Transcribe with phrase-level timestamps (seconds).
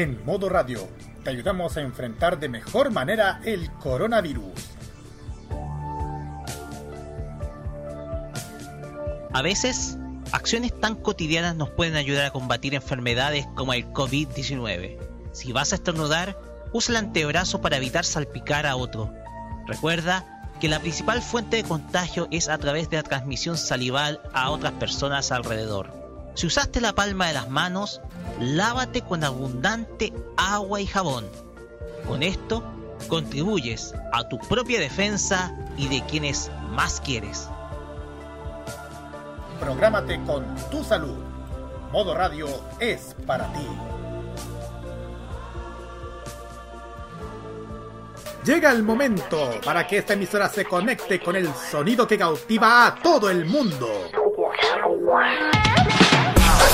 [0.00, 0.88] En modo radio,
[1.24, 4.54] te ayudamos a enfrentar de mejor manera el coronavirus.
[9.30, 9.98] A veces,
[10.32, 14.96] acciones tan cotidianas nos pueden ayudar a combatir enfermedades como el COVID-19.
[15.32, 16.38] Si vas a estornudar,
[16.72, 19.12] usa el antebrazo para evitar salpicar a otro.
[19.66, 20.24] Recuerda
[20.62, 24.72] que la principal fuente de contagio es a través de la transmisión salival a otras
[24.72, 25.99] personas alrededor.
[26.34, 28.00] Si usaste la palma de las manos,
[28.38, 31.26] lávate con abundante agua y jabón.
[32.06, 32.62] Con esto,
[33.08, 37.48] contribuyes a tu propia defensa y de quienes más quieres.
[39.58, 41.18] Prográmate con tu salud.
[41.92, 42.46] Modo Radio
[42.78, 43.66] es para ti.
[48.44, 52.94] Llega el momento para que esta emisora se conecte con el sonido que cautiva a
[52.94, 53.86] todo el mundo.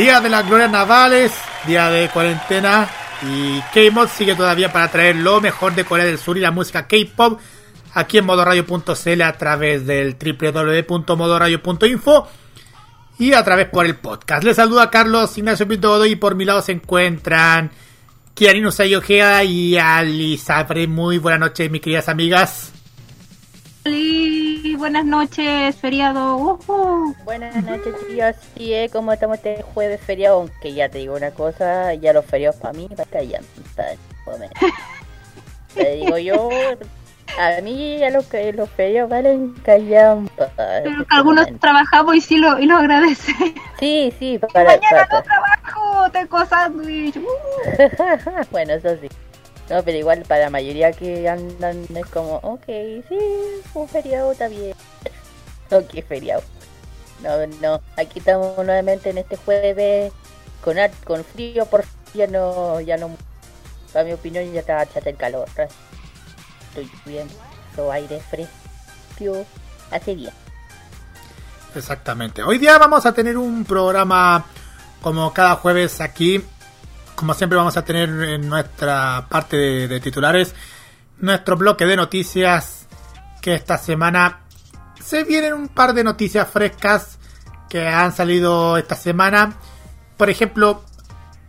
[0.00, 1.30] Día de las glorias navales,
[1.66, 2.88] día de cuarentena
[3.20, 6.86] y K-Mod sigue todavía para traer lo mejor de Corea del Sur y la música
[6.86, 7.38] K-Pop
[7.92, 12.28] aquí en modoradio.cl a través del www.modoradio.info
[13.18, 14.42] y a través por el podcast.
[14.42, 17.70] Les saluda Carlos Ignacio Pinto y por mi lado se encuentran
[18.32, 20.86] Kiarino Sayojea y Alisabre.
[20.86, 22.72] Muy buenas noches, mis queridas amigas.
[24.76, 26.58] Buenas noches, feriado.
[27.24, 28.36] Buenas noches, chicos.
[28.56, 30.38] Sí, eh, ¿cómo estamos este jueves feriado?
[30.40, 33.40] Aunque ya te digo una cosa, ya los feriados para mí, para ya.
[35.74, 36.50] Te digo yo,
[37.38, 40.50] a mí a los los feriados valen callampa.
[40.56, 43.32] Pero que algunos trabajamos y sí lo, y lo agradece.
[43.78, 47.16] Sí, sí, para, Mañana no trabajo, tengo sándwich.
[47.16, 48.44] Uh.
[48.50, 49.08] bueno, eso sí.
[49.70, 52.64] No, pero igual para la mayoría que andan es como, ok,
[53.08, 53.18] sí,
[53.72, 54.74] un feriado está bien.
[55.70, 56.42] ok, feriado.
[57.22, 60.12] No, no, aquí estamos nuevamente en este jueves
[60.60, 63.16] con con frío, por ya no, ya no,
[63.92, 65.46] para mi opinión ya está chata el calor.
[66.68, 67.28] Estoy bien,
[67.76, 69.46] todo aire fresco,
[69.92, 70.32] hace bien.
[71.76, 72.42] Exactamente.
[72.42, 74.44] Hoy día vamos a tener un programa
[75.00, 76.42] como cada jueves aquí
[77.20, 80.54] como siempre vamos a tener en nuestra parte de, titulares
[81.18, 82.86] nuestro bloque de noticias
[83.42, 84.40] que esta semana
[85.04, 87.18] se vienen un par de noticias frescas
[87.68, 89.52] que han salido esta semana.
[90.16, 90.82] Por ejemplo,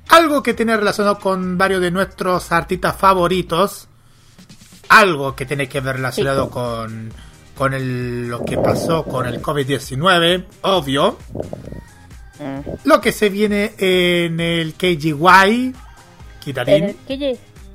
[0.09, 3.87] algo que tiene relacionado con varios de nuestros artistas favoritos.
[4.89, 7.13] Algo que tiene que ver relacionado con,
[7.55, 11.17] con lo que pasó con el COVID-19, obvio.
[12.83, 15.73] Lo que se viene en el KGY,
[16.39, 16.95] Kitarin.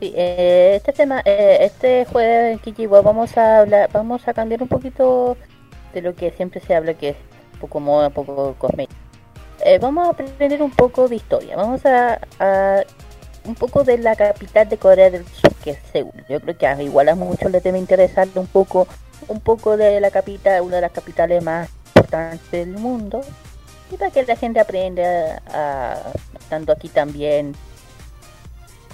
[0.01, 4.69] Eh, este tema, eh, este jueves en KGY vamos a hablar, vamos a cambiar un
[4.69, 5.39] poquito
[5.95, 7.17] de lo que siempre se habla, que es
[7.55, 9.01] un poco moda, un poco cosmético.
[9.65, 11.57] Eh, vamos a aprender un poco de historia.
[11.57, 12.21] Vamos a,
[13.45, 16.13] un poco de la capital de Corea del Sur, que es Seúl.
[16.29, 18.87] Yo creo que igual a muchos les debe interesar un poco,
[19.29, 23.23] un poco de la capital, una de las capitales más importantes del mundo,
[23.91, 25.97] y para que la gente aprenda a,
[26.39, 27.55] estando aquí también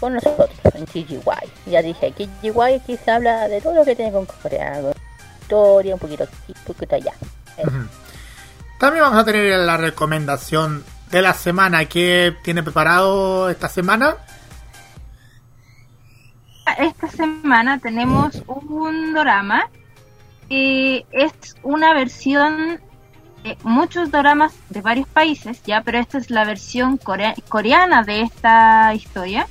[0.00, 1.20] con nosotros en KGY.
[1.66, 4.82] Ya dije, KGY aquí se habla de todo lo que tiene con Corea,
[5.40, 7.12] historia, un poquito aquí, un poquito allá.
[8.78, 14.16] También vamos a tener la recomendación de la semana que tiene preparado esta semana.
[16.78, 19.68] Esta semana tenemos un drama
[20.48, 21.32] que es
[21.62, 22.80] una versión
[23.62, 29.46] muchos dramas de varios países, ya, pero esta es la versión coreana de esta historia.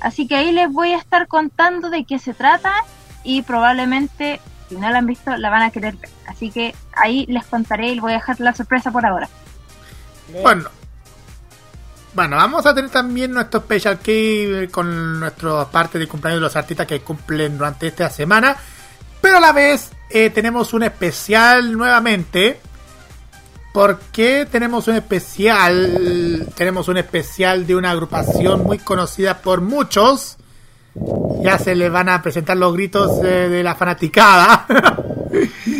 [0.00, 2.72] Así que ahí les voy a estar contando de qué se trata
[3.24, 6.10] y probablemente, si no la han visto, la van a querer ver.
[6.26, 9.28] Así que ahí les contaré y les voy a dejar la sorpresa por ahora.
[10.42, 10.68] Bueno,
[12.14, 16.56] bueno, vamos a tener también nuestro special key con nuestra parte de cumpleaños de los
[16.56, 18.56] artistas que cumplen durante esta semana.
[19.20, 22.60] Pero a la vez eh, tenemos un especial nuevamente
[23.72, 26.46] ¿Por qué tenemos un especial?
[26.56, 30.36] Tenemos un especial de una agrupación muy conocida por muchos.
[31.40, 34.66] Ya se le van a presentar los gritos de, la fanaticada.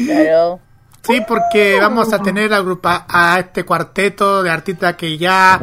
[0.06, 0.60] Claro.
[1.04, 2.62] Sí, porque vamos a tener a,
[3.08, 5.60] a este cuarteto de artistas que ya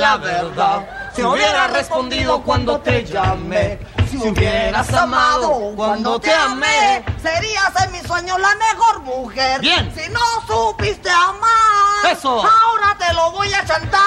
[0.00, 1.12] la verdad.
[1.14, 3.78] Si hubieras respondido cuando te llamé,
[4.10, 9.60] si hubieras amado cuando te amé, serías en mis sueños la mejor mujer.
[9.60, 9.92] Bien.
[9.94, 12.30] Si no supiste amar, eso.
[12.30, 14.00] Ahora te lo voy a chantar.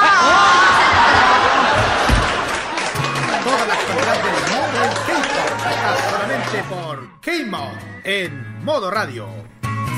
[3.43, 5.03] Todas las canciones del modo
[6.09, 9.27] solamente por K-Mod en modo radio.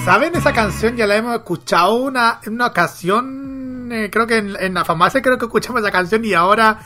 [0.03, 0.97] ¿Saben esa canción?
[0.97, 3.44] Ya la hemos escuchado una, en una ocasión
[3.91, 6.79] eh, creo que en, la farmacia creo que escuchamos la canción y ahora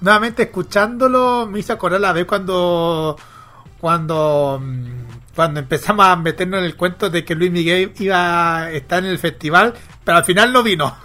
[0.00, 3.16] nuevamente escuchándolo me hizo acordar la vez cuando
[3.80, 8.72] cuando mm, cuando empezamos a meternos en el cuento de que Luis Miguel iba a
[8.72, 10.96] estar en el festival, pero al final no vino.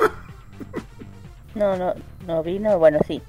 [1.55, 1.93] no, no,
[2.25, 3.21] no vino, bueno, sí.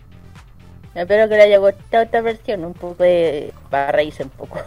[0.95, 3.53] Espero que le haya gustado esta versión, un poco de...
[3.69, 4.61] para reírse un poco.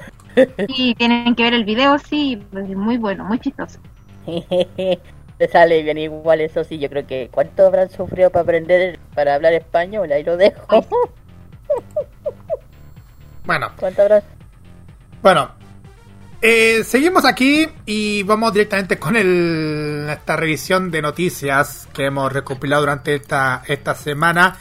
[0.68, 3.80] Sí, tienen que ver el video, sí, muy bueno, muy chistoso.
[5.40, 9.36] Le sale bien igual, eso sí, yo creo que cuánto habrán sufrido para aprender, para
[9.36, 10.86] hablar español, ahí lo dejo.
[13.46, 13.72] Bueno.
[13.80, 14.24] ¿Cuánto habrán?
[15.22, 15.52] Bueno,
[16.42, 22.84] eh, seguimos aquí y vamos directamente con el, esta revisión de noticias que hemos recopilado
[22.84, 24.58] durante esta, esta semana.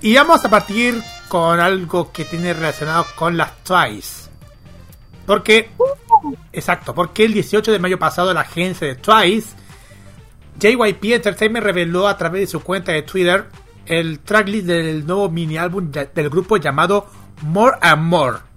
[0.00, 4.30] Y vamos a partir con algo que tiene relacionado con las Twice.
[5.26, 5.70] Porque,
[6.52, 9.56] exacto, porque el 18 de mayo pasado la agencia de Twice,
[10.58, 13.46] JYP Entertainment reveló a través de su cuenta de Twitter
[13.86, 17.08] el tracklist del nuevo mini álbum del grupo llamado
[17.42, 18.52] More and More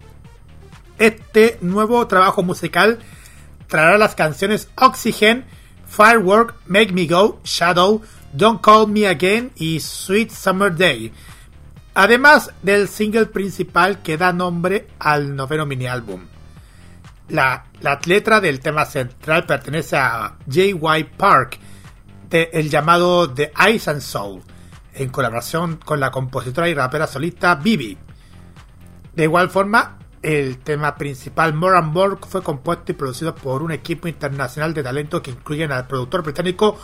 [0.98, 3.00] este nuevo trabajo musical
[3.68, 5.46] traerá las canciones Oxygen,
[5.88, 8.02] Firework, Make Me Go, Shadow,
[8.34, 11.12] Don't Call Me Again y Sweet Summer Day.
[11.94, 16.22] Además del single principal que da nombre al noveno mini álbum.
[17.30, 17.66] La,
[18.06, 21.04] letra del tema central pertenece a J.Y.
[21.18, 21.58] Park,
[22.32, 24.42] el llamado The Ice and Soul,
[24.94, 27.98] en colaboración con la compositora y rapera solista Bibi.
[29.14, 33.72] De igual forma, el tema principal, More and More, fue compuesto y producido por un
[33.72, 36.78] equipo internacional de talento que incluyen al productor británico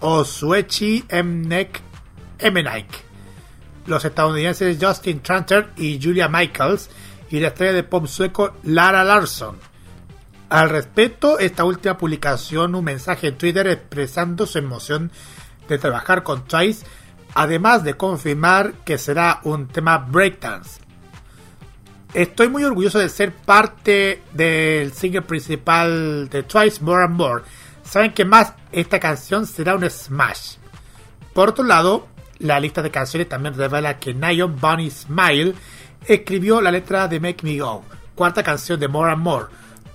[0.00, 1.80] Osuechi Mnek
[2.38, 3.04] Emenike,
[3.86, 6.90] los estadounidenses Justin Tranter y Julia Michaels,
[7.30, 9.69] y la estrella de pop sueco Lara Larsson.
[10.50, 15.12] Al respecto, esta última publicación un mensaje en Twitter expresando su emoción
[15.68, 16.84] de trabajar con Twice,
[17.34, 20.80] además de confirmar que será un tema breakdance.
[22.14, 27.44] Estoy muy orgulloso de ser parte del single principal de Twice More and More.
[27.84, 30.56] Saben que más esta canción será un smash.
[31.32, 32.08] Por otro lado,
[32.40, 35.54] la lista de canciones también revela que Nion Bunny Smile
[36.04, 37.84] escribió la letra de Make Me Go,
[38.16, 39.46] cuarta canción de More and More.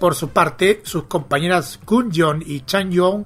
[0.06, 3.26] Por su parte, sus compañeras Kun Jeon y Chan Young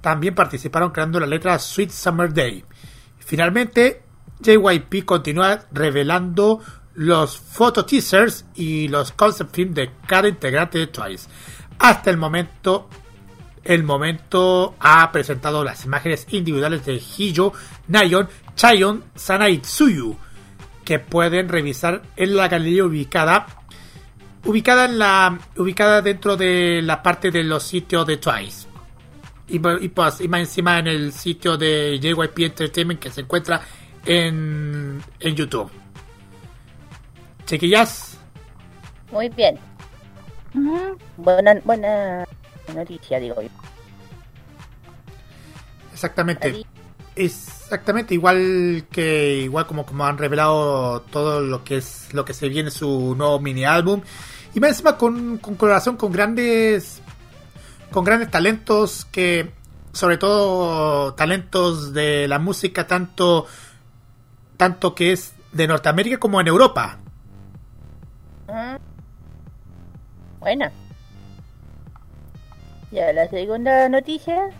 [0.00, 2.64] también participaron creando la letra Sweet Summer Day.
[3.20, 4.02] Finalmente,
[4.40, 6.60] JYP continúa revelando
[6.94, 11.28] los photo teasers y los concept films de cada integrante de Twice.
[11.78, 12.88] Hasta el momento,
[13.62, 17.52] el momento ha presentado las imágenes individuales de Hiyo,
[17.86, 20.16] Nayon, Chayon, Sana y Tsuyu,
[20.84, 23.46] que pueden revisar en la galería ubicada
[24.46, 28.66] ubicada en la ubicada dentro de la parte de los sitios de Twice.
[29.48, 33.60] Y, pues, y más encima en el sitio de JYP Entertainment que se encuentra
[34.04, 35.70] en, en YouTube.
[37.44, 38.18] Chiquillas.
[39.12, 39.56] Muy bien.
[41.16, 42.26] Buena, buena
[42.74, 43.48] noticia, digo yo.
[45.92, 46.64] Exactamente.
[47.14, 52.48] Exactamente, igual que igual como, como han revelado todo lo que es lo que se
[52.50, 54.02] viene su nuevo mini álbum
[54.56, 57.00] y más encima con, con colaboración con grandes
[57.92, 59.52] con grandes talentos que
[59.92, 63.46] sobre todo talentos de la música tanto
[64.56, 66.98] tanto que es de Norteamérica como en Europa
[70.46, 70.70] bueno.
[72.92, 74.50] Ya, la segunda noticia.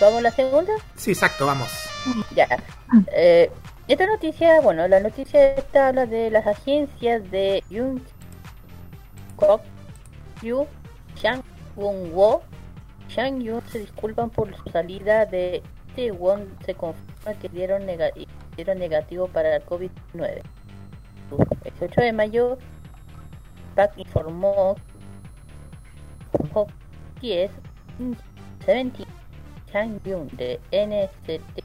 [0.00, 0.72] ¿Vamos a la segunda?
[0.96, 1.68] Sí, exacto, vamos.
[2.34, 2.48] Ya.
[3.12, 3.50] Eh,
[3.92, 8.00] esta noticia, bueno, la noticia esta habla de las agencias de Yung
[9.34, 9.62] Kok,
[10.42, 10.64] Yu,
[11.16, 11.42] Shang
[11.74, 12.42] Won Wo,
[13.08, 15.62] Shang Yun se disculpan por su salida de
[16.18, 17.82] Won se confirma que dieron,
[18.54, 20.40] dieron negativo para el COVID-19.
[21.64, 22.58] El 18 de mayo,
[23.74, 24.76] Pac informó
[27.20, 27.50] que es
[28.64, 29.04] 70
[29.72, 31.64] Chang Yun de NCT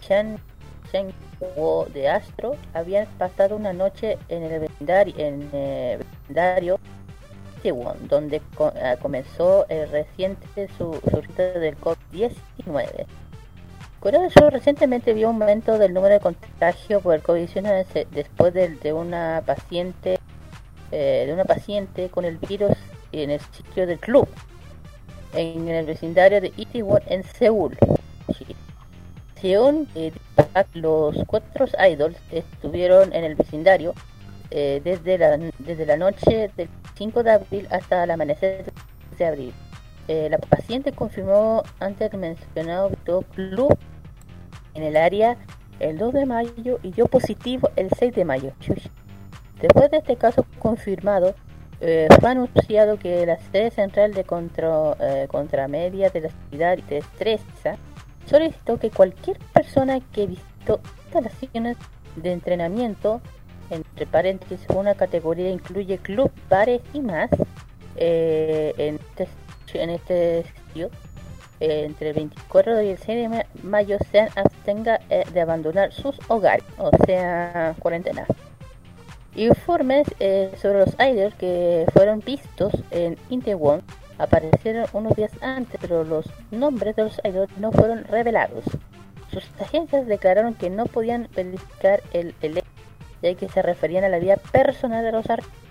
[0.00, 0.38] Chan
[0.92, 5.50] De Astro habían pasado una noche en el vecindario, en
[5.98, 6.78] vecindario
[8.08, 13.06] donde ah, comenzó el reciente su, surgimiento del COVID-19.
[13.98, 18.54] Corea del Sur recientemente vio un aumento del número de contagios por el COVID-19 después
[18.54, 20.20] de, una paciente
[20.92, 22.76] eh, de una paciente con el virus
[23.10, 24.28] en el sitio del club
[25.32, 27.76] en el vecindario de Itaewon en Seúl.
[29.40, 30.12] Según eh,
[30.74, 33.94] los cuatro idols estuvieron en el vecindario
[34.50, 38.64] eh, desde, la, desde la noche del 5 de abril hasta el amanecer
[39.18, 39.52] de abril.
[40.08, 42.90] eh, la paciente confirmó antes mencionado
[43.34, 43.76] club
[44.74, 45.36] en el área
[45.80, 48.52] el 2 de mayo y dio positivo el 6 de mayo.
[49.60, 51.34] Después de este caso confirmado,
[51.80, 56.98] eh, fue anunciado que la sede central de contra, eh, Contramedia de la ciudad de
[56.98, 57.76] Estresa
[58.26, 61.76] solicitó que cualquier persona que visitó instalaciones
[62.16, 63.20] de entrenamiento,
[63.70, 67.30] entre paréntesis, una categoría incluye club, bares y más,
[67.96, 69.28] eh, en, este,
[69.74, 70.90] en este sitio,
[71.60, 76.18] eh, entre el 24 y el 6 de mayo se abstenga eh, de abandonar sus
[76.28, 78.26] hogares, o sea, cuarentena.
[79.34, 80.06] Informes
[80.62, 83.82] sobre los idols que fueron vistos en Intewon
[84.18, 88.64] aparecieron unos días antes, pero los nombres de los idols no fueron revelados.
[89.30, 92.62] Sus agencias declararon que no podían verificar el, el
[93.22, 95.66] ya que se referían a la vida personal de los artistas.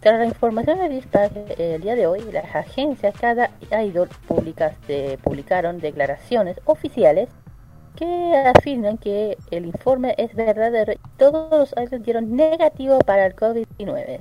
[0.00, 3.50] Tras la información revista el día de hoy, las agencias cada
[3.84, 7.28] idol publicaron declaraciones oficiales
[7.96, 13.36] que afirman que el informe es verdadero y todos los idols dieron negativo para el
[13.36, 14.20] COVID-19.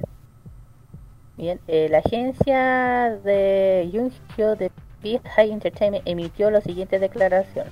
[1.40, 4.70] Bien, eh, la agencia de Junghyeo de
[5.02, 7.66] Big High Entertainment emitió la siguiente declaración.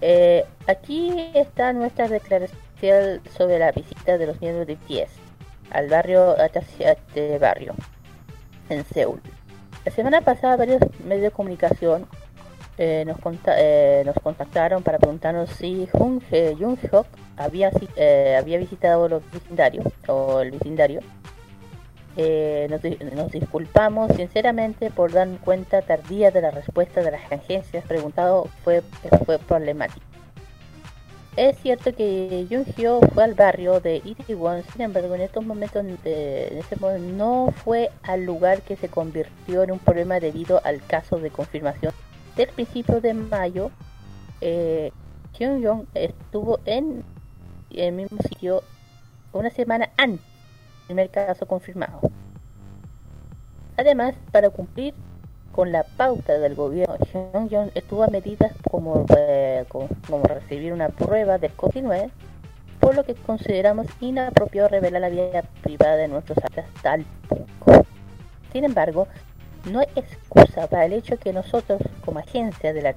[0.00, 5.12] Eh, aquí está nuestra declaración sobre la visita de los miembros de BTS
[5.70, 7.74] al barrio este barrio
[8.70, 9.20] en Seúl.
[9.84, 12.08] La semana pasada varios medios de comunicación
[12.76, 13.18] eh, nos,
[13.56, 16.20] eh, nos contactaron para preguntarnos si Jung
[16.58, 16.76] Jung
[17.36, 21.02] había, eh, había visitado los vecindarios o el vecindario.
[22.16, 22.82] Nos,
[23.14, 28.82] nos, disculpamos sinceramente por dar cuenta tardía de la respuesta de las agencias preguntado fue,
[29.24, 30.04] fue problemático.
[31.34, 36.58] Es cierto que Junghyeo fue al barrio de Itaewon, sin embargo, en estos momentos, en
[36.58, 41.18] ese momento, no fue al lugar que se convirtió en un problema debido al caso
[41.18, 41.94] de confirmación
[42.36, 43.70] del principio de mayo.
[44.42, 44.92] Eh,
[45.32, 47.02] Kyung estuvo en
[47.70, 48.62] el mismo sitio
[49.32, 50.31] una semana antes
[50.92, 52.00] primer caso confirmado.
[53.78, 54.92] Además, para cumplir
[55.50, 61.38] con la pauta del gobierno, Pyongyang estuvo a medidas como, eh, como, recibir una prueba
[61.38, 62.10] del COVID-19,
[62.78, 67.86] por lo que consideramos inapropiado revelar la vida privada de nuestros actas tal punto.
[68.52, 69.08] Sin embargo,
[69.70, 72.94] no hay excusa para el hecho que nosotros, como agencia de la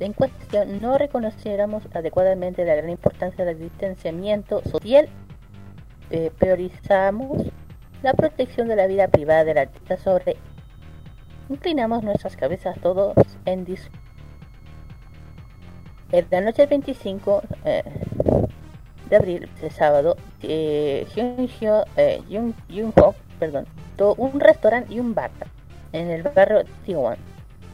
[0.00, 5.08] en cuestión, no reconociéramos adecuadamente la gran importancia del distanciamiento social.
[6.10, 7.42] Eh, priorizamos
[8.02, 10.36] la protección de la vida privada del artista sobre
[11.50, 13.14] Inclinamos nuestras cabezas todos
[13.46, 13.90] en dis
[16.12, 17.82] en la noche del 25 eh,
[19.08, 22.28] de abril, de sábado, eh, eh
[23.38, 23.66] perdón,
[23.96, 25.30] todo un restaurante y un bar
[25.92, 27.18] en el barrio Tijuana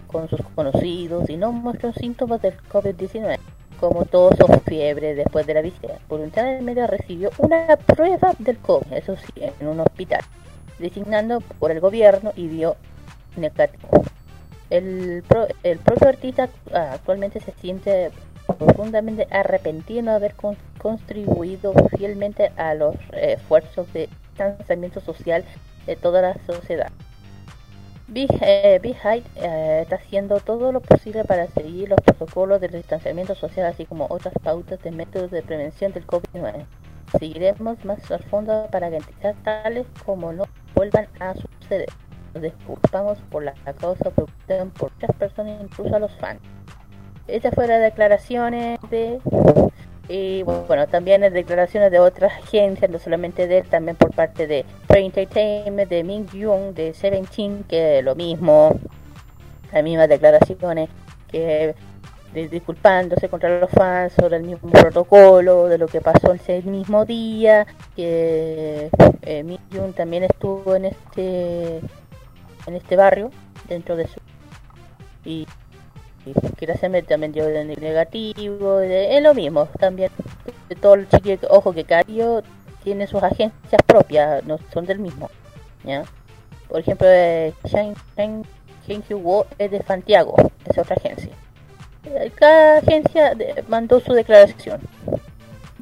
[0.07, 3.39] con sus conocidos y no mostró síntomas del COVID-19,
[3.81, 5.99] como tos o fiebre después de la visita.
[6.09, 10.21] Voluntariamente recibió una prueba del COVID, eso sí, en un hospital,
[10.79, 12.77] designando por el gobierno y dio
[13.37, 13.89] negativo.
[14.71, 15.23] El,
[15.63, 18.11] el propio artista actualmente se siente
[18.59, 20.35] profundamente arrepentido de haber
[20.79, 25.45] contribuido fielmente a los esfuerzos de distanciamiento social
[25.87, 26.91] de toda la sociedad.
[28.07, 28.81] Big, eh,
[29.83, 34.35] está haciendo todo lo posible para seguir los protocolos de distanciamiento social, así como otras
[34.43, 36.67] pautas de métodos de prevención del COVID-19.
[37.19, 41.89] Seguiremos más a fondo para garantizar tales como no vuelvan a suceder
[42.41, 46.41] disculpamos por la causa por muchas personas, incluso a los fans.
[47.27, 49.21] Estas fueron las declaraciones de...
[50.09, 54.47] Y bueno, también las declaraciones de otras agencias, no solamente de él, también por parte
[54.47, 58.79] de Free Entertainment, de Min Young, de Seventeen, que lo mismo,
[59.73, 60.91] las mismas declaraciones,
[61.31, 61.75] que
[62.33, 67.67] disculpándose contra los fans sobre el mismo protocolo, de lo que pasó ese mismo día,
[67.97, 68.91] que
[69.23, 71.81] eh, Min también estuvo en este
[72.67, 73.31] en este barrio,
[73.69, 74.21] dentro de su...
[75.25, 75.47] Y,
[76.27, 80.11] y hacerme también dio de negativo, es lo mismo, también
[80.69, 82.43] de todo el chique, ojo que Cario
[82.83, 85.31] tiene sus agencias propias, no son del mismo,
[85.85, 86.05] ¿ya?
[86.69, 87.53] Por ejemplo, eh,
[89.59, 90.35] es de Santiago,
[90.67, 91.33] es otra agencia.
[92.37, 93.35] Cada agencia
[93.69, 94.81] mandó su declaración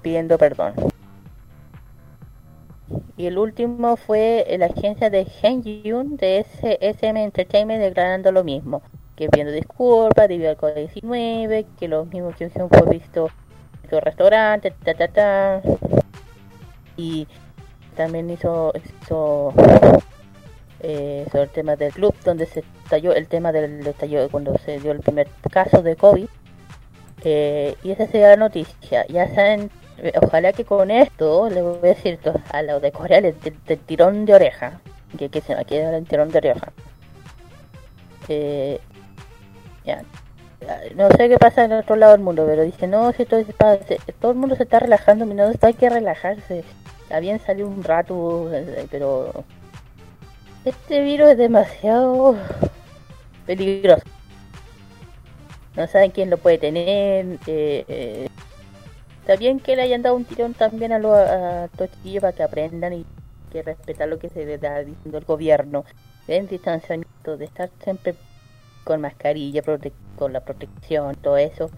[0.02, 0.74] pidiendo perdón.
[3.16, 6.44] Y el último fue la agencia de Hengyun de
[6.80, 8.82] SM Entertainment declarando lo mismo,
[9.22, 13.30] que pidiendo disculpas debido al COVID-19, que los mismos que fue visto
[13.84, 15.62] en su restaurante, ta, ta, ta,
[16.96, 17.28] y
[17.96, 19.54] también hizo, hizo
[20.80, 24.80] eh, sobre el tema del club, donde se estalló el tema del estallido cuando se
[24.80, 26.26] dio el primer caso de COVID.
[27.24, 29.06] Eh, y esa sería la noticia.
[29.06, 32.18] Ya saben, eh, ojalá que con esto, le voy a decir
[32.50, 33.34] a los de Corea, el,
[33.86, 34.80] tirón de oreja.
[35.16, 36.72] Que, que se me queda el tirón de oreja.
[39.84, 40.02] Ya,
[40.96, 43.44] no sé qué pasa en otro lado del mundo, pero dice, no, si todo,
[44.20, 46.64] todo el mundo se está relajando, no, hay que relajarse.
[47.02, 48.50] Está bien un rato,
[48.90, 49.44] pero
[50.64, 52.36] este virus es demasiado
[53.46, 54.04] peligroso.
[55.76, 57.38] No saben quién lo puede tener.
[57.46, 58.28] Eh, eh.
[59.20, 62.42] Está bien que le hayan dado un tirón también a los a chiquillos para que
[62.42, 63.06] aprendan y
[63.50, 65.84] que respetar lo que se le da diciendo el gobierno.
[66.28, 68.14] En distanciamiento, de estar siempre
[68.84, 69.62] con mascarilla,
[70.16, 71.70] con la protección, todo eso.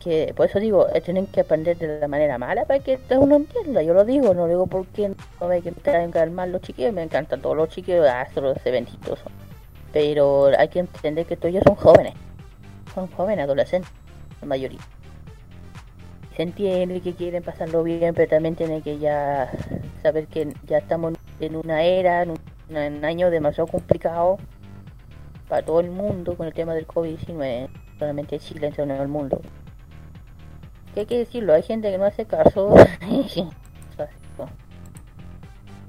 [0.00, 3.82] Que por eso digo, tienen que aprender de la manera mala para que uno entienda.
[3.82, 5.72] Yo lo digo, no lo digo porque no hay que
[6.30, 9.20] mal los chiquillos, me encantan todos los chiquillos, hasta los eventitos.
[9.92, 12.14] Pero hay que entender que todos ellos son jóvenes,
[12.94, 13.90] son jóvenes, adolescentes,
[14.40, 14.80] la mayoría.
[16.36, 19.50] Se entiende que quieren pasarlo bien, pero también tienen que ya
[20.02, 22.30] saber que ya estamos en una era, en
[22.68, 24.38] un año demasiado complicado
[25.48, 29.40] para todo el mundo con el tema del COVID-19, solamente Chile todo el mundo.
[30.94, 31.54] ¿Qué hay que decirlo?
[31.54, 32.74] Hay gente que no hace caso.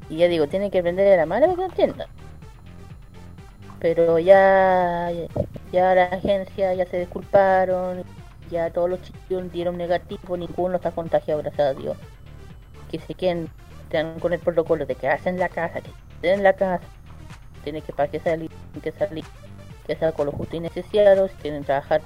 [0.10, 2.08] y ya digo, tienen que aprender de la mano para que entiendan.
[3.80, 5.12] Pero ya,
[5.72, 8.04] ya la agencia ya se disculparon,
[8.50, 11.98] ya todos los chicos dieron negativo, ninguno está contagiado, gracias a Dios.
[12.90, 13.50] Que se queden
[14.20, 16.82] con el protocolo de que hacen la casa, que estén en la casa,
[17.64, 19.24] tiene que para que salir, que salir
[19.86, 22.02] que sea con lo justo y necesario, si quieren trabajar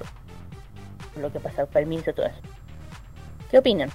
[1.15, 2.39] lo que pasa, permiso, todo eso.
[3.49, 3.89] ¿Qué opinan?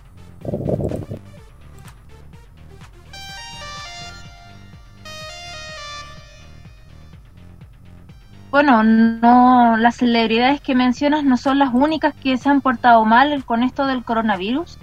[8.50, 13.44] Bueno, no, las celebridades que mencionas no son las únicas que se han portado mal
[13.44, 14.78] con esto del coronavirus.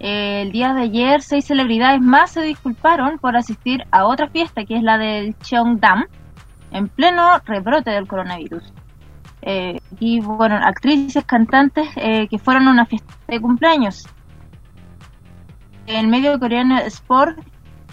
[0.00, 4.76] el día de ayer, seis celebridades más se disculparon por asistir a otra fiesta, que
[4.76, 6.06] es la del Cheongdam,
[6.72, 8.72] en pleno rebrote del coronavirus.
[9.42, 14.06] Eh, y bueno, actrices, cantantes eh, que fueron a una fiesta de cumpleaños.
[15.86, 17.38] El medio coreano Sport,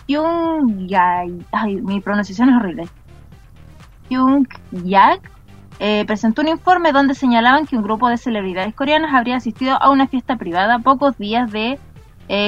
[0.08, 0.88] Jung
[1.52, 2.88] ay, mi pronunciación es horrible.
[4.10, 5.32] Jung Yak
[5.80, 9.90] eh, presentó un informe donde señalaban que un grupo de celebridades coreanas habría asistido a
[9.90, 11.80] una fiesta privada pocos días de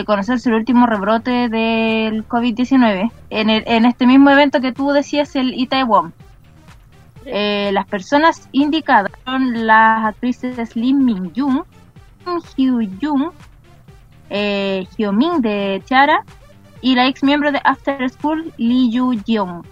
[0.05, 5.53] conocerse el último rebrote del COVID-19 en, en este mismo evento que tú decías, el
[5.53, 6.13] Itaewon.
[7.31, 11.63] Eh, las personas indicadas son las actrices Lim Min Jung,
[12.57, 13.31] Hyo Jung,
[14.29, 16.23] eh, Hyo Min de Tiara
[16.81, 19.63] y la ex miembro de After School Lee Yu Jeong.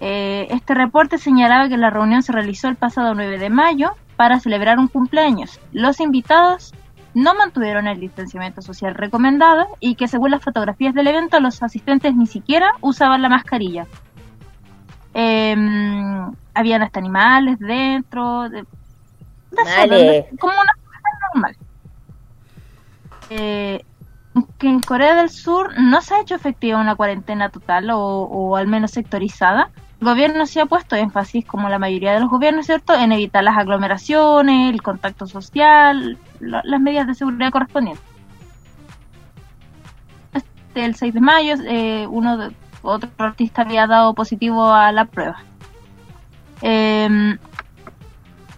[0.00, 4.38] Eh, este reporte señalaba que la reunión se realizó el pasado 9 de mayo para
[4.38, 5.58] celebrar un cumpleaños.
[5.72, 6.72] Los invitados
[7.14, 12.14] no mantuvieron el distanciamiento social recomendado y que según las fotografías del evento los asistentes
[12.14, 13.86] ni siquiera usaban la mascarilla.
[15.14, 15.56] Eh,
[16.54, 18.64] habían hasta animales dentro, de,
[20.38, 20.72] como una
[21.34, 21.56] normal.
[23.30, 23.84] Eh,
[24.58, 28.68] que en Corea del Sur no se ha hecho efectiva una cuarentena total o, al
[28.68, 29.70] menos sectorizada.
[30.00, 33.44] El gobierno se ha puesto énfasis, como la mayoría de los gobiernos, ¿cierto?, en evitar
[33.44, 38.04] las aglomeraciones, el contacto social, las medidas de seguridad correspondientes.
[40.32, 45.04] Este, el 6 de mayo, eh, uno de, otro artista había dado positivo a la
[45.04, 45.42] prueba.
[46.62, 47.36] Eh,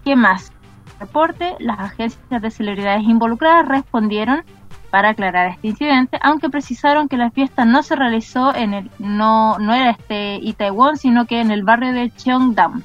[0.04, 0.52] ¿Qué más?
[0.98, 4.44] Reporte, las agencias de celebridades involucradas respondieron
[4.90, 9.58] para aclarar este incidente, aunque precisaron que la fiesta no se realizó en el no
[9.58, 12.82] no era este Itaewon, sino que en el barrio de Cheongdam,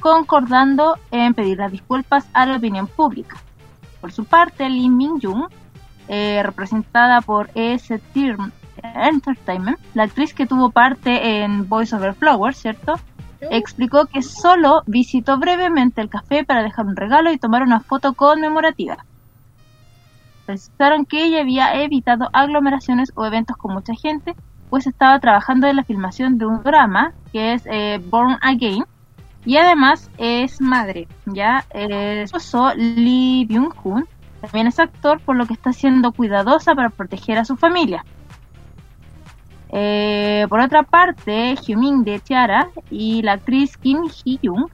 [0.00, 3.36] concordando en pedir las disculpas a la opinión pública.
[4.00, 5.48] Por su parte, Lee Min-jung,
[6.08, 7.92] eh, representada por ES
[8.82, 12.94] Entertainment, la actriz que tuvo parte en Voice Over Flowers, ¿cierto?
[13.40, 18.14] explicó que solo visitó brevemente el café para dejar un regalo y tomar una foto
[18.14, 19.04] conmemorativa.
[20.46, 24.34] Precisaron que ella había evitado aglomeraciones o eventos con mucha gente,
[24.70, 28.84] pues estaba trabajando en la filmación de un drama que es eh, Born Again
[29.48, 31.08] y además es madre.
[31.24, 34.06] Ya el esposo Lee Byung-hun
[34.42, 38.04] también es actor, por lo que está siendo cuidadosa para proteger a su familia.
[39.70, 44.68] Eh, por otra parte, Hyumin de Tiara y la actriz Kim Hee-young,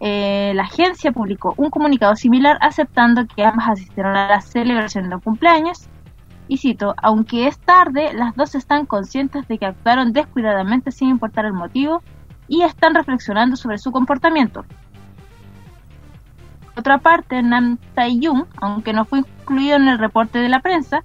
[0.00, 5.16] eh, la agencia publicó un comunicado similar aceptando que ambas asistieron a la celebración de
[5.20, 5.88] cumpleaños.
[6.48, 11.46] Y cito, aunque es tarde, las dos están conscientes de que actuaron descuidadamente sin importar
[11.46, 12.02] el motivo
[12.48, 14.64] y están reflexionando sobre su comportamiento.
[16.62, 21.02] Por otra parte, Nam Tae-young, aunque no fue incluido en el reporte de la prensa,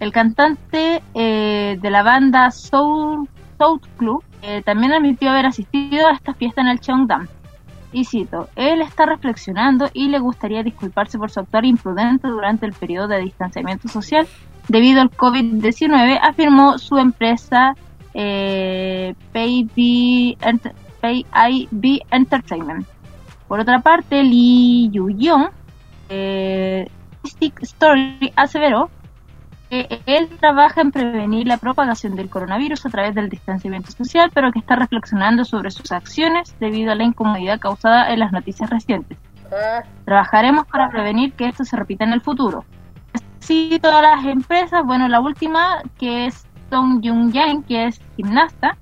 [0.00, 6.12] el cantante eh, de la banda Soul, South Club eh, también admitió haber asistido a
[6.12, 7.28] esta fiesta en el Cheongdam.
[7.92, 12.72] Y cito, él está reflexionando y le gustaría disculparse por su actuar imprudente durante el
[12.72, 14.26] periodo de distanciamiento social
[14.68, 17.74] debido al COVID-19, afirmó su empresa
[18.14, 20.36] eh, PayB,
[22.10, 22.86] Entertainment.
[23.48, 25.50] Por otra parte, Lee Yu-young,
[26.08, 26.88] eh,
[27.26, 28.90] Stick Story, aseveró
[29.68, 34.52] que él trabaja en prevenir la propagación del coronavirus a través del distanciamiento social, pero
[34.52, 39.16] que está reflexionando sobre sus acciones debido a la incomodidad causada en las noticias recientes.
[40.04, 42.64] Trabajaremos para prevenir que esto se repita en el futuro.
[43.38, 48.78] Sí, todas las empresas, bueno, la última que es Song Jung Yang, que es gimnasta,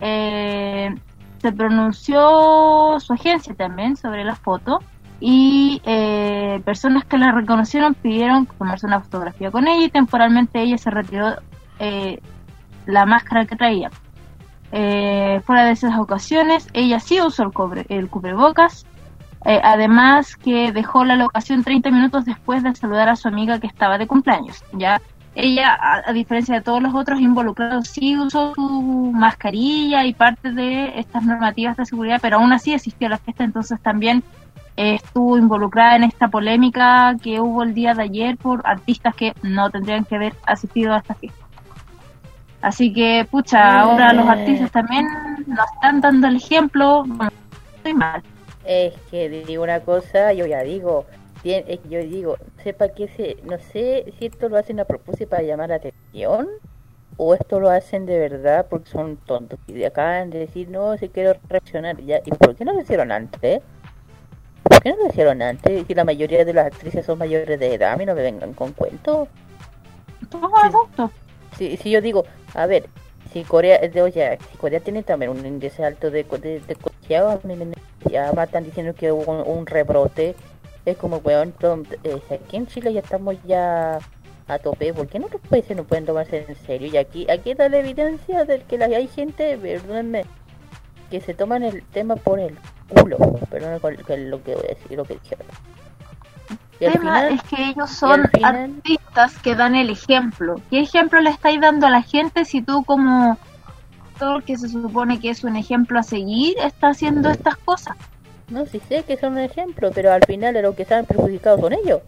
[0.00, 0.94] eh,
[1.42, 4.80] se pronunció su agencia también sobre la foto
[5.20, 10.78] y eh, personas que la reconocieron pidieron tomarse una fotografía con ella y temporalmente ella
[10.78, 11.34] se retiró
[11.78, 12.22] eh,
[12.86, 13.90] la máscara que traía.
[14.72, 18.86] Eh, fuera de esas ocasiones, ella sí usó el, cobre, el cubrebocas,
[19.44, 23.98] además que dejó la locación 30 minutos después de saludar a su amiga que estaba
[23.98, 24.64] de cumpleaños.
[24.72, 25.02] Ya
[25.34, 30.52] ella, a, a diferencia de todos los otros involucrados, sí usó su mascarilla y parte
[30.52, 34.22] de estas normativas de seguridad, pero aún así asistió a la fiesta, entonces también
[34.76, 39.32] eh, estuvo involucrada en esta polémica que hubo el día de ayer por artistas que
[39.42, 41.44] no tendrían que haber asistido a esta fiesta.
[42.60, 45.06] Así que, pucha, ahora los artistas también
[45.46, 47.04] nos están dando el ejemplo.
[47.06, 47.30] Bueno,
[47.76, 48.22] estoy mal.
[48.64, 51.04] Es que digo una cosa, yo ya digo,
[51.52, 55.28] es que yo digo, sepa que se, no sé si esto lo hacen a propósito
[55.30, 56.48] para llamar la atención
[57.16, 61.08] o esto lo hacen de verdad porque son tontos y acaban de decir no, si
[61.08, 63.60] quiero reaccionar ya, ¿y por qué no lo hicieron antes?
[64.62, 65.86] ¿Por qué no lo hicieron antes?
[65.86, 68.54] Si la mayoría de las actrices son mayores de edad, a mí no me vengan
[68.54, 69.28] con cuentos.
[70.30, 70.38] Sí.
[70.62, 71.10] adultos.
[71.58, 72.86] Si, si yo digo, a ver,
[73.32, 76.76] si Corea, de, oye, si Corea tiene también un índice alto de, de, de
[77.64, 77.74] me-
[78.10, 80.34] ya más están diciendo que hubo un, un rebrote,
[80.84, 81.54] es como, weón,
[82.04, 83.98] eh, aquí en Chile ya estamos ya
[84.46, 86.88] a tope, ¿por qué en otros países no pueden tomarse en serio?
[86.92, 90.24] Y aquí, aquí está la evidencia de que la, hay gente, perdónenme,
[91.10, 93.16] que se toman el tema por el culo,
[93.50, 95.46] perdón con, con lo que voy a decir, lo que dijeron.
[96.80, 100.56] El tema final, es que ellos son final- artistas que dan el ejemplo.
[100.68, 103.38] ¿Qué ejemplo le estáis dando a la gente si tú como
[104.18, 107.96] todo el que se supone que es un ejemplo a seguir está haciendo estas cosas?
[108.48, 111.60] No, sí sé que son un ejemplo, pero al final de lo que están perjudicados
[111.60, 112.02] son ellos.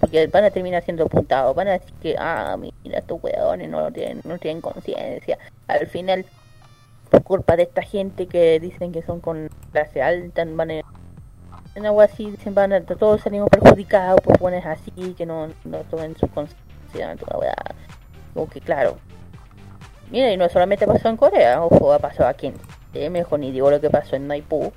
[0.00, 3.90] Porque van a terminar siendo apuntados, van a decir que, ah, mira, estos weones no
[3.92, 5.38] tienen, no tienen conciencia.
[5.68, 6.26] Al final,
[7.10, 10.74] por culpa de esta gente que dicen que son con clase alta, van a,
[11.74, 15.78] en algo así, dicen, van a, todos salimos perjudicados por buenas así, que no, no
[15.90, 17.54] tomen su conciencia, toda weá.
[18.34, 18.98] Como que, claro.
[20.10, 22.52] Mira, y no solamente pasó en Corea, ojo, ha pasado aquí
[22.94, 24.72] en mejor ni digo lo que pasó en Maipú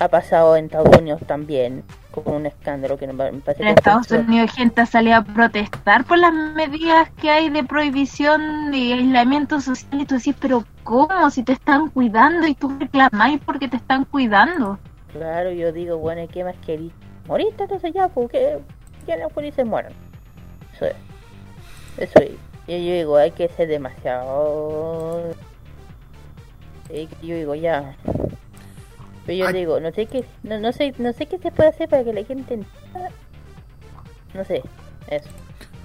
[0.00, 4.10] ha pasado en Estados Unidos también con un escándalo que me parece En que Estados
[4.10, 9.60] Unidos gente ha salido a protestar por las medidas que hay de prohibición y aislamiento
[9.60, 11.30] social y tú decís, pero ¿cómo?
[11.30, 14.78] Si te están cuidando y tú reclamáis porque te están cuidando.
[15.12, 16.92] claro yo digo bueno ¿y qué más querís?
[17.26, 18.58] moriste entonces ya porque
[19.06, 19.92] ya no y se mueran
[20.74, 20.94] eso es
[21.98, 22.30] eso es
[22.68, 25.22] yo, yo digo hay que ser demasiado
[27.22, 27.96] yo digo ya
[29.26, 29.54] pero yo Ay.
[29.54, 32.12] digo no sé qué no, no sé no sé qué se puede hacer para que
[32.12, 32.58] la gente
[34.34, 34.62] no sé
[35.08, 35.28] eso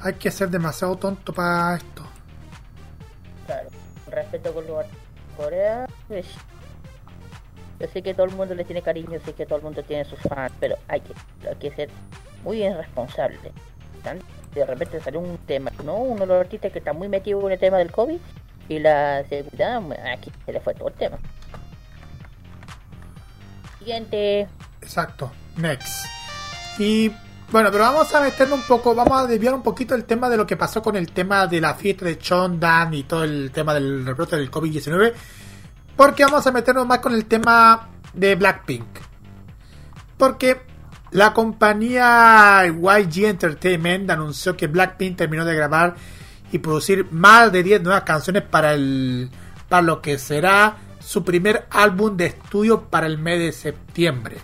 [0.01, 2.03] Hay que ser demasiado tonto para esto.
[3.45, 3.69] Claro,
[4.09, 4.85] respeto con los
[5.37, 5.87] Corea.
[6.07, 6.25] pues,
[7.79, 10.05] Yo sé que todo el mundo le tiene cariño, sé que todo el mundo tiene
[10.05, 11.13] sus fans, pero hay que,
[11.47, 11.89] hay que ser
[12.43, 13.37] muy bien responsable.
[14.03, 14.19] Tan-
[14.53, 15.95] De repente salió un tema, ¿no?
[15.97, 18.17] Uno de los artistas que está muy metido en el tema del COVID
[18.69, 21.17] y la seguridad, aquí se le fue todo el tema.
[23.81, 24.47] Siguiente.
[24.79, 25.31] Exacto.
[25.57, 26.05] Next.
[26.77, 27.11] Y
[27.51, 30.37] bueno, pero vamos a meternos un poco, vamos a desviar un poquito el tema de
[30.37, 33.73] lo que pasó con el tema de la fiesta de Chondan y todo el tema
[33.73, 35.13] del rebrote del COVID-19.
[35.97, 38.85] Porque vamos a meternos más con el tema de Blackpink.
[40.15, 40.61] Porque
[41.09, 45.95] la compañía YG Entertainment anunció que Blackpink terminó de grabar
[46.51, 49.29] y producir más de 10 nuevas canciones para el
[49.67, 50.77] para lo que será
[51.11, 54.37] su primer álbum de estudio para el mes de septiembre.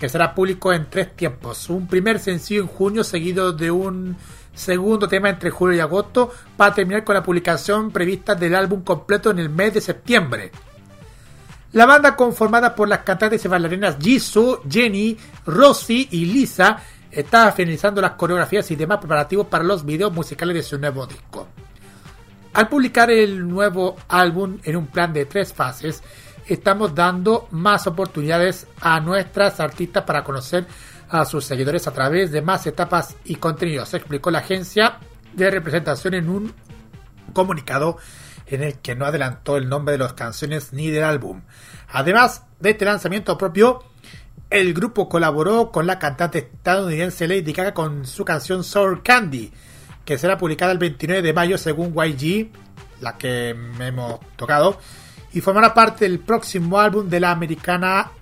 [0.00, 1.68] que será público en tres tiempos.
[1.70, 4.16] Un primer sencillo en junio seguido de un
[4.54, 9.30] segundo tema entre julio y agosto para terminar con la publicación prevista del álbum completo
[9.30, 10.50] en el mes de septiembre.
[11.72, 16.78] La banda conformada por las cantantes y bailarinas Jisoo, Jenny, Rosie y Lisa
[17.10, 21.48] estaba finalizando las coreografías y demás preparativos para los videos musicales de su nuevo disco.
[22.56, 26.02] Al publicar el nuevo álbum en un plan de tres fases,
[26.46, 30.66] estamos dando más oportunidades a nuestras artistas para conocer
[31.10, 35.00] a sus seguidores a través de más etapas y contenidos, explicó la agencia
[35.34, 36.54] de representación en un
[37.34, 37.98] comunicado
[38.46, 41.42] en el que no adelantó el nombre de las canciones ni del álbum.
[41.88, 43.84] Además de este lanzamiento propio,
[44.48, 49.52] el grupo colaboró con la cantante estadounidense Lady Gaga con su canción Sour Candy,
[50.06, 52.48] que será publicada el 29 de mayo según YG,
[53.00, 54.78] la que hemos tocado,
[55.32, 58.12] y formará parte del próximo álbum de la americana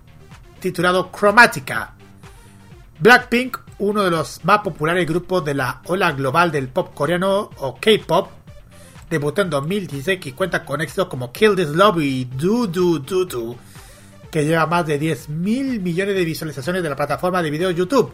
[0.59, 1.94] titulado Chromatica.
[2.99, 7.77] Blackpink, uno de los más populares grupos de la ola global del pop coreano o
[7.77, 8.31] K-pop,
[9.11, 13.27] debutó en 2016 y cuenta con éxitos como Kill This Love y Do Do Do
[13.27, 13.57] Do,
[14.31, 18.11] que lleva más de 10 mil millones de visualizaciones de la plataforma de video YouTube.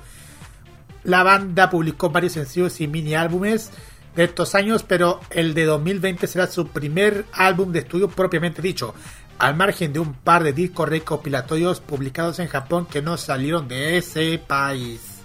[1.05, 3.71] La banda publicó varios sencillos y mini álbumes
[4.15, 8.95] de estos años, pero el de 2020 será su primer álbum de estudio propiamente dicho,
[9.39, 13.97] al margen de un par de discos recopilatorios publicados en Japón que no salieron de
[13.97, 15.23] ese país.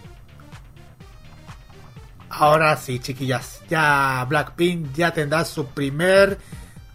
[2.30, 6.38] Ahora sí, chiquillas, ya Blackpink ya tendrá su primer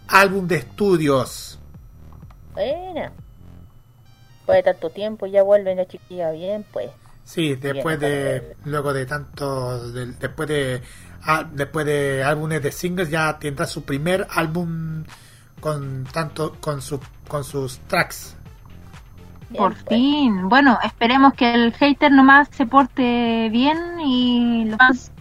[0.07, 1.59] álbum de estudios.
[2.53, 3.11] Bueno,
[4.37, 6.91] después de tanto tiempo ya vuelven las chiquillas bien, pues.
[7.31, 10.81] Sí, después de luego de tanto después de
[11.23, 15.05] ah, después de álbumes de singles ya tendrá su primer álbum
[15.61, 18.35] con tanto con su con sus tracks.
[19.57, 20.49] Por fin.
[20.49, 25.13] Bueno, esperemos que el hater nomás se porte bien y lo más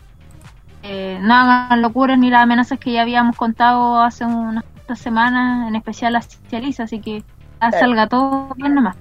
[0.83, 4.64] eh, no hagan locuras ni las amenazas que ya habíamos contado hace unas
[4.96, 7.23] semanas, en especial a Cializa, así que
[7.70, 8.96] salga todo bien nomás.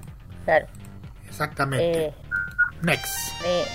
[0.45, 0.67] Claro.
[1.27, 2.05] Exactamente.
[2.05, 2.13] Eh,
[2.81, 3.31] Next.
[3.45, 3.65] Eh,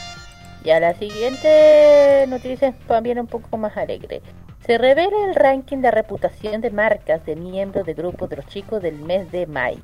[0.64, 4.22] ya la siguiente noticia es también un poco más alegre.
[4.66, 8.80] Se revela el ranking de reputación de marcas de miembros de grupos de los chicos
[8.80, 9.82] del mes de mayo.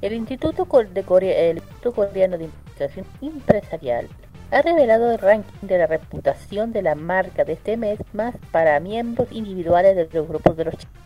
[0.00, 4.08] El Instituto, de Corea, el Instituto Coreano de Investigación Empresarial
[4.50, 8.80] ha revelado el ranking de la reputación de la marca de este mes más para
[8.80, 11.00] miembros individuales de los grupos de los chicos.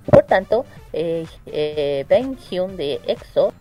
[0.05, 3.55] Por tanto, eh, eh, Ben Hyun de EXO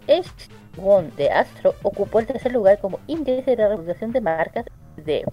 [0.77, 4.65] Won de Astro ocupó el tercer lugar como índice de reputación de marcas
[4.97, 5.25] de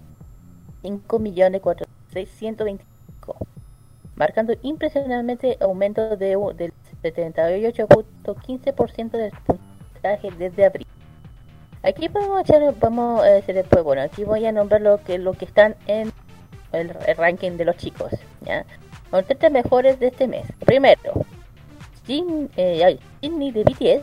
[0.83, 2.81] 5.400.625,
[4.17, 6.73] marcando impresionantemente aumento de, del
[7.03, 10.87] 78.15% del puntaje desde abril.
[11.83, 15.33] Aquí a echar, vamos a decir después, bueno, aquí voy a nombrar lo que lo
[15.33, 16.13] que están en
[16.71, 18.65] el, ranking de los chicos, ¿ya?
[19.11, 20.47] Los tres mejores de este mes.
[20.65, 21.27] Primero,
[22.07, 24.03] Jin, eh, de BTS,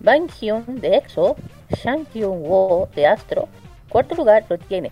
[0.00, 1.36] Bang Hyun de EXO,
[1.70, 3.48] Shang Hyun Wo de Astro.
[3.88, 4.90] Cuarto lugar lo tiene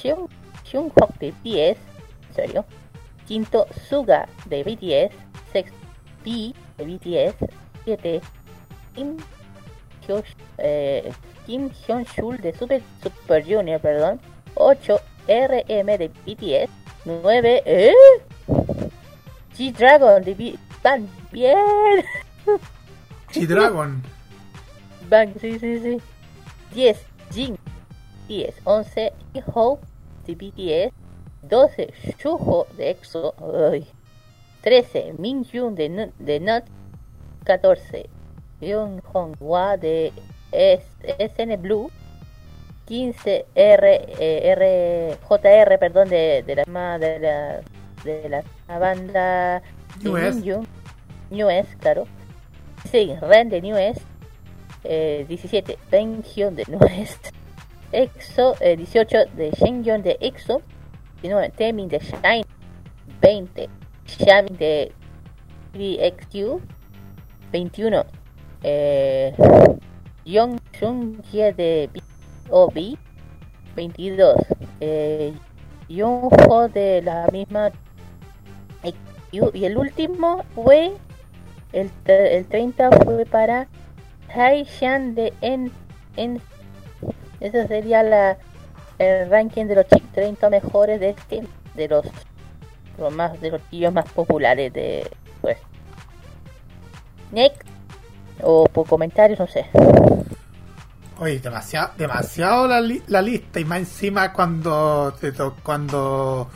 [0.00, 0.28] Hyun,
[0.70, 1.78] Hyun de BTS,
[2.28, 2.64] en serio.
[3.26, 5.14] Quinto, Suga de BTS.
[5.52, 5.76] Sexto,
[6.24, 7.34] B de BTS.
[7.84, 8.20] Siete,
[8.94, 9.16] Kim
[10.58, 11.12] eh,
[11.46, 14.20] Kim Hyun-shul de Super, Super Junior, perdón.
[14.54, 15.00] 8.
[15.28, 16.70] RM de BTS.
[17.04, 17.62] 9.
[17.66, 17.92] ¿Eh?
[19.56, 21.08] G-Dragon de Bang.
[21.32, 22.04] Bien.
[23.32, 24.00] G-Dragon.
[25.10, 25.98] Bang, sí, sí, sí.
[26.74, 27.06] 10.
[27.32, 27.58] Jin.
[28.28, 28.54] 10.
[28.62, 29.12] 11.
[29.52, 29.84] Hope
[30.26, 30.94] de BTS.
[31.42, 31.92] 12.
[32.22, 33.34] Shuho de EXO.
[33.72, 33.84] Ay.
[34.62, 35.14] 13.
[35.18, 36.62] Minhyun de, de NUT.
[37.42, 38.08] 14.
[38.60, 39.02] Yoon
[39.40, 40.12] Hwa de
[40.52, 41.90] SN Blue.
[42.84, 47.60] 15 R, eh, R JR, perdón, de, de la de la
[48.04, 49.60] de la banda
[50.04, 50.16] New
[51.30, 51.30] S.
[51.30, 51.30] Minhyun.
[51.30, 52.06] New S, claro.
[52.82, 54.00] 16 Ren de New S.
[54.84, 55.78] Eh, 17
[56.22, 57.18] Hyun de New S.
[57.92, 60.62] EXO, eh, 18 de Shengyun de EXO.
[61.22, 62.44] 19 Temin de Shine.
[63.20, 63.68] 20
[64.06, 64.92] Xiamin de
[65.74, 66.60] 3XQ.
[67.52, 68.04] 21
[68.62, 69.32] eh,
[70.24, 72.96] Young Sung Hye de B.O.B.
[73.76, 74.36] 22
[74.80, 75.32] eh,
[75.88, 76.30] Young
[76.72, 77.70] de la misma
[79.32, 80.92] y el último fue
[81.80, 83.68] el, el 30 fue para
[84.34, 85.70] Tai Shan de N,
[86.16, 86.40] N
[87.40, 88.36] ese sería la
[88.98, 92.06] el ranking de los chi- 30 mejores de este de los,
[92.98, 95.08] los más de los tíos más populares de
[95.42, 95.58] pues.
[97.32, 97.62] Next
[98.42, 99.66] o por comentarios no sé.
[101.18, 106.48] Oye, demasiado, demasiado la, li- la lista y más encima cuando te cuando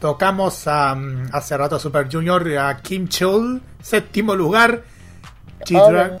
[0.00, 0.96] tocamos a,
[1.32, 4.82] hace rato a Super Junior a Kim Chul, séptimo lugar,
[5.64, 6.18] G-Dra-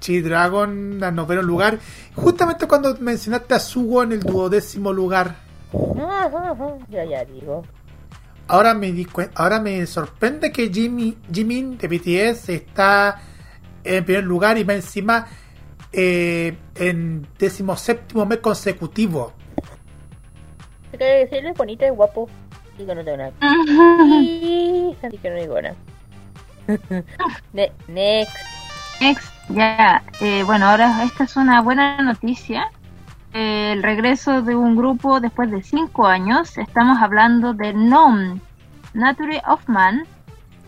[0.00, 1.78] G-Dragon a noveno lugar,
[2.14, 5.36] justamente cuando mencionaste a Sugo en el duodécimo lugar.
[6.88, 7.62] ya ya digo.
[8.48, 13.20] Ahora me di ahora me sorprende que Jimmy Jimin de BTS está
[13.84, 15.26] en primer lugar y más encima
[15.92, 19.34] eh, en décimo séptimo mes consecutivo.
[20.92, 22.26] Hay que decirle bonito y guapo
[22.78, 23.32] digo no tengo nada
[24.22, 25.74] Y- así que no digo nada
[27.52, 28.36] Ne- next
[29.00, 32.68] Next, ya, eh, bueno, ahora esta es una buena noticia.
[33.32, 36.58] Eh, el regreso de un grupo después de cinco años.
[36.58, 38.40] Estamos hablando de NOM,
[38.94, 40.04] Nature of Man.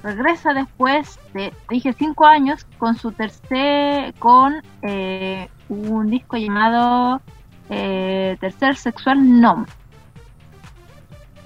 [0.05, 7.21] Regresa después de, dije, cinco años con su tercer, con eh, un disco llamado
[7.69, 9.67] eh, Tercer Sexual NOM.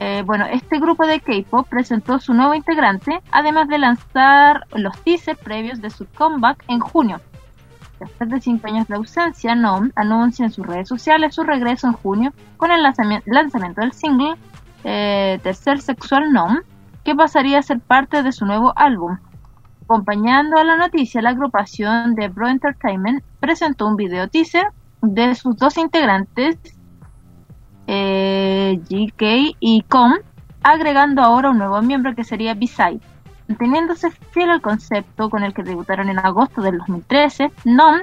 [0.00, 5.38] Eh, bueno, este grupo de K-pop presentó su nuevo integrante, además de lanzar los teasers
[5.38, 7.20] previos de su comeback en junio.
[8.00, 11.92] Después de cinco años de ausencia, NOM anuncia en sus redes sociales su regreso en
[11.92, 14.34] junio con el lanzami- lanzamiento del single
[14.82, 16.58] eh, Tercer Sexual NOM,
[17.04, 19.18] que pasaría a ser parte de su nuevo álbum.
[19.84, 24.66] Acompañando a la noticia, la agrupación de Bro Entertainment presentó un video teaser
[25.00, 26.58] de sus dos integrantes,
[27.86, 30.14] eh, GK y Com,
[30.62, 33.00] agregando ahora un nuevo miembro que sería B-Side.
[33.48, 38.00] Manteniéndose fiel al concepto con el que debutaron en agosto del 2013, NOM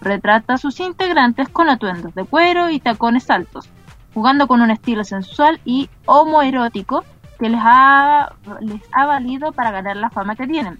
[0.00, 3.68] retrata a sus integrantes con atuendos de cuero y tacones altos,
[4.12, 7.04] jugando con un estilo sensual y homoerótico
[7.38, 10.78] que les ha, les ha valido para ganar la fama que tienen.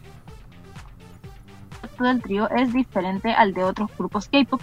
[1.98, 4.60] El del trío es diferente al de otros grupos K-pop,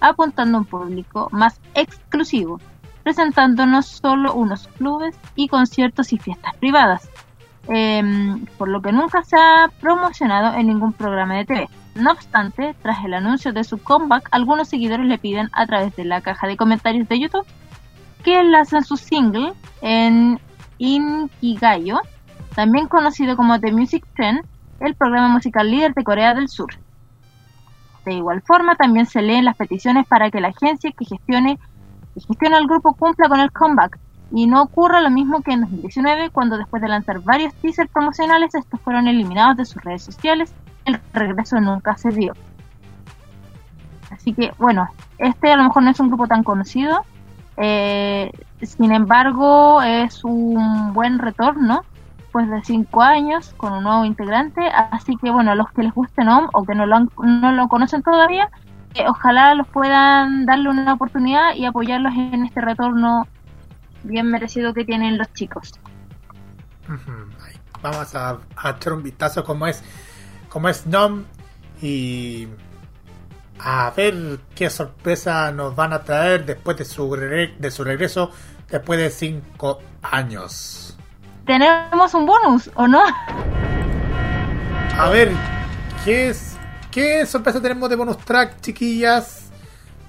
[0.00, 2.60] apuntando a un público más exclusivo,
[3.02, 7.08] presentando no solo unos clubes y conciertos y fiestas privadas,
[7.68, 11.68] em, por lo que nunca se ha promocionado en ningún programa de TV.
[11.94, 16.04] No obstante, tras el anuncio de su comeback, algunos seguidores le piden a través de
[16.04, 17.46] la caja de comentarios de YouTube
[18.22, 20.40] que enlacen su single en
[20.78, 22.00] Inkigayo,
[22.54, 24.44] también conocido como The Music Trend,
[24.80, 26.74] el programa musical líder de Corea del Sur.
[28.04, 31.58] De igual forma, también se leen las peticiones para que la agencia que gestione,
[32.14, 33.98] que gestiona el grupo cumpla con el comeback.
[34.34, 38.54] Y no ocurra lo mismo que en 2019 cuando después de lanzar varios teasers promocionales
[38.54, 40.54] estos fueron eliminados de sus redes sociales.
[40.86, 42.32] El regreso nunca se dio.
[44.10, 44.88] Así que bueno
[45.18, 47.04] este a lo mejor no es un grupo tan conocido
[47.56, 48.30] eh,
[48.62, 51.82] sin embargo es un buen retorno
[52.18, 54.66] después de cinco años con un nuevo integrante.
[54.90, 57.52] Así que bueno a los que les guste NOM o que no lo, han- no
[57.52, 58.48] lo conocen todavía
[58.94, 63.26] eh, ojalá los puedan darle una oportunidad y apoyarlos en este retorno
[64.02, 65.72] bien merecido que tienen los chicos.
[67.80, 69.82] Vamos a, a echar un vistazo como es
[70.48, 71.24] como es NOM
[71.80, 72.46] y
[73.58, 78.30] a ver qué sorpresa nos van a traer después de su de su regreso
[78.70, 80.98] después de cinco años.
[81.46, 83.02] Tenemos un bonus, ¿o no?
[84.98, 85.32] A ver,
[86.04, 86.51] ¿qué es
[86.92, 89.50] qué sorpresa tenemos de bonus track, chiquillas?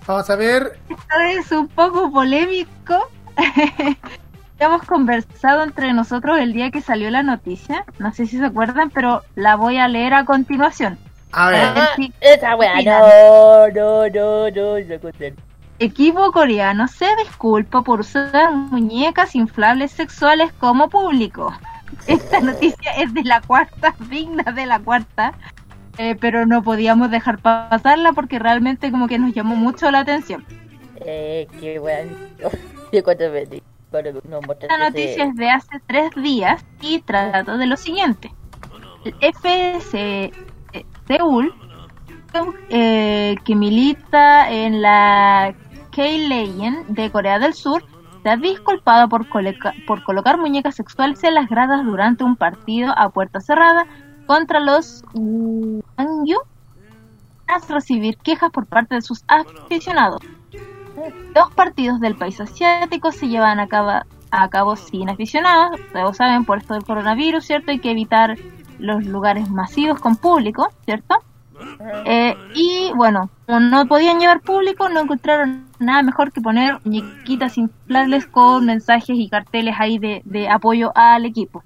[0.06, 0.80] Vamos a ver.
[0.90, 3.10] Esto es un poco polémico.
[4.60, 7.86] Hemos conversado entre nosotros el día que salió la noticia.
[8.00, 10.98] No sé si se acuerdan, pero la voy a leer a continuación.
[11.32, 11.74] A ver.
[11.74, 13.00] ver si- Esa weá, Mira.
[13.00, 15.04] no, no, no, no, no.
[15.80, 21.54] Equipo coreano se disculpa por usar muñecas inflables sexuales como público.
[22.08, 25.34] Esta noticia es de la cuarta, digna de la cuarta,
[25.98, 30.46] eh, pero no podíamos dejar pasarla porque realmente como que nos llamó mucho la atención.
[31.06, 31.80] Eh, qué
[32.92, 38.32] Esta noticia es de hace tres días y trata de lo siguiente.
[39.04, 40.32] El FC
[40.74, 41.54] eh, Seúl,
[42.70, 45.54] eh, que milita en la
[45.92, 47.84] K-Legend de Corea del Sur,
[48.24, 49.28] se ha disculpado por,
[49.86, 53.86] por colocar muñecas sexuales en las gradas durante un partido a puerta cerrada
[54.26, 56.40] contra los Wangyu
[57.46, 60.22] tras recibir quejas por parte de sus aficionados.
[61.34, 63.92] Dos partidos del país asiático se llevan a cabo,
[64.32, 67.72] a cabo sin aficionados, todos saben por esto del coronavirus, ¿cierto?
[67.72, 68.38] Hay que evitar
[68.80, 71.16] los lugares masivos con público, ¿cierto?
[72.06, 77.58] Eh, y bueno, como no podían llevar público, no encontraron nada mejor que poner muñequitas
[77.58, 81.64] inflables con mensajes y carteles ahí de, de apoyo al equipo.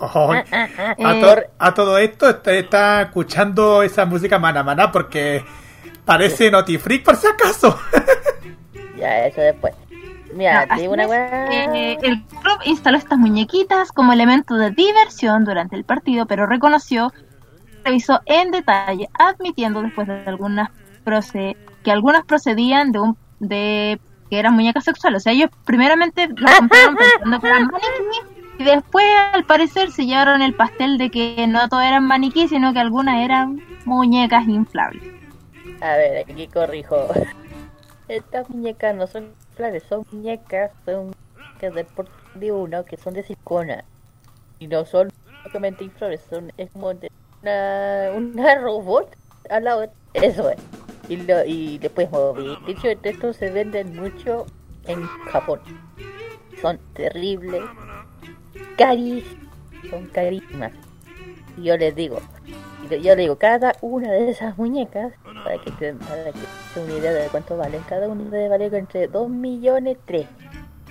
[0.00, 5.44] Ay, a, Eh, to- a todo esto está, está escuchando esa música mana mana porque
[6.04, 7.78] parece Notifreak por si acaso.
[8.98, 9.74] Ya, eso después.
[10.32, 11.04] Mira, No, te digo una.
[11.04, 17.12] Eh, el club instaló estas muñequitas como elemento de diversión durante el partido, pero reconoció,
[17.84, 20.70] revisó en detalle, admitiendo después de algunas
[21.04, 25.20] proce- que algunas procedían de un de que eran muñecas sexuales.
[25.20, 30.06] O sea, ellos primeramente las compraron pensando que eran maniquí y después, al parecer, se
[30.06, 35.02] llevaron el pastel de que no todo eran maniquí, sino que algunas eran muñecas inflables.
[35.80, 36.96] A ver, aquí corrijo.
[38.08, 41.12] Estas muñecas no son claves, son muñecas, son
[41.60, 43.84] muñecas por- de uno que son de silicona.
[44.58, 45.08] Y no son
[45.44, 47.08] únicamente inflables, son es como de
[47.42, 49.14] una, una robot
[49.50, 49.80] al lado.
[49.82, 50.56] de- Eso es.
[51.08, 52.58] Y, lo, y después mover.
[52.66, 54.46] De hecho, estos se venden mucho
[54.84, 55.60] en Japón.
[56.60, 57.62] Son terribles,
[58.76, 59.36] carísimas,
[59.90, 60.72] son carísimas.
[61.56, 62.20] Y yo les digo,
[62.90, 65.12] yo le digo, cada una de esas muñecas,
[65.44, 66.38] para que te, para que
[66.74, 70.26] te una idea de cuánto valen, cada una debe valer entre 2 millones 3.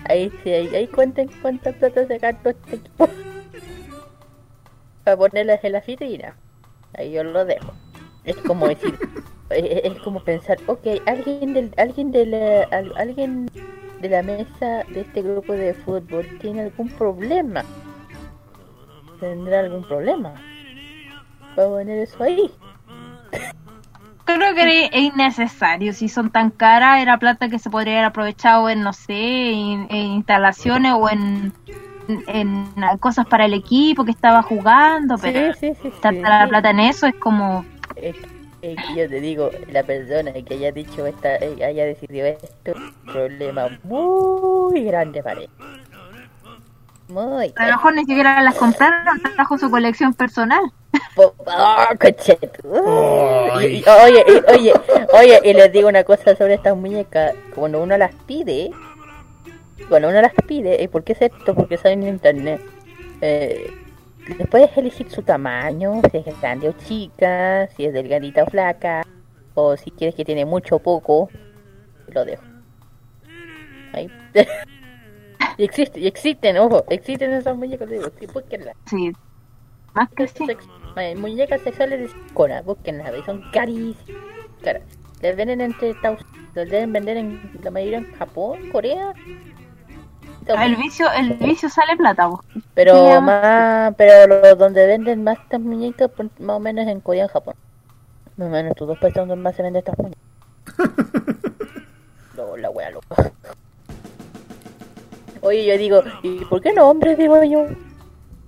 [0.07, 3.09] Ahí, sí, ahí, ahí cuenten cuánta plata se gastó este equipo.
[5.03, 6.35] Para ponerlas en la vitrina.
[6.97, 7.73] Ahí yo lo dejo.
[8.23, 8.97] Es como decir,
[9.49, 13.49] es, es como pensar, ok, alguien del, alguien de la, al- alguien
[14.07, 17.63] de la mesa de este grupo de fútbol tiene algún problema.
[19.19, 20.33] Tendrá algún problema.
[21.55, 22.51] Para poner eso ahí.
[24.25, 25.93] Creo que es innecesario.
[25.93, 29.87] Si son tan caras, era plata que se podría haber aprovechado en, no sé, en,
[29.89, 31.53] en instalaciones o en,
[32.27, 32.67] en,
[32.99, 35.17] cosas para el equipo que estaba jugando.
[35.17, 35.93] Pero sí, sí, sí.
[36.01, 37.65] tanta la plata en eso es como.
[37.95, 38.34] Es que-
[38.73, 42.73] es que yo te digo, la persona que haya dicho esta, eh, haya decidido esto,
[43.05, 45.49] problema muy grande para él.
[47.07, 50.63] Muy A lo mejor ni siquiera las compraron, trajo su colección personal.
[52.63, 53.61] ¡Oh.
[53.61, 54.73] Y- y- Oye, y- oye,
[55.13, 57.33] oye, y les digo una cosa sobre estas muñecas.
[57.53, 58.71] Cuando uno las pide,
[59.87, 61.53] cuando uno las pide, ¿y por qué es esto?
[61.53, 62.61] Porque sale en internet.
[63.21, 63.71] Eh,
[64.49, 69.03] puedes elegir su tamaño, si es grande o chica, si es delgadita o flaca,
[69.53, 71.29] o si quieres que tiene mucho o poco,
[72.07, 72.43] lo dejo.
[73.93, 74.09] Ahí.
[75.57, 78.75] y existe, y existen, ojo, existen esas muñecas, digo, sí, búsquenlas.
[78.89, 79.11] Sí,
[79.93, 80.45] más que sí.
[80.45, 80.67] Sex-
[80.97, 84.21] eh, muñecas sexuales de silicona, búsquenlas, son carísimas.
[84.61, 84.83] Caras.
[85.21, 86.19] Les venden entre Estados
[86.55, 89.13] les deben vender en la mayoría en Japón, Corea.
[90.45, 90.57] Todo.
[90.61, 92.27] El vicio, el vicio sale plata.
[92.27, 92.39] vos.
[92.75, 97.25] Pero más, pero lo- donde venden más estas muñecas, más o menos en Corea y
[97.25, 97.55] en Japón.
[98.37, 100.21] Más o menos estos dos países donde más se venden estas muñecas.
[102.37, 103.31] no, la wea loca.
[105.41, 107.17] Oye, yo digo, ¿y por qué no hombres?
[107.17, 107.65] Digo yo.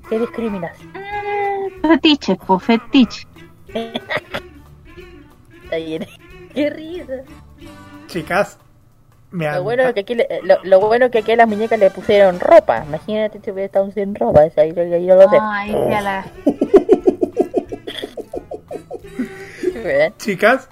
[0.10, 0.90] ¿Qué discriminación?
[0.94, 3.28] Mm, Fetiche, pues fetiche.
[5.64, 6.08] Está bien.
[6.54, 7.14] Qué risa.
[8.08, 8.58] Chicas,
[9.34, 10.18] eh, lo, bueno que aquí
[10.64, 12.86] lo, bueno que aquí a las muñecas le pusieron ropa.
[12.88, 14.46] Imagínate si hubiera estado sin ropa.
[14.46, 16.26] Esa, ahí, ahí, ahí, lo Ay, ya la...
[20.18, 20.68] Chicas,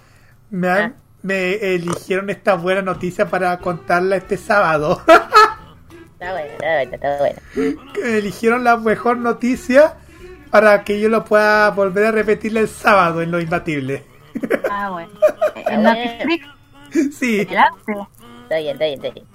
[0.49, 0.95] me, han, ah.
[1.21, 5.01] me eligieron esta buena noticia para contarla este sábado.
[6.13, 7.41] está buena, está buena, está buena.
[8.03, 9.97] Eligieron la mejor noticia
[10.49, 14.03] para que yo lo pueda volver a repetirle el sábado en Lo Imbatible.
[14.69, 15.11] Ah, bueno.
[15.55, 15.81] ¿En
[17.11, 17.47] Sí.
[18.45, 19.25] Está bien, está bien, está bien.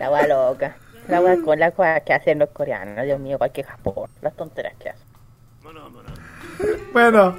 [0.00, 0.76] La agua loca.
[1.06, 1.44] La agua mm.
[1.44, 3.04] con la cosa que hacen los coreanos.
[3.04, 4.10] Dios mío, cualquier Japón.
[4.22, 5.06] Las tonteras que hacen.
[6.92, 7.36] Bueno,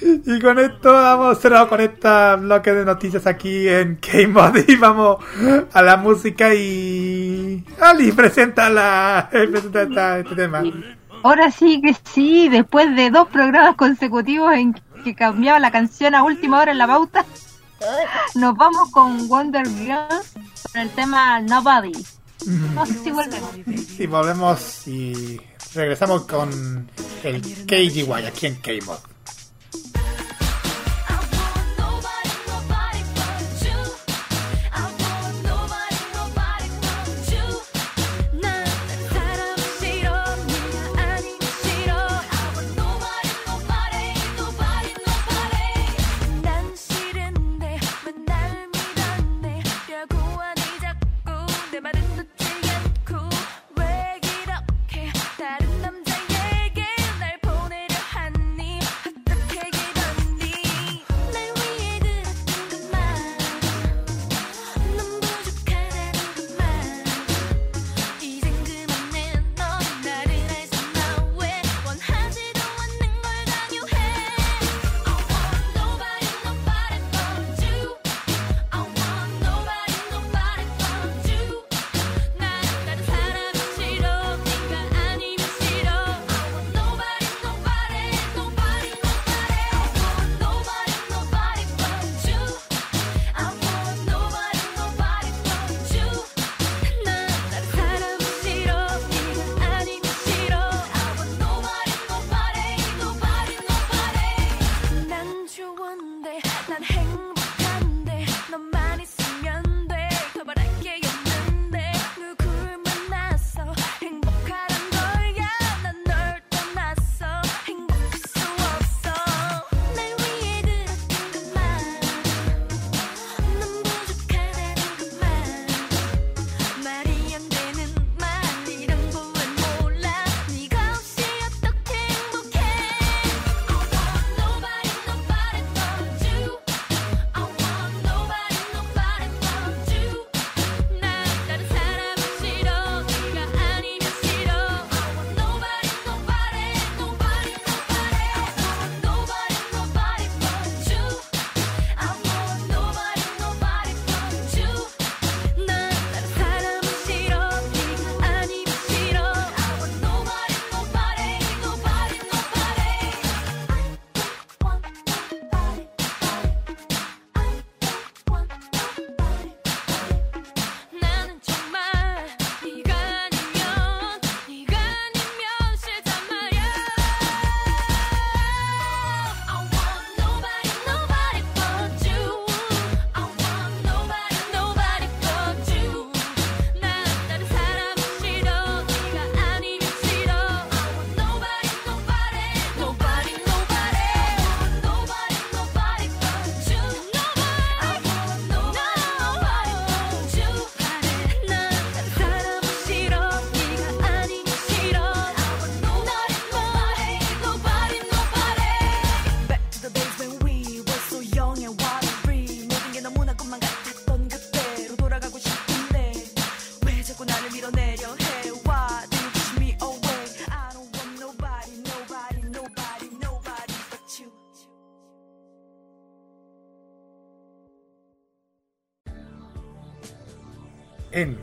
[0.00, 4.56] y con esto vamos cerrado con este bloque de noticias aquí en K-Mod.
[4.68, 5.18] Y vamos
[5.72, 7.64] a la música y.
[7.80, 10.62] Ali, presenta, la, presenta esta, este tema.
[11.24, 16.22] Ahora sí que sí, después de dos programas consecutivos en que cambiaba la canción a
[16.22, 17.24] última hora en la pauta.
[18.34, 20.08] Nos vamos con Wonder Girl
[20.72, 21.92] con el tema Nobody.
[23.02, 23.50] Si volvemos.
[24.08, 25.40] Volvemos y
[25.74, 26.90] regresamos con
[27.22, 28.98] el KGY aquí en K-Mod.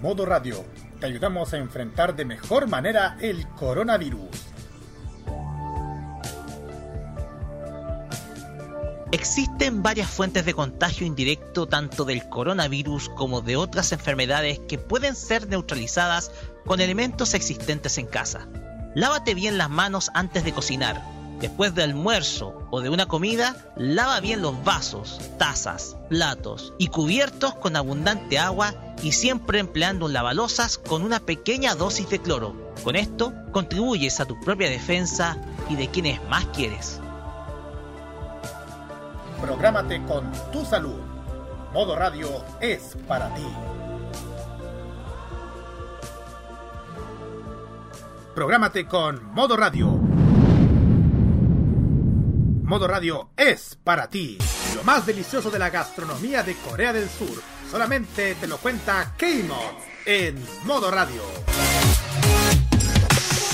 [0.08, 0.64] Modo Radio.
[1.02, 4.30] Te ayudamos a enfrentar de mejor manera el coronavirus.
[9.12, 15.14] Existen varias fuentes de contagio indirecto tanto del coronavirus como de otras enfermedades que pueden
[15.14, 16.32] ser neutralizadas
[16.66, 18.48] con elementos existentes en casa.
[18.96, 24.20] Lávate bien las manos antes de cocinar Después de almuerzo o de una comida, lava
[24.20, 28.74] bien los vasos, tazas, platos y cubiertos con abundante agua
[29.04, 32.56] y siempre empleando un lavalosas con una pequeña dosis de cloro.
[32.84, 35.38] Con esto, contribuyes a tu propia defensa
[35.70, 37.00] y de quienes más quieres.
[39.40, 41.00] Prográmate con tu salud.
[41.72, 42.28] Modo Radio
[42.60, 43.46] es para ti.
[48.34, 49.97] Prográmate con Modo Radio
[52.68, 54.38] Modo Radio es para ti.
[54.76, 57.42] Lo más delicioso de la gastronomía de Corea del Sur.
[57.72, 59.56] Solamente te lo cuenta K-Mod
[60.06, 61.22] en Modo Radio.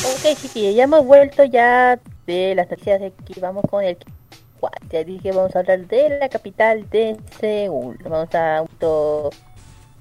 [0.04, 3.40] Ok, chiquillos, ya hemos vuelto ya de las noticias de aquí.
[3.40, 4.00] Vamos con el
[4.90, 8.00] ya dije, vamos a hablar de la capital de Seúl.
[8.04, 9.30] Vamos a un poquito,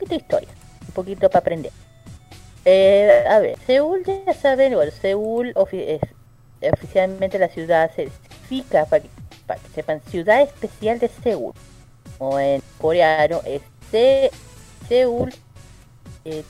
[0.09, 0.49] de historia,
[0.87, 1.73] un poquito para aprender.
[2.65, 6.01] Eh, a ver, Seúl ya saben, bueno, Seúl es
[6.73, 7.91] oficialmente la ciudad
[8.49, 9.09] significa, para que,
[9.47, 11.53] para que sepan, ciudad especial de Seúl.
[12.19, 14.31] O en coreano es Se-
[14.89, 15.33] Seúl,
[16.25, 16.45] eh,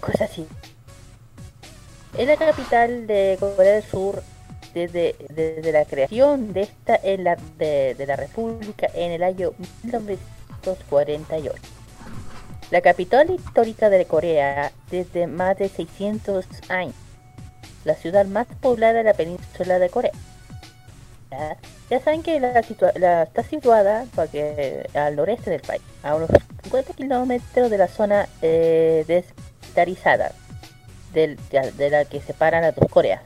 [0.00, 0.46] cosas así.
[2.16, 4.22] Es la capital de Corea del Sur
[4.72, 9.52] desde, desde la creación de esta en la, de, de la República en el año
[9.82, 11.54] 1948.
[12.70, 16.94] La capital histórica de Corea desde más de 600 años.
[17.84, 20.12] La ciudad más poblada de la península de Corea.
[21.90, 26.30] Ya, saben que la, situa- la- está situada porque, al noreste del país, a unos
[26.62, 29.24] 50 kilómetros de la zona eh, de,
[31.90, 33.20] la que separan las dos Coreas.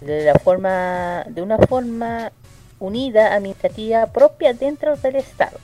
[0.00, 2.32] De la forma, de una forma
[2.80, 5.58] unida administrativa propia dentro del estado.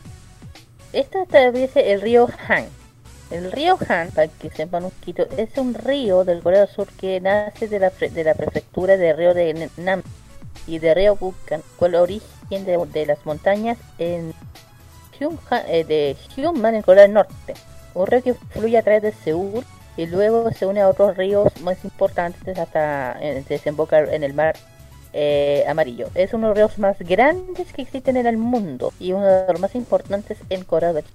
[0.93, 2.67] Esta atraviesa el río Han.
[3.31, 6.87] El río Han, para que sepan un poquito, es un río del Corea del Sur
[6.93, 10.03] que nace de la, pre- de la prefectura de río de Nam
[10.67, 14.33] y de río Bukhan, con el origen de, de las montañas en
[15.19, 17.55] Hyunhan- eh, de Hyunman en Corea del Norte.
[17.95, 19.65] Un río que fluye a través de Seúl
[19.97, 24.55] y luego se une a otros ríos más importantes hasta eh, desembocar en el mar
[25.13, 26.09] eh, amarillo.
[26.15, 29.53] Es uno de los ríos más grandes que existen en el mundo y uno de
[29.53, 31.13] los más importantes en Corea del Sur.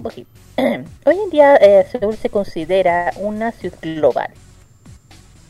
[0.00, 0.30] Poquito.
[0.56, 4.30] Hoy en día eh, Seúl se considera una ciudad global.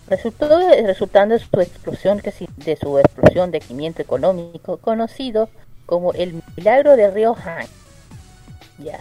[0.09, 0.49] Resultó,
[0.85, 5.49] resultando de su explosión creci- de su explosión de crecimiento económico conocido
[5.87, 7.67] como el milagro del río Han.
[8.79, 9.01] Ya.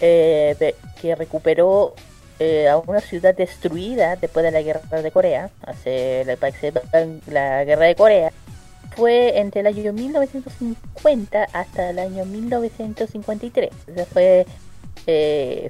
[0.00, 1.94] Eh, de- que recuperó
[2.38, 6.72] eh, a una ciudad destruida después de la guerra de Corea, hace la, que
[7.26, 8.32] la guerra de Corea,
[8.96, 13.70] fue entre el año 1950 hasta el año 1953.
[13.90, 14.46] O sea, fue
[15.06, 15.66] eh,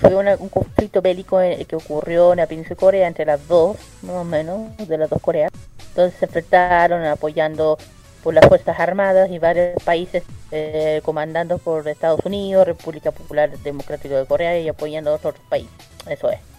[0.00, 4.16] fue un conflicto bélico que ocurrió en la península de Corea entre las dos, más
[4.16, 5.52] o menos, de las dos Coreas.
[5.90, 7.78] Entonces se enfrentaron apoyando
[8.22, 14.18] por las Fuerzas Armadas y varios países eh, comandando por Estados Unidos, República Popular Democrática
[14.18, 15.72] de Corea y apoyando a otros países.
[16.06, 16.49] Eso es.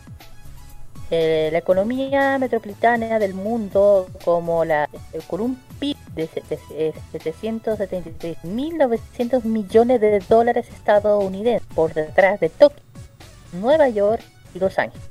[1.13, 6.93] Eh, la economía metropolitana del mundo, como la eh, con un PIB de de- eh,
[7.11, 12.81] 773.900 millones de dólares estadounidenses por detrás de Tokio,
[13.53, 14.21] Nueva York
[14.55, 15.05] y Los Ángeles.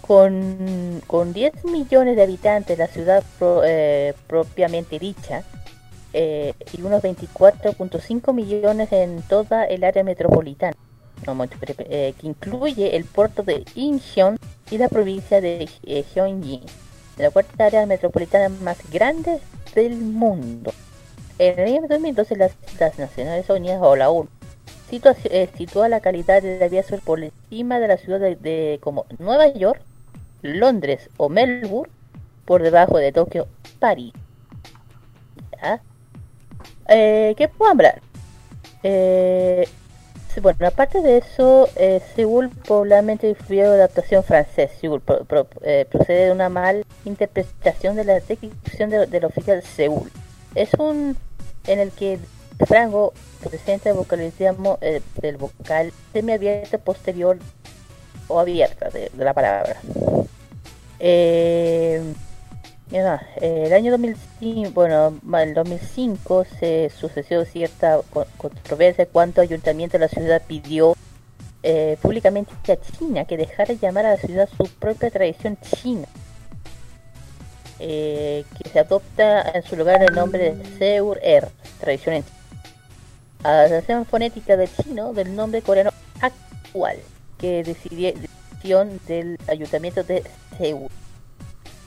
[0.00, 5.42] Con, con 10 millones de habitantes, la ciudad pro- eh, propiamente dicha,
[6.14, 10.74] eh, y unos 24.5 millones en toda el área metropolitana,
[11.26, 14.38] no, espere, eh, que incluye el puerto de Incheon
[14.70, 16.62] y la provincia de eh, Gyeonggi,
[17.16, 19.40] la cuarta área metropolitana más grande
[19.74, 20.72] del mundo.
[21.38, 24.28] En el año 2012 las, las Naciones Unidas o la ONU
[24.88, 28.78] situa, eh, sitúa la calidad de la vida sur por encima de la ciudad de,
[28.82, 29.80] como Nueva York,
[30.42, 31.92] Londres o Melbourne,
[32.44, 33.46] por debajo de Tokio,
[33.78, 34.12] París.
[35.60, 35.80] ¿Ya?
[36.88, 38.00] Eh, ¿Qué puedo hablar?
[38.82, 39.68] Eh,
[40.40, 44.70] bueno, aparte de eso, eh, Seúl pobremente influyó de adaptación francés.
[44.80, 45.02] Seúl
[45.62, 50.10] eh, procede de una mal interpretación de la descripción de- del oficial Seúl.
[50.54, 51.16] Es un
[51.66, 52.18] en el que
[52.66, 53.12] Franco
[53.48, 57.38] presenta el vocalismo eh, del vocal semiabierta posterior
[58.26, 59.76] o abierta de, de la palabra.
[61.00, 62.02] Eh,
[62.90, 63.22] ¿qué más?
[63.36, 69.48] Eh, el año 2005, bueno, ma- el 2005 se sucedió cierta co- controversia cuando el
[69.48, 70.94] ayuntamiento de la ciudad pidió
[71.62, 76.06] eh, públicamente a China que dejara llamar a la ciudad su propia tradición china.
[77.80, 82.24] Eh, que se adopta en su lugar el nombre de Seur Er, tradición en
[83.44, 86.96] adaptación fonética del chino del nombre coreano actual,
[87.38, 90.24] que decidió decisión del ayuntamiento de
[90.58, 90.88] Seúl.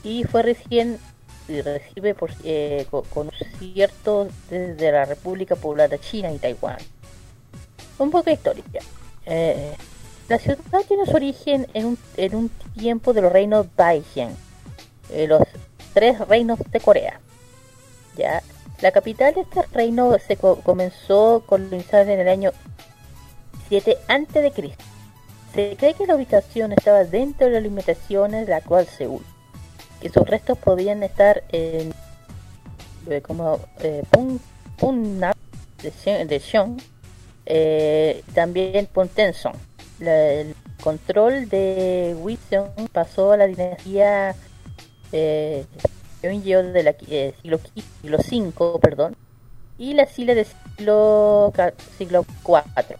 [0.04, 0.98] Y fue recién
[1.48, 6.78] y recibe por, eh, co- con, cierto desde la República Popular de China y Taiwán.
[7.98, 8.64] Un poco de historia.
[9.26, 9.74] Eh,
[10.28, 12.48] la ciudad tiene su origen en un, en un
[12.78, 14.34] tiempo de los reinos Baijian,
[15.10, 15.42] eh, los
[15.92, 17.20] tres reinos de Corea.
[18.16, 18.42] Ya,
[18.80, 22.52] la capital de este reino se co- comenzó colonizar en el año
[23.68, 24.84] 7 antes de Cristo.
[25.54, 29.22] Se cree que la ubicación estaba dentro de las limitaciones de la actual Seúl,
[30.02, 31.94] que sus restos podían estar en
[33.08, 34.40] eh, como eh, Pun,
[34.76, 35.36] Punnap
[35.82, 36.76] de, Xiong,
[37.46, 39.52] eh, también Puntenson.
[40.00, 44.34] La- el control de Wisong pasó a la dinastía
[45.12, 45.64] eh,
[46.72, 47.60] de la eh, siglo,
[48.02, 48.18] siglo
[48.58, 49.16] V, perdón,
[49.78, 50.46] y la Silla del
[50.76, 51.52] siglo,
[51.98, 52.96] siglo IV.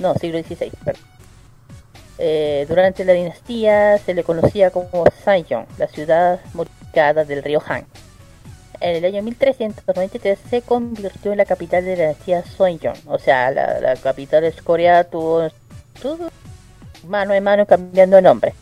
[0.00, 1.17] No, siglo XVI, perdón.
[2.18, 7.86] Eh, durante la dinastía se le conocía como Sanyong, la ciudad modificada del río Han.
[8.80, 13.50] En el año 1393 se convirtió en la capital de la dinastía Seongjong, o sea,
[13.52, 15.48] la, capital de Corea tuvo,
[16.00, 16.28] tuvo
[17.06, 18.54] mano en mano cambiando de nombre.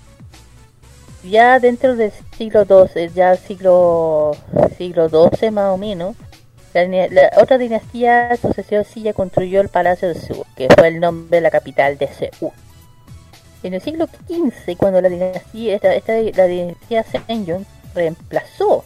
[1.24, 4.36] Ya dentro del siglo XII, ya siglo
[4.76, 6.14] siglo XII más o menos,
[6.74, 11.38] la, la otra dinastía sucesión Silla construyó el Palacio de Seúl, que fue el nombre
[11.38, 12.52] de la capital de Seúl.
[13.62, 17.04] En el siglo XV, cuando la dinastía, esta, esta- la dinastía
[17.94, 18.84] reemplazó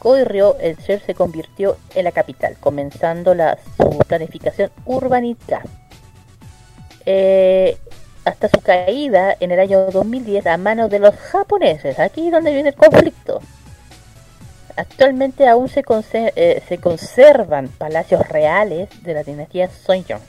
[0.00, 5.62] Goryeo, el ser se convirtió en la capital, comenzando la, su planificación urbanística.
[7.06, 7.76] Eh,
[8.24, 12.70] hasta su caída en el año 2010 a manos de los japoneses, aquí donde viene
[12.70, 13.40] el conflicto.
[14.76, 20.20] Actualmente aún se, conse- eh, se conservan palacios reales de la dinastía Seongjong.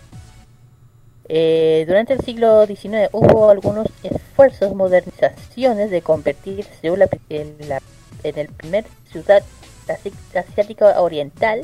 [1.27, 7.81] Eh, durante el siglo XIX hubo algunos esfuerzos modernizaciones de convertir Seúl en, la-
[8.23, 9.41] en el primer ciudad
[9.89, 11.61] asi- asiática oriental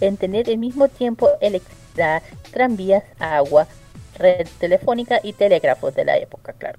[0.00, 3.66] en tener al mismo tiempo electricidad, tranvías, agua,
[4.18, 6.78] red telefónica y telégrafos de la época, claro.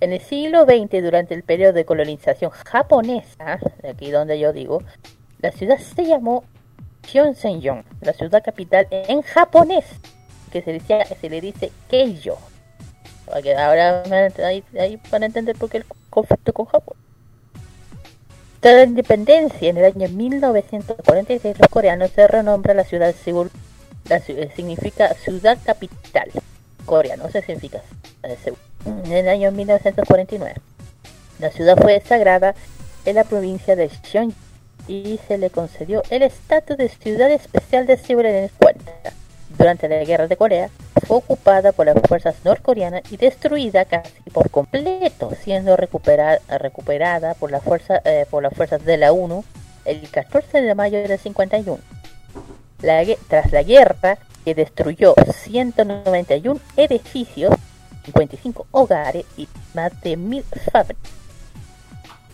[0.00, 3.58] En el siglo XX, durante el periodo de colonización japonesa,
[3.88, 4.82] aquí donde yo digo,
[5.40, 6.42] la ciudad se llamó
[7.06, 9.84] Gyeongsangyong, la ciudad capital en japonés,
[10.50, 12.38] que se, decía, se le dice Keijo.
[13.26, 14.02] Para que ahora
[14.44, 16.96] ahí, ahí van a entender por qué el conflicto con Japón.
[18.60, 23.50] Tras la independencia en el año 1946, los coreanos se renombra la ciudad de Seúl.
[24.06, 26.30] La eh, significa ciudad capital
[26.84, 27.80] coreano, eso significa
[28.22, 28.58] eh, Seúl.
[28.84, 30.60] En el año 1949,
[31.38, 32.54] la ciudad fue sagrada
[33.06, 34.34] en la provincia de Gyeonggi
[34.88, 38.92] y se le concedió el estatus de ciudad especial de Seúl en el 50.
[39.60, 40.70] Durante la guerra de Corea,
[41.06, 47.50] fue ocupada por las fuerzas norcoreanas y destruida casi por completo, siendo recuperada, eh, por
[47.50, 47.62] las
[48.54, 49.44] fuerzas de la ONU
[49.84, 51.78] el 14 de mayo del 51.
[52.80, 57.54] La gue- tras la guerra, que destruyó 191 edificios,
[58.06, 60.42] 55 hogares y más de 1000
[60.72, 61.12] fábricas.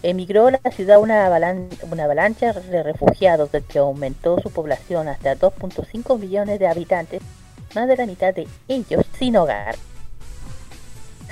[0.02, 5.08] Emigró a la ciudad una, avalan- una avalancha de refugiados del que aumentó su población
[5.08, 7.22] hasta 2.5 millones de habitantes,
[7.74, 9.74] más de la mitad de ellos sin hogar.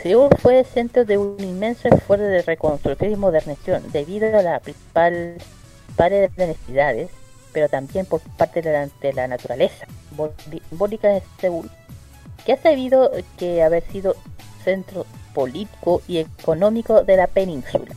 [0.03, 5.41] Seúl fue centro de un inmenso esfuerzo de reconstrucción y modernización debido a las principales
[6.37, 7.11] necesidades,
[7.53, 11.71] pero también por parte de la, de la naturaleza simbóli- simbólica de Seúl,
[12.45, 14.17] que ha sabido que haber sido
[14.65, 17.95] centro político y económico de la península.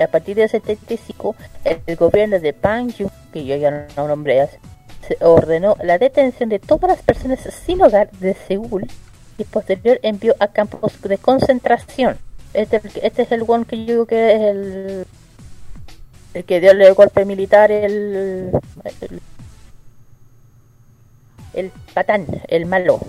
[0.00, 4.58] A partir de 75, el, gobierno de Bang Jun, que yo ya no nombré, hace,
[5.06, 8.86] se ordenó la detención de todas las personas sin hogar de Seúl
[9.38, 12.18] y posterior envió a campos de concentración.
[12.52, 15.06] Este, este es el one que yo digo que es el,
[16.34, 18.50] el que dio el golpe militar, el,
[19.00, 19.20] el,
[21.54, 23.00] el patán, el malo.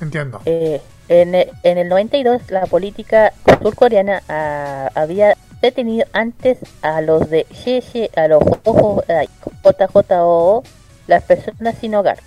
[0.00, 0.40] Entiendo.
[0.46, 7.46] Eh, en, en el 92 la política surcoreana ah, había detenido antes a los de
[7.52, 8.42] Xie a los
[9.62, 10.62] JJO,
[11.06, 12.18] las personas sin hogar,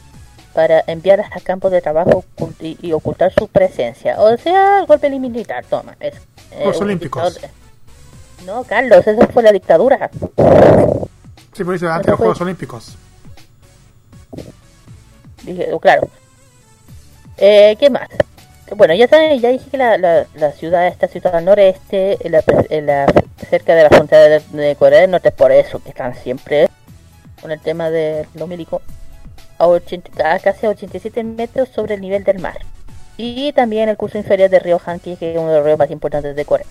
[0.53, 2.23] para enviarlas a campos de trabajo
[2.59, 4.19] y, y ocultar su presencia.
[4.19, 5.95] O sea, el golpe militar, toma.
[5.99, 6.15] Es,
[6.51, 7.35] eh, Los Olímpicos.
[7.41, 7.49] dictador-
[8.45, 10.09] No, Carlos, eso fue la dictadura.
[11.53, 12.95] Sí, por eso antes de los Juegos Olímpicos.
[15.43, 16.07] Dije, claro.
[17.37, 18.07] Eh, ¿Qué más?
[18.75, 22.31] Bueno, ya saben, ya dije que la, la, ciudad está situada al noreste, en
[22.85, 23.05] la,
[23.49, 26.69] cerca de la frontera de, de Corea del Norte, por eso que están siempre
[27.41, 28.81] con el tema de lo milico,
[29.57, 32.57] a, 80 a casi a 87 metros sobre el nivel del mar.
[33.17, 35.91] Y también el curso inferior del río Hanki, que es uno de los ríos más
[35.91, 36.65] importantes de Corea.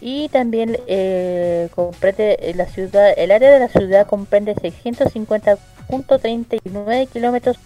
[0.00, 7.64] Y también eh, comprende la ciudad, el área de la ciudad comprende 650.39 kilómetros ki-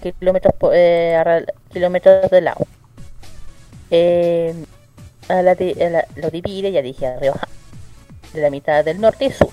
[0.00, 2.66] kilómetros po- eh, kilómetros de lado.
[3.90, 4.54] Eh,
[5.28, 7.34] a la a lo divide, ya dije, al río
[8.32, 9.50] de la mitad del norte y sur.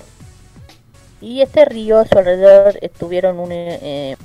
[1.22, 4.16] Y este río a su alrededor eh, tuvieron un, eh,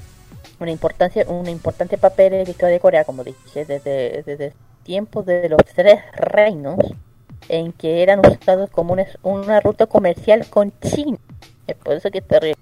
[0.58, 5.26] una importancia, un importante papel en la historia de Corea, como dije, desde, desde tiempos
[5.26, 6.78] de los tres reinos,
[7.48, 11.18] en que eran usados como una, una ruta comercial con China.
[11.66, 12.60] Es por eso que es terrible.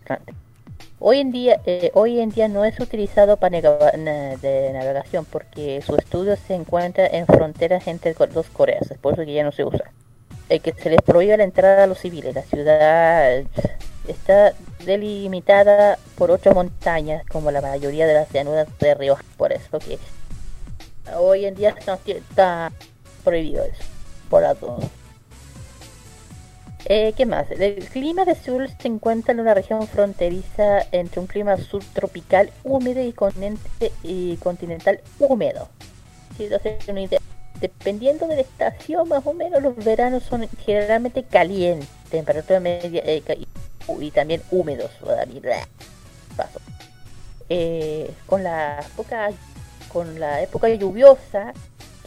[1.00, 5.94] Hoy en día, eh, hoy en día no es utilizado para de navegación porque su
[5.94, 9.64] estudio se encuentra en fronteras entre dos Coreas, es por eso que ya no se
[9.64, 9.92] usa.
[10.48, 12.34] El que se les prohíbe la entrada a los civiles.
[12.34, 13.44] La ciudad
[14.08, 19.78] está delimitada por ocho montañas, como la mayoría de las llanuras de Rioja, por eso
[19.78, 19.98] que
[21.16, 22.72] hoy en día está, está
[23.22, 23.84] prohibido eso,
[24.28, 24.82] por las dos.
[26.90, 27.50] Eh, ¿Qué más?
[27.50, 33.02] El clima de Seúl se encuentra en una región fronteriza entre un clima subtropical húmedo
[33.02, 33.14] y
[34.02, 35.68] y continental húmedo.
[37.60, 43.22] Dependiendo de la estación, más o menos los veranos son generalmente calientes, temperatura media eh,
[43.36, 43.46] y,
[44.06, 44.90] y también húmedos.
[46.38, 46.58] Paso.
[47.50, 49.30] Eh, con la época
[49.92, 51.52] con la época lluviosa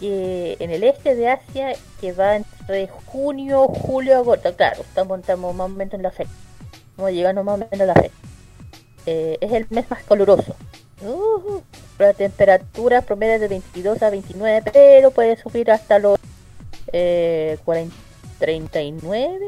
[0.01, 4.53] que en el este de Asia que va entre junio, julio, agosto.
[4.55, 6.31] Claro, estamos, estamos más o menos en la fecha.
[6.89, 8.13] Estamos llegando más o menos a la fecha.
[9.05, 10.55] Eh, es el mes más caluroso.
[11.03, 11.61] Uh,
[11.97, 16.19] la temperatura promedio de 22 a 29, pero puede subir hasta los
[16.91, 17.95] eh, 40,
[18.39, 19.39] 39.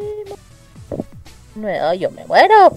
[1.55, 2.71] Nue- Ay, yo me muero.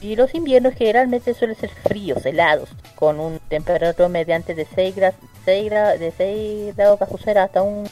[0.00, 5.16] Y los inviernos generalmente suelen ser fríos, helados, con un temperatura mediante de 6 grados,
[5.44, 7.88] 6 grados, de 6 grados bajo cero hasta un,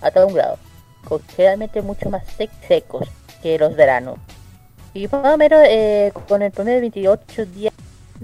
[0.00, 0.58] hasta un grado.
[1.04, 3.08] Con- Generalmente mucho más sec- secos
[3.42, 4.18] que los veranos.
[4.94, 7.74] Y más o menos eh, con el promedio de 28 días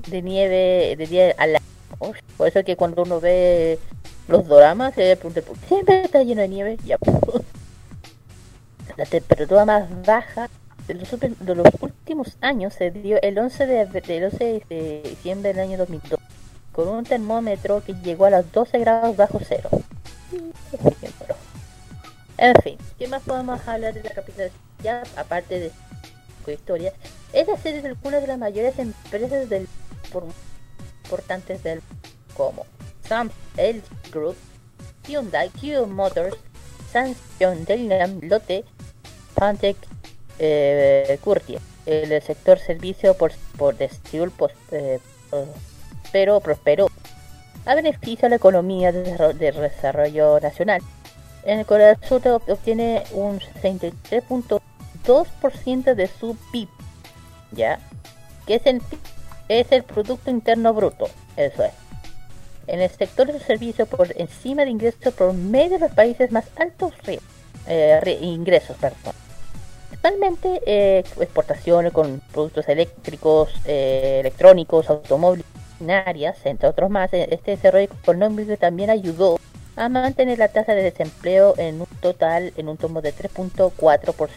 [0.09, 2.15] de nieve de día al año.
[2.37, 3.79] Por eso que cuando uno ve
[4.29, 6.79] los doramas se pregunta ¿por siempre está lleno de nieve.
[6.85, 6.97] Ya.
[8.97, 10.49] La temperatura más baja
[10.87, 15.03] de los, de los últimos años se dio el 11 de, abr- el 11 de
[15.05, 16.19] diciembre del año 2002
[16.73, 19.69] con un termómetro que llegó a los 12 grados bajo cero.
[22.39, 24.51] En fin, ¿qué más podemos hablar de la capital?
[25.17, 25.71] Aparte de
[26.45, 26.93] su historia,
[27.33, 29.69] es la sede de algunas de las mayores empresas del
[30.13, 30.25] por-
[31.05, 31.83] importantes del
[32.37, 32.67] como
[33.07, 34.37] Samsung, Group,
[35.07, 36.37] Hyundai, Kia Motors,
[36.93, 38.65] Samsung, Dalian, Lotte,
[39.35, 39.77] Pantec,
[40.39, 41.19] eh.
[41.87, 43.89] El sector servicio por, por de
[44.37, 44.99] pos- eh,
[46.13, 46.89] pero prosperó
[47.65, 50.83] a beneficio de la economía de desarrollo, de desarrollo nacional.
[51.45, 56.69] En el Corea del Sur ob- obtiene un 63.2% de su PIB,
[57.53, 57.79] ¿ya?
[58.47, 58.81] Que es el,
[59.49, 61.73] es el Producto Interno Bruto, eso es.
[62.69, 66.45] En el sector de servicios por encima de ingresos por medio de los países más
[66.57, 66.93] altos
[67.67, 69.15] eh, ingresos, perdón.
[69.89, 75.45] Principalmente eh, exportaciones con productos eléctricos, eh, electrónicos, automóviles,
[76.45, 77.13] entre otros más.
[77.13, 79.39] Eh, Este desarrollo económico también ayudó
[79.77, 84.31] a mantener la tasa de desempleo en un total en un tomo de 3.4%.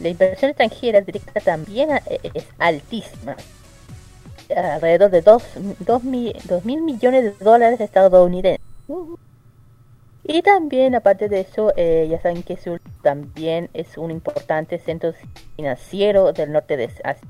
[0.00, 3.36] La inversión extranjera directa también eh, es altísima,
[4.54, 8.60] alrededor de 2 mil millones de dólares estadounidenses.
[10.28, 15.14] Y también, aparte de eso, eh, ya saben que Seúl también es un importante centro
[15.56, 17.28] financiero del norte de Asia.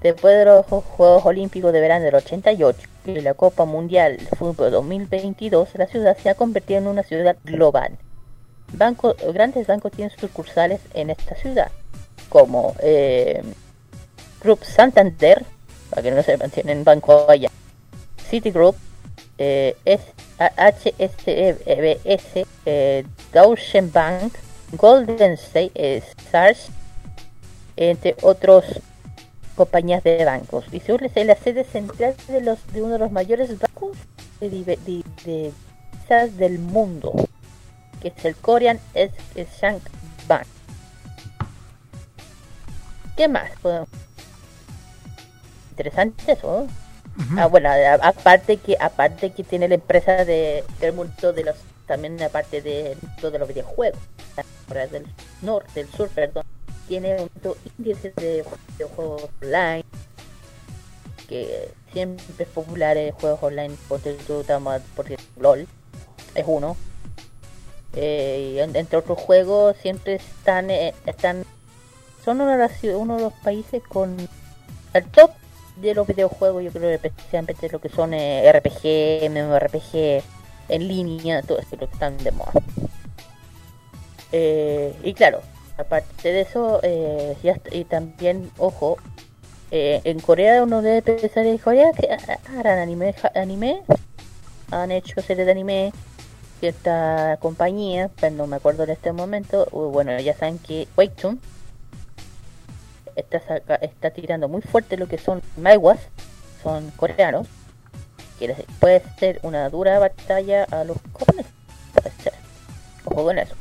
[0.00, 4.70] Después de los Juegos Olímpicos de Verano del 88 y la Copa Mundial de Fútbol
[4.70, 7.98] 2022, la ciudad se ha convertido en una ciudad global.
[8.72, 11.70] Banco- grandes bancos tienen sucursales en esta ciudad,
[12.28, 13.42] como eh,
[14.40, 15.44] Group Santander,
[15.90, 17.50] para que no sepan, tienen banco allá,
[18.28, 18.76] Citigroup,
[19.38, 19.74] eh,
[20.38, 24.34] HSBS, eh, Deutsche Bank,
[24.72, 26.68] Golden State, eh, SARS,
[27.76, 28.64] entre otros
[29.58, 30.64] compañías de bancos.
[30.72, 33.96] Y Seúl es la sede central de, los, de uno de los mayores bancos
[34.40, 35.52] de, de,
[36.38, 37.12] del mundo,
[38.00, 38.78] que es el Korean
[39.60, 39.82] Shank
[40.26, 40.46] Bank.
[43.16, 43.50] ¿Qué más?
[43.60, 43.88] podemos-
[45.70, 46.66] Interesante eso.
[47.30, 47.40] ¿no?
[47.42, 47.68] Ah, bueno,
[48.02, 51.56] aparte que aparte que tiene la empresa de, del mundo de los
[51.86, 53.98] también aparte de de los videojuegos,
[54.92, 55.06] del
[55.42, 56.44] norte, del sur, perdón,
[56.88, 58.44] tiene alto índice de
[58.76, 59.84] videojuegos online
[61.28, 64.44] que siempre es popular en juegos online porque tú
[64.96, 65.66] porque LOL
[66.34, 66.76] es uno
[67.94, 71.44] Eh, entre otros juegos siempre están eh, están
[72.24, 74.16] son uno de, uno de los países con
[74.92, 75.30] el top
[75.80, 80.22] de los videojuegos, yo creo especialmente lo que son eh, RPG, MMORPG,
[80.68, 82.52] en línea, todo esto que están de moda.
[84.32, 85.40] Eh, y claro,
[85.78, 87.36] aparte de eso, eh,
[87.72, 88.98] y también, ojo,
[89.70, 93.82] eh, en Corea uno debe pensar en Corea que ha- harán anime, anime,
[94.70, 95.92] han hecho series de anime,
[96.60, 101.40] cierta compañía, pero no me acuerdo en este momento, bueno, ya saben que Webtoon
[103.14, 103.38] está,
[103.80, 106.00] está tirando muy fuerte lo que son Maiwas,
[106.62, 107.46] son coreanos,
[108.38, 111.52] que les puede ser una dura batalla a los japoneses.
[113.04, 113.54] Ojo con eso.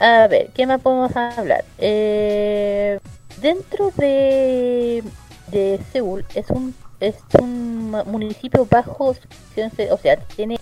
[0.00, 1.62] A ver, ¿qué más podemos hablar?
[1.76, 2.98] Eh,
[3.42, 5.04] dentro de,
[5.48, 10.58] de Seúl es un es un municipio bajo, o sea, tiene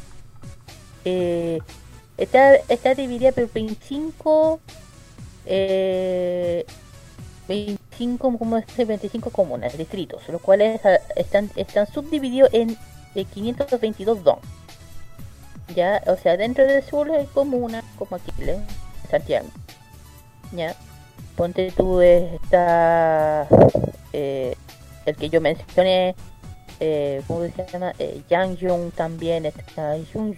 [1.05, 1.61] eh,
[2.17, 4.59] está está dividida por 25
[5.47, 6.67] eh,
[7.47, 10.81] 25 como es, 25 comunas, distritos, los cuales
[11.15, 12.77] están están subdivididos en
[13.15, 14.41] eh, 522 dong.
[15.77, 18.59] Ya, o sea, dentro de Seúl hay comunas como aquí, ¿eh?
[19.11, 19.49] Santiago.
[20.53, 20.75] Ya.
[21.37, 23.47] Ponte tú está
[24.13, 24.57] eh,
[25.07, 26.15] el que yo mencioné,
[26.81, 27.93] eh, ¿cómo se llama?
[27.99, 30.35] Eh, Yangyong también está son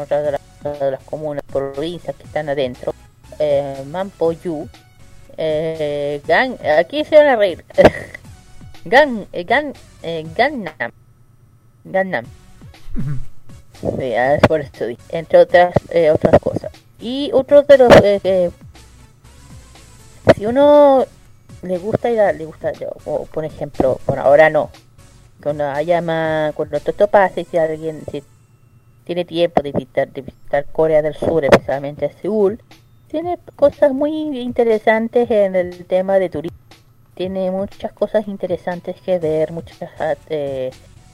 [0.00, 2.94] otras de las, de las comunas provincias que están adentro.
[3.38, 4.68] Eh, Mampoyu,
[5.36, 7.64] eh, Gan, aquí se van a reír.
[8.84, 10.92] Gan, eh, Gan, eh, Gangnam,
[11.84, 12.26] Gangnam.
[13.80, 16.63] Sí, ah, es por eso, entre otras eh, otras cosas.
[17.04, 18.50] Y otro de los eh, eh,
[20.34, 21.04] si uno
[21.60, 22.88] le gusta ir a, le gusta yo,
[23.30, 24.70] por ejemplo, bueno ahora no,
[25.42, 28.22] cuando haya más, cuando todo esto pase, si alguien si
[29.04, 32.58] tiene tiempo de visitar, de visitar Corea del Sur, especialmente Seúl,
[33.08, 36.56] tiene cosas muy interesantes en el tema de turismo.
[37.14, 39.90] Tiene muchas cosas interesantes que ver, muchas
[40.30, 40.70] eh,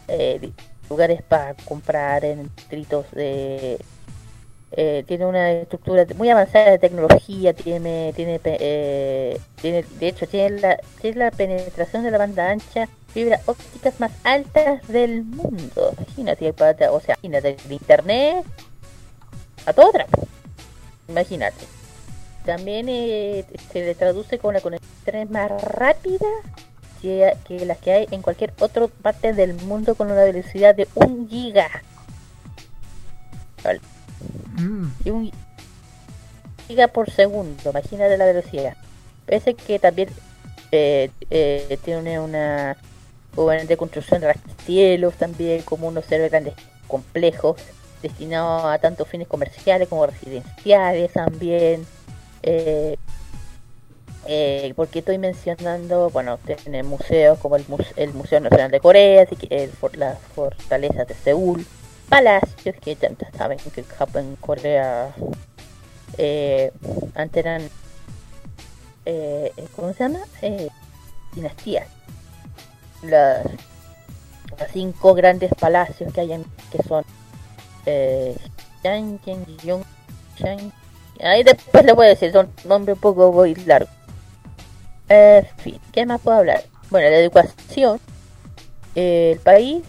[0.06, 0.52] eh,
[0.88, 3.76] lugares para comprar en distritos de
[4.72, 10.60] eh, tiene una estructura muy avanzada de tecnología, tiene, tiene, eh, tiene de hecho, tiene
[10.60, 15.92] la, tiene la penetración de la banda ancha, fibra ópticas más altas del mundo.
[16.16, 18.44] Imagínate, o sea, imagínate, el internet
[19.66, 20.26] a todo trapo.
[21.08, 21.66] Imagínate.
[22.44, 26.26] También eh, se le traduce con la conexión más rápida
[27.02, 31.28] que, las que hay en cualquier otra parte del mundo con una velocidad de un
[31.28, 31.68] giga.
[34.56, 35.30] Mm, y un
[36.68, 38.76] giga por segundo, imagínate la velocidad.
[39.26, 40.08] Parece que también
[40.72, 42.76] eh, eh, tiene una
[43.66, 46.54] de construcción de rascacielos también, como unos server grandes
[46.86, 47.60] complejos
[48.02, 51.86] destinados a tanto fines comerciales como residenciales también.
[52.42, 52.96] Eh,
[54.76, 59.34] porque estoy mencionando, bueno, tiene museos como el, muse- el Museo Nacional de Corea, así
[59.34, 61.66] que el, fortalezas de Seúl,
[62.10, 65.14] palacios que ya saben que Japón, Corea,
[66.18, 66.72] eh,
[67.14, 67.62] antes eran,
[69.06, 70.18] eh, ¿cómo se llama?
[70.42, 70.68] Eh,
[71.34, 71.86] dinastías.
[73.02, 73.46] Las,
[74.72, 77.02] cinco grandes palacios que hay en, que son
[77.86, 78.36] eh,
[81.22, 83.90] ahí después le voy a decir, son nombres un poco muy largos.
[85.08, 86.62] En fin, ¿qué más puedo hablar?
[86.90, 88.00] Bueno, la educación.
[88.94, 89.82] el país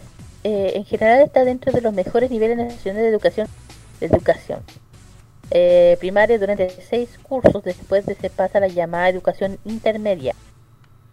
[0.44, 4.62] eh, en general está dentro de los mejores niveles nacionales de educación.
[5.52, 10.34] Eh, primaria durante seis cursos, después de se pasa la llamada educación intermedia.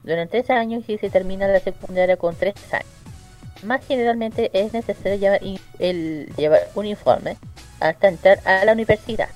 [0.05, 2.87] Durante tres años y se termina la secundaria con tres años.
[3.65, 5.41] Más generalmente es necesario llevar,
[5.81, 7.37] el, llevar uniforme
[7.81, 9.29] hasta entrar a la universidad.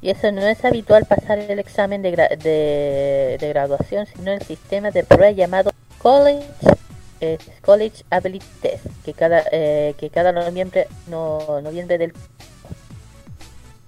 [0.00, 4.92] Y eso no es habitual pasar el examen de, gra- de graduación, sino el sistema
[4.92, 6.46] de prueba llamado College,
[7.22, 12.12] eh, College Ability Test, que cada, eh, que cada noviembre, no, noviembre del...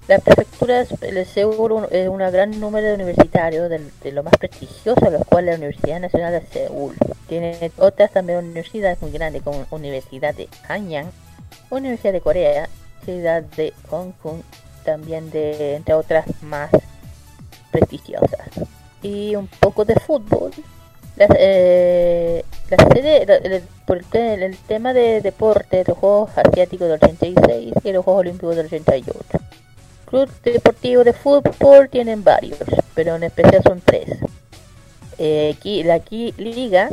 [0.06, 5.24] La prefectura Seúl es un gran número de universitarios, de, de lo más prestigioso, los
[5.24, 6.94] cuales la Universidad Nacional de Seúl.
[7.26, 11.10] Tiene otras también universidades muy grandes, como Universidad de Hanyang,
[11.70, 12.68] Universidad de Corea,
[13.04, 14.42] Ciudad de Hong Kong,
[14.84, 16.70] también de entre otras más
[17.72, 18.48] prestigiosas.
[19.02, 20.52] Y un poco de fútbol.
[21.16, 26.88] La, eh, la sede, la- el- por el, el tema de deporte, los Juegos Asiáticos
[26.88, 29.12] del 86 y los Juegos Olímpicos del 88.
[30.06, 32.58] Club deportivo de fútbol tienen varios,
[32.94, 34.18] pero en especial son tres.
[35.18, 36.90] Eh, aquí, la aquí liga,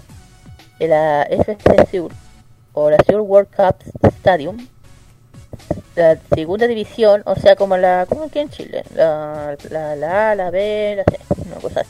[0.80, 2.12] eh, la FC Seoul
[2.74, 3.76] o la Seoul World Cup
[4.20, 4.68] Stadium,
[5.96, 10.36] la segunda división, o sea, como la, como aquí en Chile, la, la, la A,
[10.36, 11.90] la B, la C, una cosa así.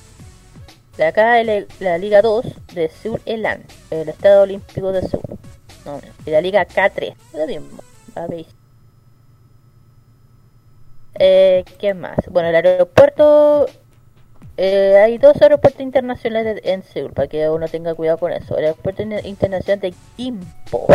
[0.97, 5.23] De acá es la, Liga 2 de Seoul Elan, el Estado Olímpico de Seúl.
[5.85, 7.81] No, y la Liga K3, lo mismo,
[8.15, 8.47] la veis.
[11.15, 12.17] Eh, ¿Qué más?
[12.29, 13.65] Bueno, el aeropuerto.
[14.57, 18.57] eh, hay dos aeropuertos internacionales en Seúl, para que uno tenga cuidado con eso.
[18.57, 20.87] El aeropuerto in- internacional de Gimpo,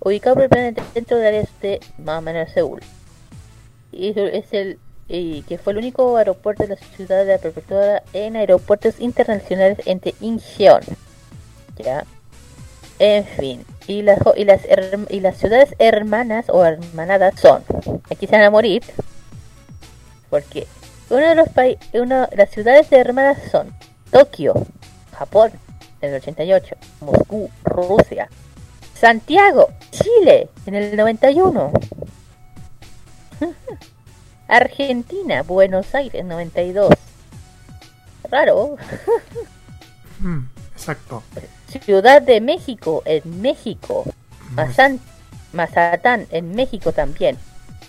[0.00, 2.80] ubicado propiamente dentro del área de más o menos Seúl.
[3.92, 4.78] Y es el
[5.08, 9.78] y que fue el único aeropuerto de la ciudad de la prefectura en aeropuertos internacionales
[9.86, 10.82] entre Incheon.
[11.76, 12.04] Ya.
[12.98, 14.62] En fin, y las y las
[15.10, 17.62] y las ciudades hermanas o hermanadas son,
[18.10, 18.82] aquí se van a morir,
[20.30, 20.66] porque
[21.10, 23.74] uno de los países, las ciudades hermanas son
[24.10, 24.54] Tokio,
[25.12, 25.52] Japón,
[26.00, 28.30] en el 88, Moscú, Rusia,
[28.94, 31.72] Santiago, Chile, en el 91.
[34.48, 36.92] Argentina, Buenos Aires, 92.
[38.30, 38.76] Raro.
[40.20, 41.22] Mm, exacto.
[41.84, 44.04] Ciudad de México, en México.
[44.54, 45.00] Mazan-
[45.52, 47.36] Mazatán, en México también.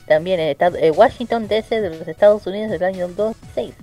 [0.08, 3.74] También en Estado- eh, Washington DC de los Estados Unidos del año 2006.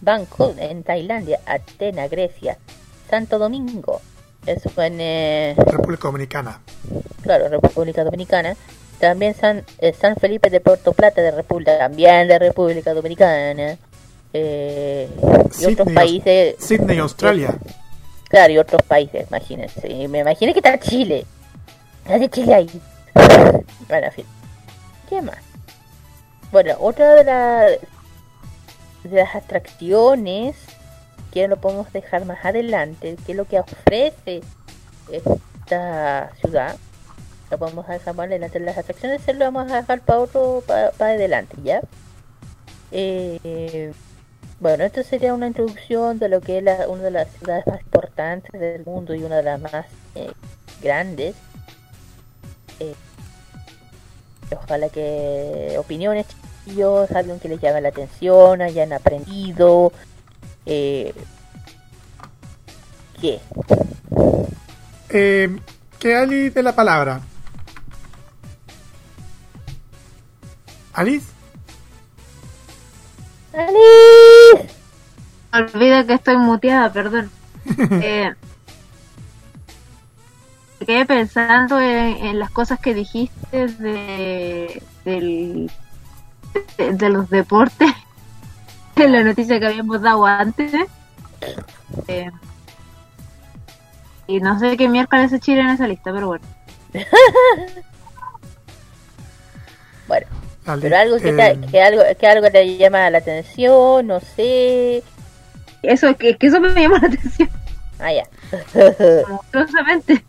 [0.00, 1.40] Bangkok, en Tailandia.
[1.46, 2.58] Atenas, Grecia.
[3.08, 4.00] Santo Domingo.
[4.46, 5.00] Eso fue en...
[5.00, 6.60] eh, República Dominicana.
[7.22, 8.56] claro, República Dominicana.
[9.02, 13.76] También San, eh, San Felipe de Puerto Plata de República, también de República Dominicana.
[14.32, 15.08] Eh,
[15.60, 17.52] y otros países, Sydney, Australia.
[18.28, 19.88] claro, y otros países, imagínense.
[19.90, 21.26] Y me imaginé que está Chile.
[22.06, 22.70] ¿Qué hace Chile ahí?
[23.88, 24.24] bueno, en fin.
[25.08, 25.38] ¿Qué más?
[26.52, 27.66] Bueno, otra de, la-
[29.02, 30.54] de las atracciones
[31.32, 34.42] que lo podemos dejar más adelante, que es lo que ofrece
[35.10, 36.76] esta ciudad.
[37.52, 38.58] Lo podemos dejar más adelante.
[38.60, 41.82] Las atracciones se lo vamos a dejar para otro, para, adelante, ¿ya?
[42.90, 43.92] Eh,
[44.58, 47.82] bueno, esto sería una introducción de lo que es la- una de las ciudades más
[47.82, 49.84] importantes del mundo y una de las más
[50.14, 50.32] eh,
[50.80, 51.34] grandes.
[52.80, 52.94] Eh,
[54.56, 56.24] ojalá que opiniones,
[56.64, 59.92] chiquillos, algo que les llame la atención, hayan aprendido.
[60.64, 61.12] Eh,
[63.20, 63.40] ¿Qué?
[65.10, 65.54] Eh,
[65.98, 67.20] que Ali de la palabra.
[70.94, 71.26] ¿Alice?
[73.54, 74.74] ¡Alice!
[75.52, 77.30] Olvida que estoy muteada, perdón.
[78.02, 78.34] Eh,
[80.80, 85.70] me quedé pensando en, en las cosas que dijiste de, del,
[86.76, 87.92] de, de los deportes,
[88.96, 90.72] en la noticia que habíamos dado antes.
[92.08, 92.30] Eh,
[94.26, 96.44] y no sé qué miércoles se Chile en esa lista, pero bueno.
[100.08, 100.26] Bueno,
[100.64, 105.02] Pero algo que, eh, te, que algo que algo te llama la atención, no sé.
[105.82, 107.50] Eso, que, que eso me llamó la atención,
[107.98, 108.24] Ah, ya.
[109.28, 110.24] monstruosamente.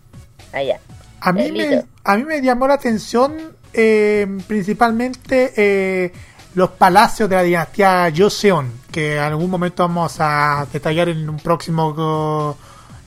[0.52, 0.80] ah, ya.
[1.22, 6.12] A mí, Eh, me, a mí me llamó la atención eh, principalmente eh,
[6.56, 11.38] los palacios de la dinastía Joseon, que en algún momento vamos a detallar en un
[11.38, 12.58] próximo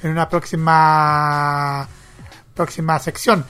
[0.03, 1.89] en una próxima
[2.55, 3.45] próxima sección.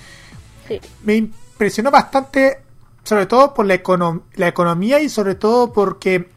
[0.67, 0.81] Sí.
[1.05, 2.59] Me impresionó bastante,
[3.07, 6.29] sobre todo por la, econom- la economía y sobre todo porque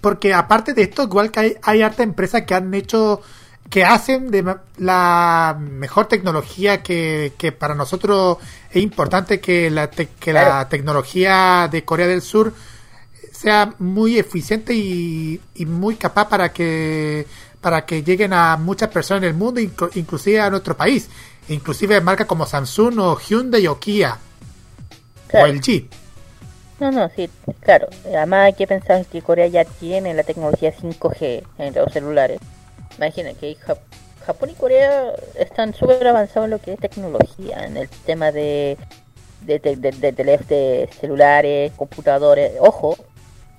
[0.00, 3.20] porque aparte de esto, igual que hay, hay harta empresas que han hecho,
[3.68, 4.44] que hacen de
[4.76, 8.38] la mejor tecnología que, que para nosotros
[8.70, 12.52] es importante que la, te- que la tecnología de Corea del Sur
[13.32, 17.26] sea muy eficiente y, y muy capaz para que
[17.60, 21.08] para que lleguen a muchas personas en el mundo, inclu- inclusive a nuestro país,
[21.48, 24.16] inclusive marcas como Samsung o Hyundai o Kia
[25.26, 25.52] o Claro.
[25.54, 25.88] LG.
[26.80, 27.28] No, no, sí,
[27.60, 27.88] claro.
[28.06, 32.40] Además hay que pensar que Corea ya tiene la tecnología 5G en los celulares.
[32.96, 33.78] Imagina que Jap-
[34.24, 38.76] Japón y Corea están súper avanzados en lo que es tecnología, en el tema de
[39.40, 42.52] de, de, de celulares, computadores.
[42.60, 42.96] Ojo,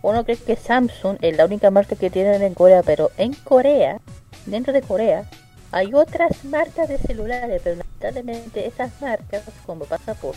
[0.02, 4.00] uno cree que Samsung es la única marca que tienen en Corea, pero en Corea,
[4.46, 5.26] dentro de Corea,
[5.72, 10.36] hay otras marcas de celulares, pero lamentablemente esas marcas, como pasa por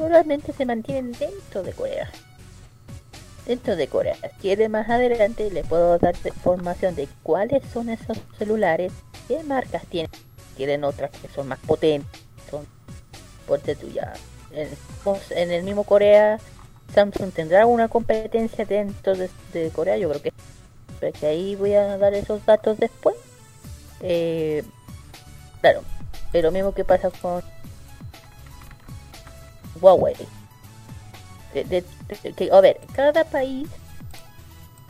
[0.00, 2.10] solamente se mantienen dentro de Corea.
[3.46, 4.16] Dentro de Corea.
[4.40, 8.92] Quiere más adelante le puedo dar información de cuáles son esos celulares,
[9.28, 10.10] qué marcas tienen.
[10.56, 12.66] Quieren otras que son más potentes, son
[13.46, 14.14] ponte tú ya.
[14.52, 16.38] En, el mismo Corea,
[16.94, 22.14] Samsung tendrá una competencia dentro de, Corea, yo creo que, que ahí voy a dar
[22.14, 23.16] esos datos después.
[24.00, 24.64] Eh,
[25.60, 25.82] claro,
[26.32, 27.42] es lo mismo que pasa con
[29.80, 30.14] Huawei.
[31.54, 31.84] De- de-
[32.22, 33.68] de- que- a ver, cada país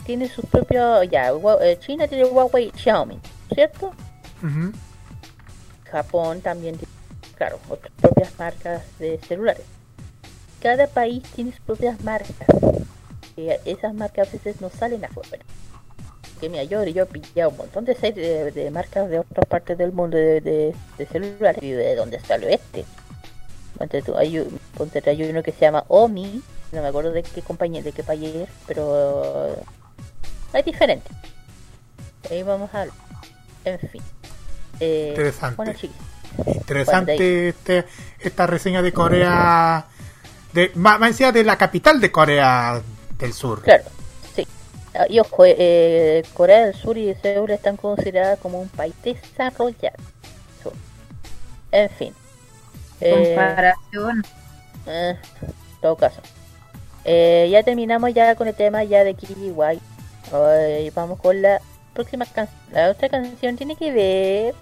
[0.04, 1.02] tiene su propio.
[1.04, 1.30] Ya,
[1.60, 3.18] eh, China tiene Huawei Xiaomi,
[3.54, 3.92] ¿cierto?
[5.90, 6.92] Japón también tiene,
[7.36, 9.64] claro, otras propias marcas de celulares.
[10.62, 12.46] Cada país tiene sus propias marcas.
[13.64, 15.42] Esas marcas a veces no salen afuera.
[16.40, 19.76] Que mira, yo, yo he pillado un montón de, de, de marcas de otras partes
[19.78, 22.20] del mundo de, de, celulares y de donde.
[23.78, 24.46] Ponte tú, hay,
[25.06, 26.42] hay uno que se llama Omi,
[26.72, 29.56] no me acuerdo de qué compañía, de qué país es, pero
[30.52, 31.10] es diferente.
[32.30, 32.96] Ahí vamos a hablar.
[33.64, 34.02] En fin.
[34.80, 35.56] Eh, Interesante.
[35.56, 35.96] Bueno, chicos.
[36.46, 37.84] Interesante este,
[38.18, 39.84] esta reseña de Corea.
[40.52, 42.80] De, más, más encima de la capital de Corea
[43.18, 43.62] del Sur.
[43.62, 43.84] Claro,
[44.34, 44.46] sí.
[44.94, 49.96] Ah, Y ojo, eh, Corea del Sur y Seúl están consideradas como un país desarrollado.
[51.72, 52.14] En fin.
[53.00, 54.24] Eh, Comparación.
[54.24, 54.28] eh,
[54.86, 55.16] en
[55.80, 56.20] todo caso.
[57.04, 59.80] Eh, ya terminamos ya con el tema ya de Kiwiwai.
[60.32, 61.60] Hoy vamos con la
[61.94, 62.58] próxima canción.
[62.72, 64.54] La otra canción tiene que ver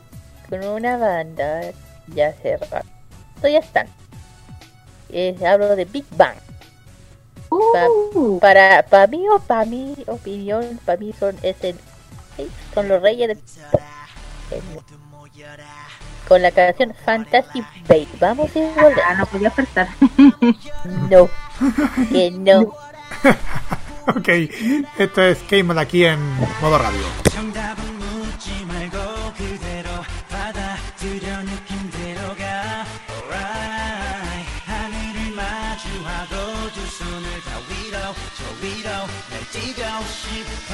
[0.49, 1.61] con una banda
[2.15, 2.85] ya cerrada.
[3.37, 3.87] Esto ya están.
[5.11, 6.37] Eh, hablo de Big Bang.
[7.73, 11.77] Pa- Uh, para para mí o para mi opinión para mí son es el
[12.37, 13.81] sí, son los reyes del pop.
[14.51, 14.61] El-
[16.28, 19.88] con la canción Fantasy Babe vamos a volver ah, no podía faltar.
[21.10, 21.30] no
[22.12, 22.74] que no
[24.08, 24.30] ok,
[24.98, 26.20] esto es K-Mod aquí en
[26.62, 27.06] modo radio.
[27.32, 28.98] 정답은 묻지 말고
[29.38, 29.90] 그대로
[30.30, 36.36] 받아들여 느낌대로 가 Alright 하늘을 마주하고
[36.74, 37.98] 두 손을 다 위로
[38.38, 38.90] 저 위로
[39.30, 40.74] 날 뛰고 싶어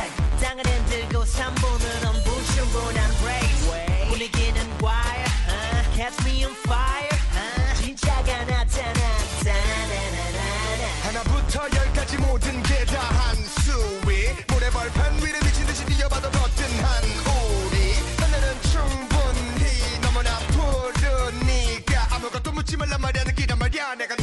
[22.81, 24.20] me la Mariana, quita Mariana.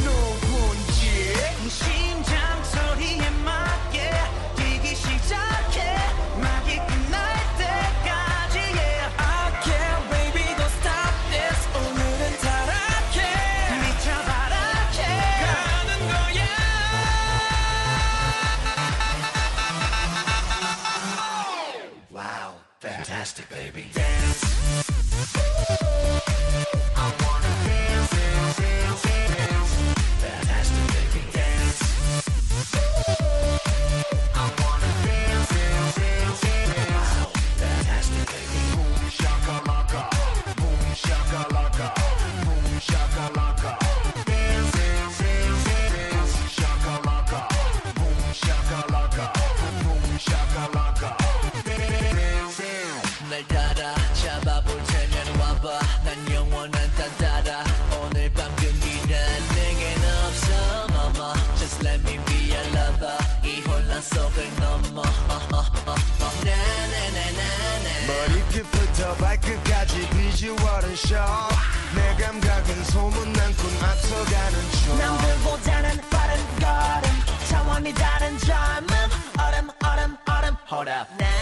[70.39, 71.57] 발끝까지 비주얼은 shock
[71.95, 74.97] 내 감각은 소문난 꿈 앞서가는 중.
[74.97, 77.47] 남들보다는 빠른 걸음.
[77.49, 78.95] 차원이 다른 젊음.
[79.37, 80.55] 얼음 얼음 얼음.
[80.71, 81.38] Hold up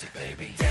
[0.00, 0.69] fantastic baby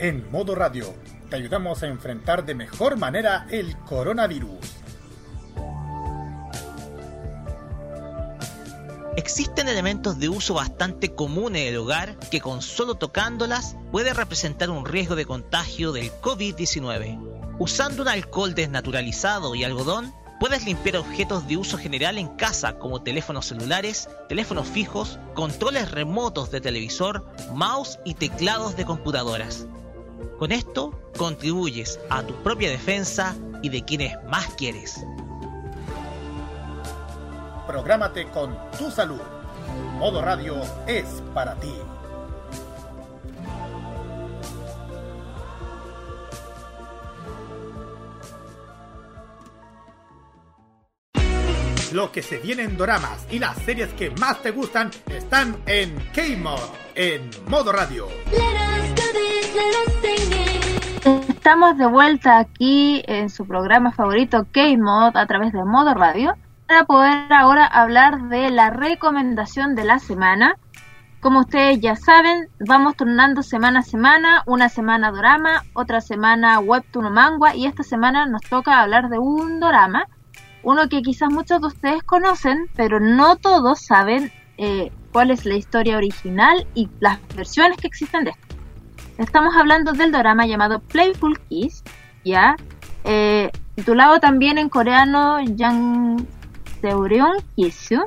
[0.00, 0.94] En modo radio,
[1.28, 4.56] te ayudamos a enfrentar de mejor manera el coronavirus.
[9.18, 14.70] Existen elementos de uso bastante común en el hogar que con solo tocándolas puede representar
[14.70, 17.58] un riesgo de contagio del COVID-19.
[17.58, 23.02] Usando un alcohol desnaturalizado y algodón, puedes limpiar objetos de uso general en casa como
[23.02, 29.66] teléfonos celulares, teléfonos fijos, controles remotos de televisor, mouse y teclados de computadoras.
[30.38, 35.04] Con esto contribuyes a tu propia defensa y de quienes más quieres.
[37.66, 39.20] Prográmate con tu salud.
[39.98, 40.56] Modo Radio
[40.86, 41.72] es para ti.
[51.92, 55.96] Lo que se viene en doramas y las series que más te gustan están en
[56.14, 56.60] K-Mod,
[56.94, 58.08] en Modo Radio.
[61.50, 66.34] Estamos de vuelta aquí en su programa favorito K-Mod a través de Modo Radio
[66.68, 70.54] para poder ahora hablar de la recomendación de la semana.
[71.20, 77.06] Como ustedes ya saben, vamos turnando semana a semana, una semana dorama, otra semana webtoon
[77.06, 80.06] o manga y esta semana nos toca hablar de un dorama,
[80.62, 85.56] uno que quizás muchos de ustedes conocen, pero no todos saben eh, cuál es la
[85.56, 88.49] historia original y las versiones que existen de esto.
[89.20, 91.84] Estamos hablando del drama llamado Playful Kiss,
[92.24, 92.56] ¿ya?
[93.04, 96.26] Eh, titulado también en coreano Yang
[96.80, 98.00] Seuryeon Kissu.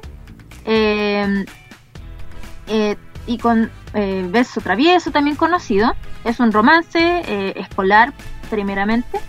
[0.65, 1.45] Eh,
[2.65, 5.93] eh, y con eh, Beso Travieso también conocido.
[6.23, 7.21] Es un romance
[7.59, 8.11] escolar
[8.49, 9.19] primeramente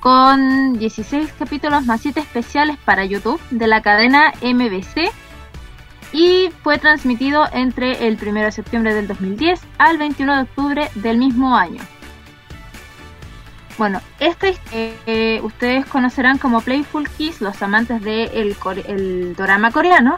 [0.00, 5.12] con 16 capítulos más 7 especiales para YouTube de la cadena MBC
[6.12, 11.18] y fue transmitido entre el 1 de septiembre del 2010 al 21 de octubre del
[11.18, 11.82] mismo año.
[13.78, 20.16] Bueno, este eh, ustedes conocerán como Playful Kiss, los amantes del de drama coreano.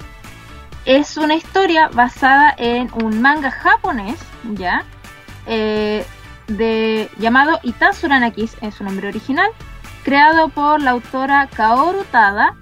[0.86, 4.18] Es una historia basada en un manga japonés,
[4.54, 4.84] ¿ya?
[5.46, 6.06] Eh,
[6.46, 9.50] de, llamado Itasura Kiss, en su nombre original,
[10.04, 12.56] creado por la autora Kaoru Tada,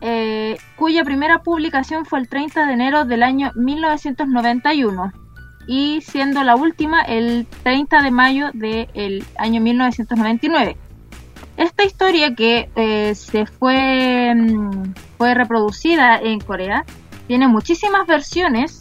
[0.00, 5.12] eh, cuya primera publicación fue el 30 de enero del año 1991
[5.66, 10.76] y siendo la última el 30 de mayo del año 1999.
[11.56, 16.84] Esta historia que eh, se fue, mm, fue reproducida en Corea
[17.26, 18.78] tiene muchísimas versiones,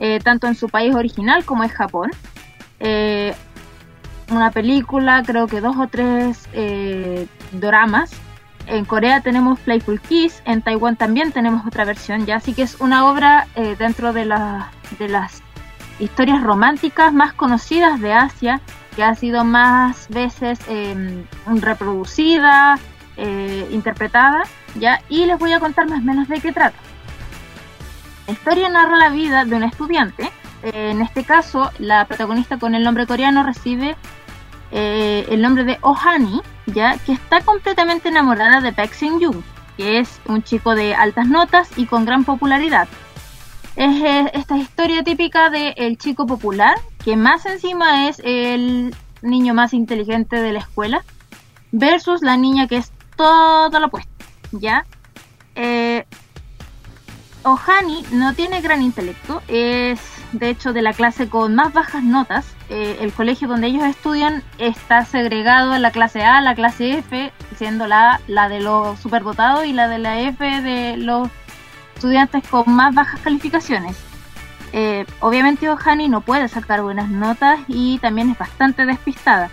[0.00, 2.10] eh, tanto en su país original como en Japón.
[4.28, 6.46] Una película, creo que dos o tres
[7.52, 8.10] dramas.
[8.66, 12.80] En Corea tenemos Playful Kiss, en Taiwán también tenemos otra versión, ya así que es
[12.80, 15.42] una obra eh, dentro de, la, de las
[16.00, 18.60] historias románticas más conocidas de Asia,
[18.96, 22.78] que ha sido más veces eh, reproducida,
[23.16, 24.42] eh, interpretada,
[24.74, 26.76] ya, y les voy a contar más o menos de qué trata.
[28.26, 30.24] La historia narra la vida de un estudiante,
[30.62, 33.96] eh, en este caso la protagonista con el nombre coreano recibe
[34.72, 39.42] eh, el nombre de Ohani, ya, que está completamente enamorada de Baek Seung Jung,
[39.76, 42.88] que es un chico de altas notas y con gran popularidad.
[43.76, 49.74] Es eh, esta historia típica del chico popular, que más encima es el niño más
[49.74, 51.04] inteligente de la escuela,
[51.72, 54.10] versus la niña que es todo lo opuesto,
[54.52, 54.86] ¿ya?
[55.54, 56.04] Eh,
[57.42, 60.00] Ohani no tiene gran intelecto, es
[60.38, 62.54] de hecho de la clase con más bajas notas.
[62.68, 67.32] Eh, el colegio donde ellos estudian está segregado en la clase A, la clase F,
[67.56, 71.28] siendo la, la de los superdotados y la de la F de los
[71.94, 73.96] estudiantes con más bajas calificaciones.
[74.72, 79.50] Eh, obviamente Ohani no puede sacar buenas notas y también es bastante despistada,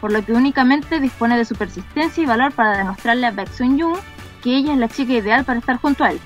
[0.00, 3.78] por lo que únicamente dispone de su persistencia y valor para demostrarle a Baek Sun
[4.42, 6.20] que ella es la chica ideal para estar junto a él.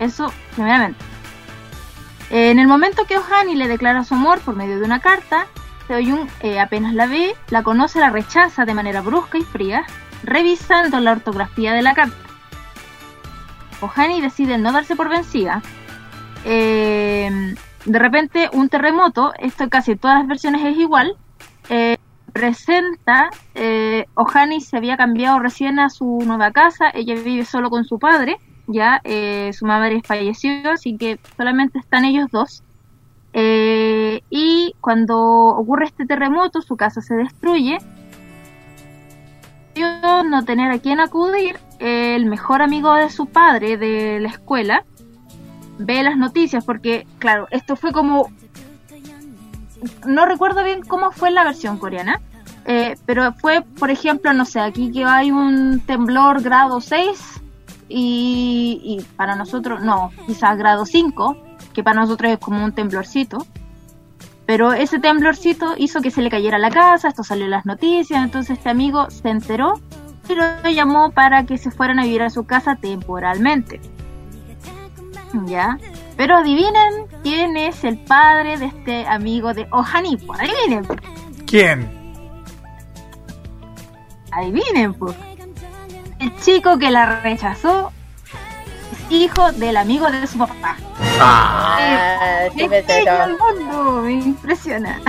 [0.00, 1.13] Eso, primeramente.
[2.30, 5.46] En el momento que Ohani le declara su amor por medio de una carta,
[5.86, 9.84] Seoyun eh, apenas la ve, la conoce, la rechaza de manera brusca y fría,
[10.22, 12.16] revisando la ortografía de la carta.
[13.80, 15.62] Ohani decide no darse por vencida.
[16.44, 21.16] Eh, de repente, un terremoto, esto casi todas las versiones es igual,
[21.68, 21.98] eh,
[22.32, 27.84] presenta, eh, Ohani se había cambiado recién a su nueva casa, ella vive solo con
[27.84, 32.62] su padre, ya eh, su madre falleció, así que solamente están ellos dos.
[33.32, 37.78] Eh, y cuando ocurre este terremoto, su casa se destruye.
[39.76, 44.84] No tener a quién acudir, el mejor amigo de su padre de la escuela
[45.78, 48.30] ve las noticias, porque, claro, esto fue como.
[50.06, 52.20] No recuerdo bien cómo fue la versión coreana,
[52.64, 57.42] eh, pero fue, por ejemplo, no sé, aquí que hay un temblor grado 6
[57.96, 61.36] y, y para nosotros, no, quizás grado 5,
[61.72, 63.46] que para nosotros es como un temblorcito.
[64.46, 68.22] Pero ese temblorcito hizo que se le cayera la casa, esto salió en las noticias,
[68.22, 69.80] entonces este amigo se enteró
[70.28, 73.80] y lo llamó para que se fueran a vivir a su casa temporalmente.
[75.46, 75.78] ¿Ya?
[76.16, 80.18] Pero adivinen quién es el padre de este amigo de Ohani.
[80.38, 80.86] Adivinen.
[81.46, 82.04] ¿Quién?
[84.32, 85.14] adivinen, pues.
[86.24, 87.92] El chico que la rechazó
[88.92, 90.78] es hijo del amigo de su papá.
[91.20, 95.02] Ah, sí me el mundo, me impresiona.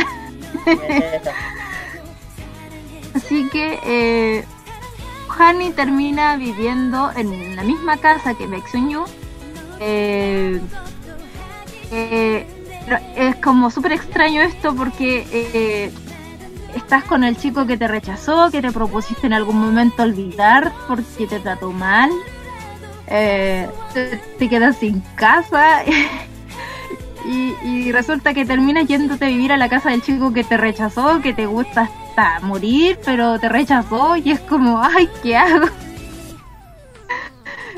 [3.15, 4.45] Así que eh,
[5.29, 8.65] Hani termina viviendo en la misma casa que Baek.
[9.79, 10.59] Eh,
[11.91, 12.45] eh,
[13.15, 15.93] es como súper extraño esto porque eh,
[16.76, 21.27] estás con el chico que te rechazó, que te propusiste en algún momento olvidar porque
[21.27, 22.10] te trató mal.
[23.07, 23.69] Eh,
[24.39, 25.84] te, quedas sin casa
[27.26, 30.57] y, y resulta que terminas yéndote a vivir a la casa del chico que te
[30.57, 35.68] rechazó, que te gusta hasta morir, pero te rechazó y es como, ay, ¿qué hago?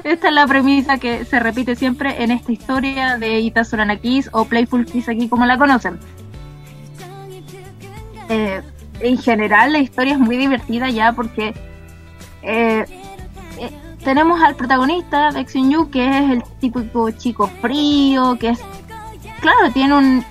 [0.03, 4.45] Esta es la premisa que se repite siempre en esta historia de Itasurana Kiss o
[4.45, 5.99] Playful Kiss aquí como la conocen.
[8.30, 8.61] Eh,
[8.99, 11.53] en general la historia es muy divertida ya porque
[12.41, 12.86] eh,
[13.60, 13.72] eh,
[14.03, 18.60] tenemos al protagonista de Yu que es el típico chico frío, que es,
[19.41, 20.26] claro, tiene un,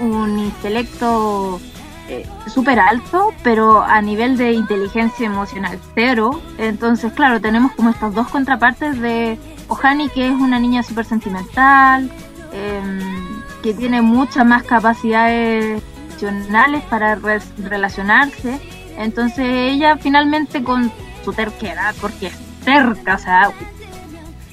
[0.00, 1.60] un intelecto
[2.08, 6.40] eh, súper alto, pero a nivel de inteligencia emocional cero.
[6.56, 12.10] Entonces, claro, tenemos como estas dos contrapartes de Ohani, que es una niña súper sentimental,
[12.52, 15.82] em, que tiene muchas más capacidades
[16.26, 18.58] emocionales para re- relacionarse.
[18.96, 20.90] Entonces, ella finalmente con
[21.24, 23.50] su terquedad, porque es terca, o sea,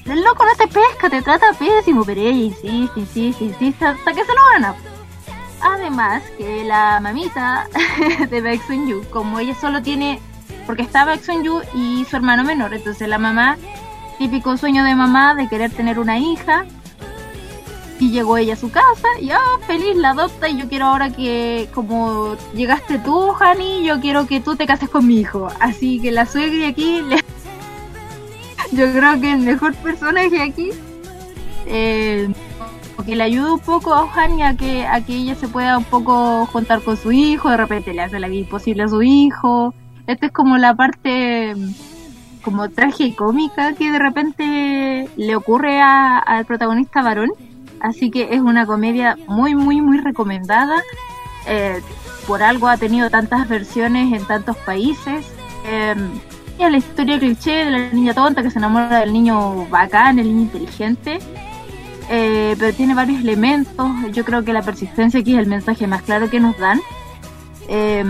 [0.04, 4.24] el loco no te pesca, te trata pésimo, pero ella insiste, insiste, insiste, hasta que
[4.24, 4.74] se lo gana.
[5.60, 7.66] Además, que la mamita
[8.30, 10.20] de Baek Yu, como ella solo tiene,
[10.66, 13.56] porque está Baek Yu y su hermano menor, entonces la mamá,
[14.18, 16.66] típico sueño de mamá de querer tener una hija,
[17.98, 21.10] y llegó ella a su casa y ah, feliz la adopta y yo quiero ahora
[21.10, 25.48] que como llegaste tú, Hani, yo quiero que tú te cases con mi hijo.
[25.60, 27.00] Así que la suegra aquí,
[28.72, 30.70] yo creo que el mejor personaje aquí,
[31.66, 32.28] eh,
[33.06, 36.46] le ayuda un poco a Hani a que, a que ella se pueda un poco
[36.46, 39.74] juntar con su hijo, de repente le hace la vida imposible a su hijo.
[40.06, 41.54] Esta es como la parte
[42.42, 47.30] como tragicómica que de repente le ocurre al protagonista varón.
[47.80, 50.82] Así que es una comedia muy, muy, muy recomendada.
[51.46, 51.80] Eh,
[52.26, 55.26] por algo ha tenido tantas versiones en tantos países.
[55.66, 55.94] Eh,
[56.58, 60.28] y la historia cliché de la niña tonta que se enamora del niño bacán, el
[60.28, 61.18] niño inteligente.
[62.08, 63.90] Eh, pero tiene varios elementos.
[64.12, 66.80] Yo creo que la persistencia aquí es el mensaje más claro que nos dan.
[67.68, 68.04] Eh,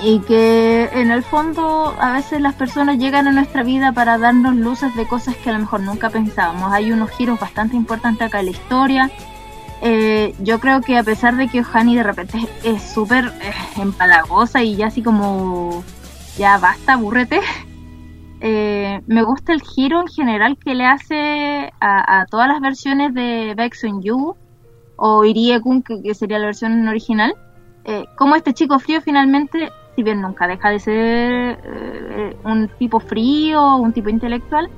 [0.00, 4.54] y que en el fondo a veces las personas llegan a nuestra vida para darnos
[4.56, 6.72] luces de cosas que a lo mejor nunca pensábamos.
[6.72, 9.10] Hay unos giros bastante importantes acá en la historia.
[9.80, 14.62] Eh, yo creo que a pesar de que Ohani de repente es- súper eh, empalagosa
[14.62, 15.84] y ya así como
[16.36, 17.40] ya basta, aburrete.
[18.40, 23.54] Eh, me gusta el giro en general que le hace a, todas las versiones de
[23.56, 24.36] Baek Sun Yu
[24.94, 27.34] o Irie-kun, que, que sería la versión original.
[27.90, 33.00] Eh, como este chico frío finalmente, si bien nunca deja de ser eh, un tipo
[33.00, 34.68] frío, un tipo intelectual,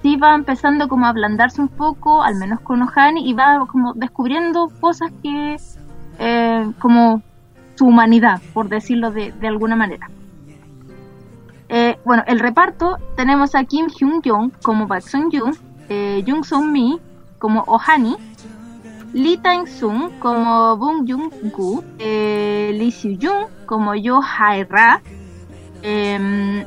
[0.00, 3.94] sí va empezando como a ablandarse un poco, al menos con Ohani, y va como
[3.94, 5.56] descubriendo cosas que,
[6.20, 7.20] eh, como
[7.74, 10.08] su humanidad, por decirlo de, de alguna manera.
[11.68, 15.52] Eh, bueno, el reparto tenemos a Kim Hyun Jong como Park Sung Yoon,
[16.24, 17.00] Jung Sung Mi
[17.40, 18.16] como Ohani,
[19.16, 25.00] Lee Tang Sung como Bong Jung Gu, eh, Lee Siu Jung como Yo Hae Ra,
[25.82, 26.62] em,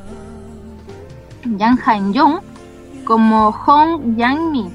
[1.56, 2.40] Yang Han Yong
[3.04, 4.70] como Hong Yang Mi.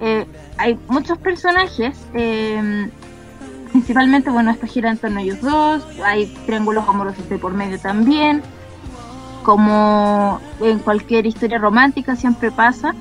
[0.00, 0.24] Eh,
[0.56, 2.92] hay muchos personajes, em,
[3.72, 7.80] principalmente, bueno, esto gira en torno a ellos dos, hay triángulos amorosos de por medio
[7.80, 8.40] también,
[9.42, 12.94] como en cualquier historia romántica siempre pasa.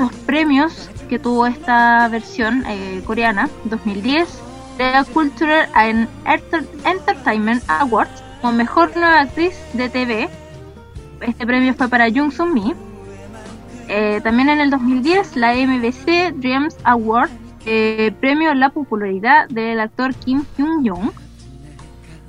[0.00, 4.40] Muchos premios que tuvo esta versión eh, coreana 2010
[4.78, 10.28] The Cultural and Enter- Entertainment Awards como mejor nueva actriz de TV.
[11.20, 12.72] Este premio fue para Jung Sung Mi.
[13.88, 17.30] Eh, también en el 2010 la MBC Dreams Award
[17.66, 21.10] eh, premio la popularidad del actor Kim Hyun Jong.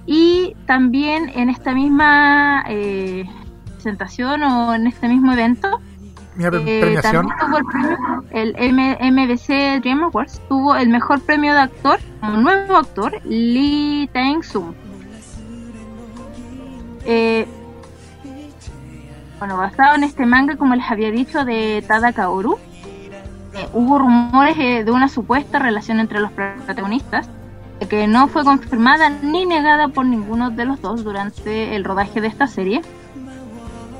[0.06, 3.24] Y también en esta misma eh,
[3.76, 5.80] presentación o en este mismo evento
[6.36, 7.98] Mira, Eh, también tuvo el premio,
[8.32, 14.10] el M- MBC Dream Awards, tuvo el mejor premio de actor, como nuevo actor, Lee
[14.14, 14.74] Tae-sung.
[17.06, 17.48] Eh,
[19.40, 22.58] bueno, basado en este manga, como les había dicho, de Tada Kaoru,
[23.54, 27.28] eh, hubo rumores eh, de una supuesta relación entre los protagonistas,
[27.90, 32.28] que no fue confirmada ni negada por ninguno de los dos durante el rodaje de
[32.28, 32.82] esta serie.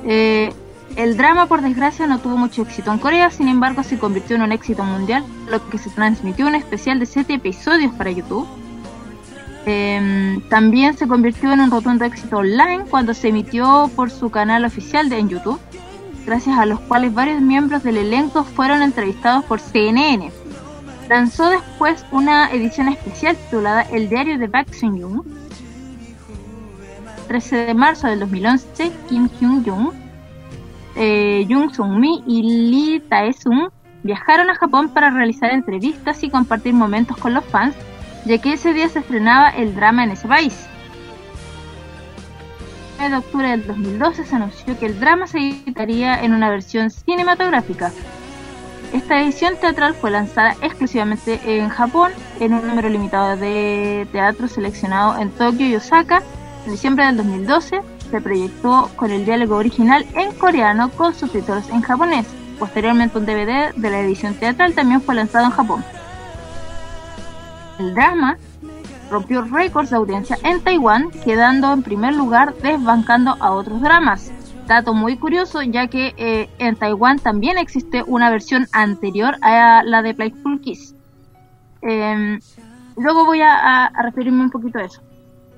[0.04, 0.52] Eh,
[0.96, 4.42] el drama, por desgracia, no tuvo mucho éxito en Corea, sin embargo, se convirtió en
[4.42, 8.46] un éxito mundial, lo que se transmitió en un especial de 7 episodios para YouTube.
[9.64, 14.64] Eh, también se convirtió en un rotundo éxito online cuando se emitió por su canal
[14.64, 15.60] oficial de en YouTube,
[16.26, 20.32] gracias a los cuales varios miembros del elenco fueron entrevistados por CNN.
[21.08, 25.22] Lanzó después una edición especial titulada El diario de Park Seung-yoon.
[27.28, 30.01] 13 de marzo del 2011, Kim Hyun-jung,
[30.96, 33.70] eh, Jung Sung-mi y Lee Tae-sung
[34.02, 37.74] viajaron a Japón para realizar entrevistas y compartir momentos con los fans,
[38.24, 40.66] ya que ese día se estrenaba el drama en ese país.
[43.00, 46.50] El 9 de octubre del 2012 se anunció que el drama se editaría en una
[46.50, 47.90] versión cinematográfica.
[48.92, 55.18] Esta edición teatral fue lanzada exclusivamente en Japón en un número limitado de teatros seleccionado
[55.18, 56.22] en Tokio y Osaka.
[56.66, 57.80] En diciembre del 2012
[58.12, 62.26] se proyectó con el diálogo original en coreano con subtítulos en japonés.
[62.58, 65.82] Posteriormente un DVD de la edición teatral también fue lanzado en Japón.
[67.78, 68.36] El drama
[69.10, 74.30] rompió récords de audiencia en Taiwán, quedando en primer lugar desbancando a otros dramas.
[74.66, 80.02] Dato muy curioso, ya que eh, en Taiwán también existe una versión anterior a la
[80.02, 80.94] de Playful Kiss.
[81.80, 82.38] Em,
[82.96, 85.02] luego voy a, a- a referirme un poquito a eso.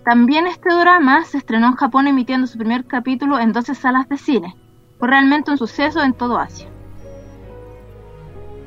[0.04, 4.18] También este drama se estrenó en Japón emitiendo su primer capítulo en 12 salas de
[4.18, 4.54] cine.
[4.98, 6.68] Fue realmente un suceso en todo Asia.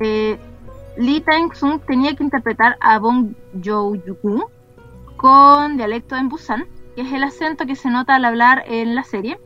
[0.00, 0.38] Eh,
[0.96, 3.34] Lee Tae-sung tenía que interpretar a Bong
[3.64, 4.44] Joon-gun
[5.16, 6.66] con dialecto en Busan,
[6.96, 9.38] que es el acento que se nota al hablar en la serie.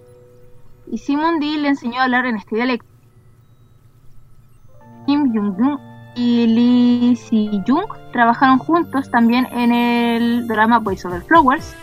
[0.86, 2.88] Y Simon Dee le enseñó a hablar en este dialecto.
[5.06, 11.74] Kim Jung-jung y Lee Si-jung trabajaron juntos también en el drama Voice Over Flowers.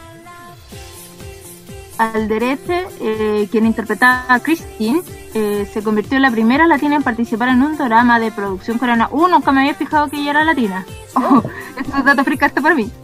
[1.98, 5.02] Alderete, eh, quien interpretaba a Christine,
[5.34, 9.10] eh, se convirtió en la primera latina en participar en un drama de producción coreana.
[9.12, 10.86] Uh, nunca me había fijado que ella era latina.
[11.16, 11.42] Oh,
[11.76, 12.92] esto es dato fricaste para mí.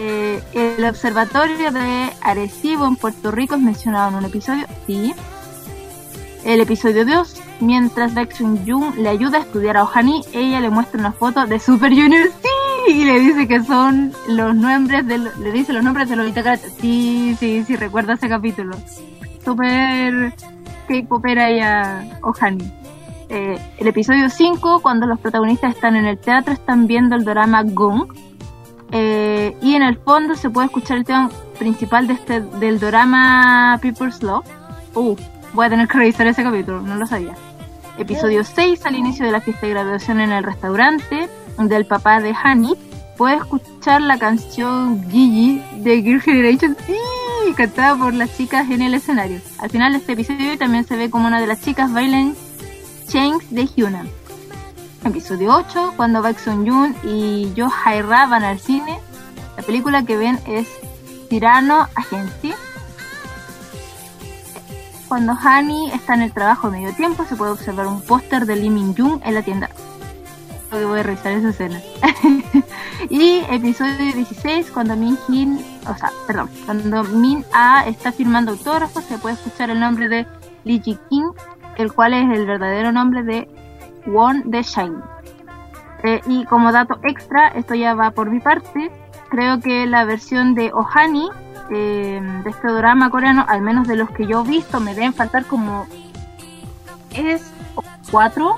[0.00, 5.12] Eh, el observatorio de Arecibo en Puerto Rico es mencionado en un episodio, sí.
[6.44, 8.60] El episodio 2, mientras Baek Sun
[8.96, 12.92] le ayuda a estudiar a Ohani, ella le muestra una foto de Super Junior, sí,
[12.92, 16.32] y le dice que son los nombres de le dice los nombres de los.
[16.80, 18.76] Sí, sí, sí, recuerda ese capítulo.
[19.44, 20.32] Super
[20.88, 22.72] K-popera ella Ohani.
[23.28, 27.62] Eh, el episodio 5, cuando los protagonistas están en el teatro, están viendo el drama
[27.62, 28.08] Gong.
[28.90, 33.78] Eh, y en el fondo se puede escuchar el tema principal de este, del drama
[33.82, 34.46] People's Love.
[34.94, 35.14] Uh,
[35.52, 37.34] voy a tener que revisar ese capítulo, no lo sabía.
[37.98, 42.32] Episodio 6, al inicio de la fiesta de graduación en el restaurante del papá de
[42.32, 42.74] Hani,
[43.16, 46.94] puede escuchar la canción Gigi de Girl Generation, sí,
[47.56, 49.40] cantada por las chicas en el escenario.
[49.58, 52.36] Al final de este episodio también se ve como una de las chicas bailan
[53.08, 54.06] Changs de Hyuna.
[55.04, 58.98] Episodio 8, cuando Baek Sun Yoon y Yo Haira van al cine,
[59.56, 60.68] la película que ven es
[61.28, 62.54] Tirano Agency.
[65.08, 68.56] Cuando Hani está en el trabajo de medio tiempo, se puede observar un póster de
[68.56, 69.70] Lee Min Jung en la tienda.
[70.68, 71.80] Creo que voy a revisar esa escena.
[73.08, 79.02] y episodio 16, cuando Min Hin, o sea, perdón, cuando Min A está firmando autógrafos,
[79.04, 80.26] se puede escuchar el nombre de
[80.64, 81.32] Lee Ji King,
[81.76, 83.48] el cual es el verdadero nombre de
[84.04, 84.98] Won de Shine.
[86.02, 88.90] Eh, y como dato extra, esto ya va por mi parte,
[89.30, 91.30] creo que la versión de Ohani
[91.70, 95.14] eh, de este drama coreano, al menos de los que yo he visto, me deben
[95.14, 95.86] faltar como
[97.10, 97.42] es
[98.10, 98.56] cuatro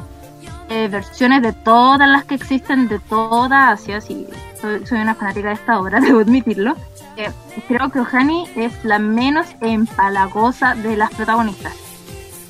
[0.68, 4.00] eh, versiones de todas las que existen de toda Asia.
[4.00, 4.26] Sí,
[4.60, 6.76] soy, soy una fanática de esta obra, debo admitirlo.
[7.16, 7.30] Eh,
[7.68, 11.74] creo que Ohani es la menos empalagosa de las protagonistas.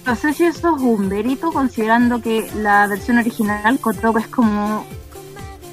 [0.06, 4.84] No sé si eso es un verito, considerando que la versión original Kotoko es como.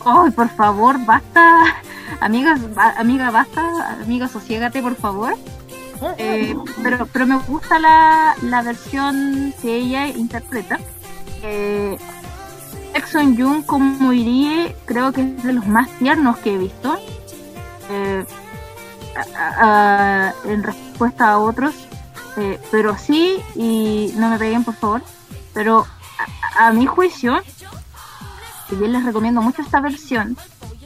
[0.06, 1.76] ¡Ay, por favor, basta!
[2.19, 5.35] Amigas, ba- amiga, basta, amiga, sosiégate, por favor.
[6.18, 10.80] Eh, pero, pero me gusta la, la versión que ella interpreta.
[11.44, 11.98] Eh,
[12.94, 16.98] Exxon Jung como Irie creo que es de los más tiernos que he visto.
[17.89, 18.26] Eh,
[20.45, 21.73] en respuesta a otros.
[22.38, 25.02] Eh, pero sí, y no me peguen por favor,
[25.56, 25.88] Pero
[26.56, 27.41] a, mi juicio,
[28.69, 30.38] bien les recomiendo mucho esta versión,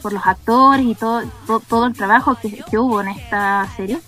[0.01, 3.99] por los actores y todo, to- todo el trabajo que, hubo en esta serie,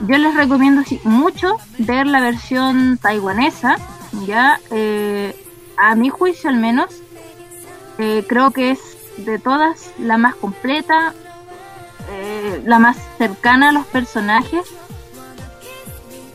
[0.00, 3.76] yo les recomiendo mucho ver la versión taiwanesa,
[4.26, 5.36] ya, eh,
[5.76, 6.90] a mi juicio al menos,
[7.98, 8.80] eh, creo que es
[9.18, 11.14] de todas la más completa,
[12.10, 14.66] eh, la más cercana a los personajes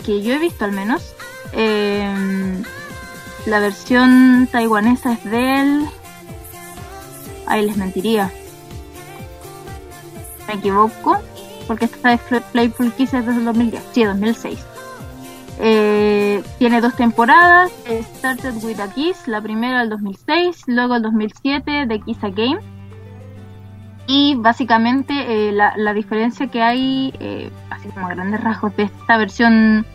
[0.06, 1.14] que yo he visto al menos.
[1.54, 2.64] Eh,
[3.48, 5.88] la versión taiwanesa es del...
[7.48, 8.32] Ahí les mentiría.
[10.48, 11.18] Me equivoco,
[11.68, 14.66] porque esta Fl- Playful Kiss es desde el 2010, sí, 2006.
[15.60, 21.02] Eh, tiene dos temporadas, eh, Started with a Kiss, la primera el 2006, luego el
[21.02, 22.60] 2007 de Kiss a Game.
[24.08, 25.14] Y básicamente
[25.48, 29.86] eh, la, la diferencia que hay, eh, así como a grandes rasgos de esta versión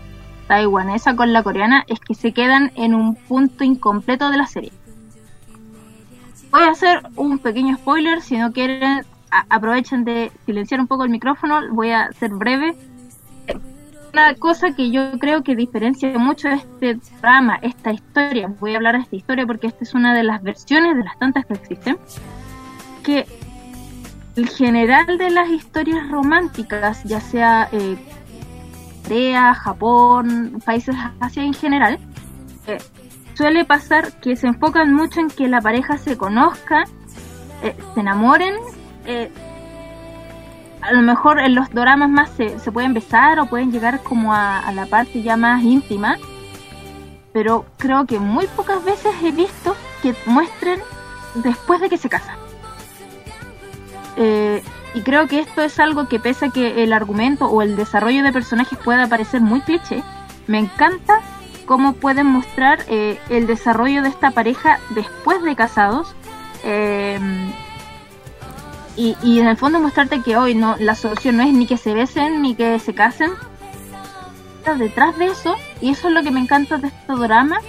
[0.49, 4.73] taiwanesa con la coreana, es que se quedan en un punto incompleto de la serie.
[6.51, 11.11] Voy a hacer un pequeño spoiler, si no quieren, aprovechen de silenciar un poco el
[11.11, 12.77] micrófono, voy a ser breve.
[14.12, 18.97] Una cosa que yo creo que diferencia mucho este drama, esta historia, voy a hablar
[18.97, 21.97] de esta historia porque esta es una de las versiones de las tantas que existen,
[23.05, 23.24] que
[24.36, 27.97] el general de las historias románticas, ya sea eh,
[29.02, 31.98] Corea, Japón, países Asia en general,
[32.66, 32.78] eh,
[33.35, 36.85] suele pasar que se enfocan mucho en que la pareja se conozca,
[37.62, 38.55] eh, se enamoren.
[39.07, 39.31] Eh,
[40.81, 44.59] a lo mejor en los doramas más se, pueden besar o pueden llegar como a,
[44.59, 46.17] a la parte ya más íntima,
[47.33, 50.81] pero creo que muy pocas veces he visto que muestren
[51.35, 52.37] después de que se casan.
[54.17, 54.63] Eh,
[54.95, 58.23] y creo que esto es algo que pese a que el argumento o el desarrollo
[58.23, 60.03] de personajes pueda parecer muy cliché,
[60.47, 61.21] me encanta
[61.67, 66.15] cómo pueden mostrar eh, el desarrollo de esta pareja después de casados.
[66.65, 67.19] eh,
[69.01, 71.79] y, y en el fondo mostrarte que hoy no la solución no es ni que
[71.79, 73.31] se besen ni que se casen.
[74.59, 77.61] Está detrás de eso, y eso es lo que me encanta de este drama.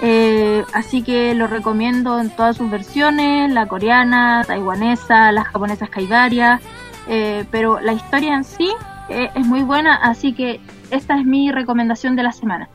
[0.00, 6.00] Eh, así que lo recomiendo en todas sus versiones, la coreana, taiwanesa, las japonesas que
[6.00, 6.62] hay varias,
[7.08, 8.72] eh, pero la historia en sí
[9.10, 10.60] eh, es muy buena, así que
[10.90, 12.70] esta es mi recomendación de la semana.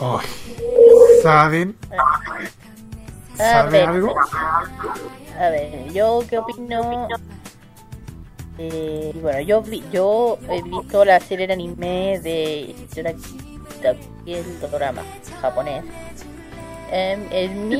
[0.00, 0.26] Ay,
[1.22, 1.76] ¿Saben?
[3.38, 4.14] A ¿Sabe ver, algo?
[5.38, 7.08] a ver, yo qué opino.
[8.58, 12.74] Eh, bueno, yo vi, yo he visto la serie de anime de
[14.26, 15.02] el drama
[15.40, 15.84] japonés.
[16.90, 17.78] Em, en mi...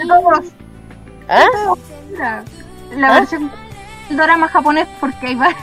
[1.29, 1.47] ¿Ah?
[2.13, 2.45] La,
[2.95, 3.21] la ¿Ah?
[3.21, 3.51] versión
[4.09, 5.61] del drama japonés porque hay varias.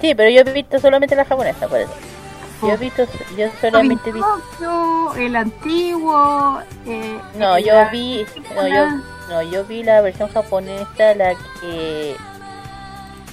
[0.00, 1.92] Sí, pero yo he visto solamente la japonesa, por eso.
[2.62, 3.04] Yo he visto,
[3.36, 4.10] yo solamente.
[4.12, 6.60] Tokyo, el antiguo.
[6.86, 8.86] eh, No, yo la vi, no yo,
[9.28, 12.16] no, yo vi la versión japonesa, la que,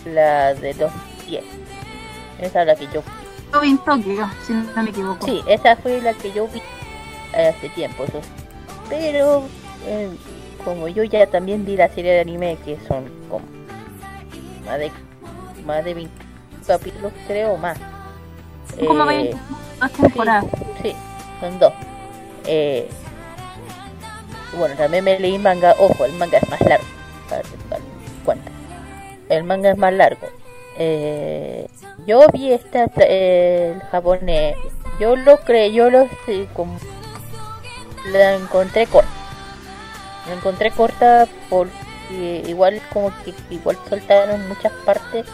[0.06, 0.92] la de los
[1.28, 1.44] 10.
[2.40, 3.52] Esa es la que yo vi.
[3.54, 5.26] Yo vi en Tokio, si no me equivoco.
[5.26, 6.62] Sí, esa fue la que yo vi
[7.34, 8.22] hace tiempo, eso.
[8.90, 9.44] Pero,
[9.88, 10.10] eh,
[10.64, 13.46] como yo ya también vi la serie de anime, que son como
[14.66, 14.92] más de,
[15.66, 16.14] más de 20
[16.68, 17.78] capítulos, creo, más.
[18.88, 19.38] Como Eh, 20
[19.82, 20.46] dos temporadas.
[20.82, 20.96] Sí,
[21.40, 21.74] son dos.
[22.46, 22.90] Eh,
[24.58, 25.76] bueno, también me leí manga.
[25.80, 26.86] Ojo, el manga es más largo.
[27.30, 27.48] Para que
[28.24, 28.52] cuenta.
[29.30, 30.28] El manga es más largo.
[30.78, 31.68] Eh,
[32.06, 34.56] yo vi esta, eh, el japonés.
[35.00, 36.78] Yo lo creí, yo lo sí, como-
[38.12, 39.10] la encontré corta.
[40.28, 45.26] La encontré corta porque igual como que igual soltaron muchas partes,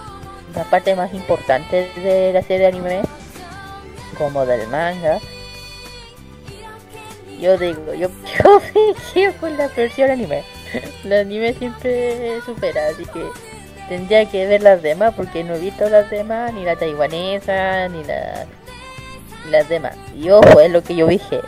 [0.56, 3.02] las partes más importantes de la serie de anime
[4.22, 5.20] como del manga.
[7.40, 8.08] Yo digo, yo,
[8.44, 8.62] yo
[9.16, 10.44] me con la versión anime.
[11.04, 13.26] El anime siempre supera, así que
[13.90, 18.04] tendría que ver las demás porque no he visto las demás, ni la taiwanesa, ni
[18.04, 18.46] la,
[19.50, 19.98] las demás.
[20.16, 21.42] Y ojo, es lo que yo dije,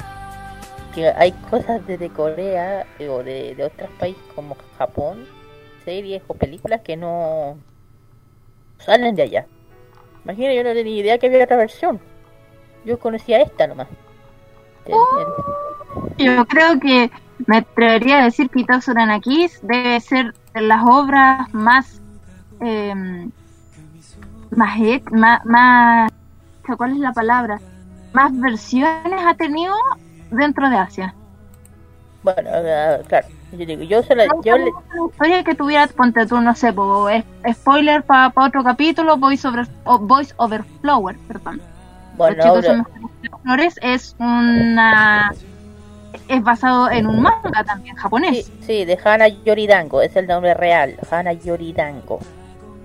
[0.96, 5.28] que hay cosas desde Corea eh, o de, de otros países como Japón,
[5.86, 7.56] series o películas que no
[8.80, 9.46] salen de allá.
[10.24, 12.13] Imagina, yo no tenía idea que había otra versión.
[12.86, 13.88] Yo conocía esta nomás.
[14.86, 17.12] El- Yo creo que
[17.46, 22.00] me atrevería a decir que Itazo Kiss debe ser de las obras más
[22.60, 23.30] eh,
[24.52, 24.78] más,
[25.12, 26.12] más más
[26.78, 27.60] ¿cuál es la palabra?
[28.14, 29.74] más versiones ha tenido
[30.30, 31.16] dentro de Asia.
[32.22, 32.50] Bueno,
[33.08, 33.28] claro.
[33.52, 37.08] Yo digo, yo solo, yo le, Una historia que tuviera, ponte tú, no sé, po,
[37.52, 39.68] spoiler para otro capítulo, Voice Over,
[40.02, 41.62] Voice Over Flower, perdón.
[42.16, 42.66] Bueno, Los
[43.22, 45.34] chicos flores es una
[46.28, 48.46] es basado en un manga también japonés.
[48.46, 52.20] Sí, sí, de Hana Yoridango, es el nombre real, Hana Yoridango.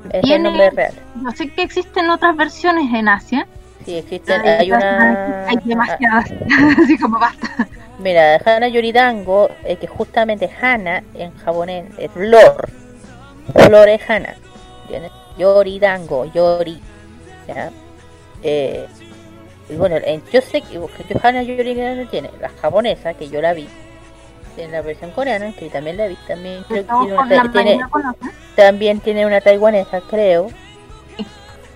[0.08, 0.92] Es el Tiene- nombre real.
[1.22, 3.46] Yo sé que existen otras versiones en Asia.
[3.84, 5.46] Sí, existen, Hay, hay una...
[5.46, 6.30] hay demasiadas,
[6.82, 7.68] así como basta.
[7.98, 12.68] Mira, Hana Yoridango, eh, que justamente Hana en japonés es flor.
[13.54, 14.34] Flor es Hana.
[14.82, 15.12] ¿Entiendes?
[15.36, 16.80] Yoridango, Yori.
[17.46, 17.70] ¿Ya?
[18.42, 18.86] Eh,
[19.68, 23.52] y bueno, en- yo sé que que Hana Yoridango tiene la japonesa, que yo la
[23.54, 23.68] vi.
[24.56, 26.16] Tiene la versión coreana, que también la vi.
[26.26, 26.94] También creo que
[27.28, 27.78] tiene tiene,
[28.56, 30.50] también tiene una taiwanesa, creo.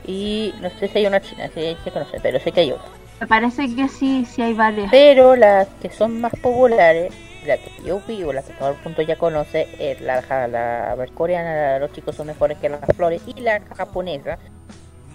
[0.04, 2.88] Y no sé si hay una china, sí, se conoce, pero sé que hay otra.
[3.20, 4.90] Me parece que sí, sí hay varias.
[4.90, 7.12] Pero las que son más populares,
[7.46, 10.96] la que yo vi o la que todo el mundo ya conoce, es la, la,
[10.96, 14.38] la coreana, la- los chicos son mejores que las flores, y la japonesa,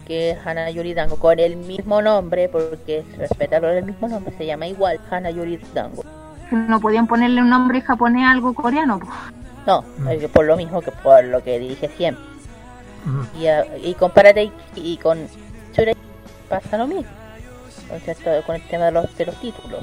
[0.07, 4.65] que es Hana Yoridango, con el mismo nombre, porque respetarlo el mismo nombre, se llama
[4.67, 6.03] igual Hana Yoridango.
[6.49, 9.01] No podían ponerle un nombre japonés a algo coreano.
[9.65, 10.27] No, Mm.
[10.31, 12.23] por lo mismo que por lo que dije siempre.
[13.05, 13.37] Ujú.
[13.41, 15.27] Y, a- y compárate y, y con
[15.73, 15.93] Shurei
[16.47, 17.11] pasa lo mismo.
[17.89, 19.81] Con, cierto- con el tema de los, de los títulos.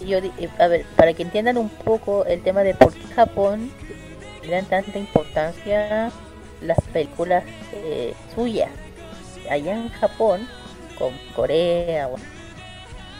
[0.00, 2.94] Y yo, di- eh, a ver, para que entiendan un poco el tema de por
[2.94, 3.70] qué Japón
[4.42, 6.10] le dan tanta importancia
[6.62, 7.44] las películas
[7.74, 8.70] eh, suyas.
[9.50, 10.46] Allá en Japón,
[10.98, 12.08] con Corea,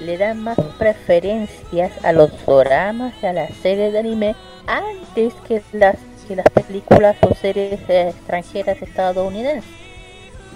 [0.01, 4.37] le dan más preferencias a los dramas y a las series de anime
[4.67, 5.97] antes que las
[6.27, 9.65] que las películas o series eh, extranjeras estadounidenses.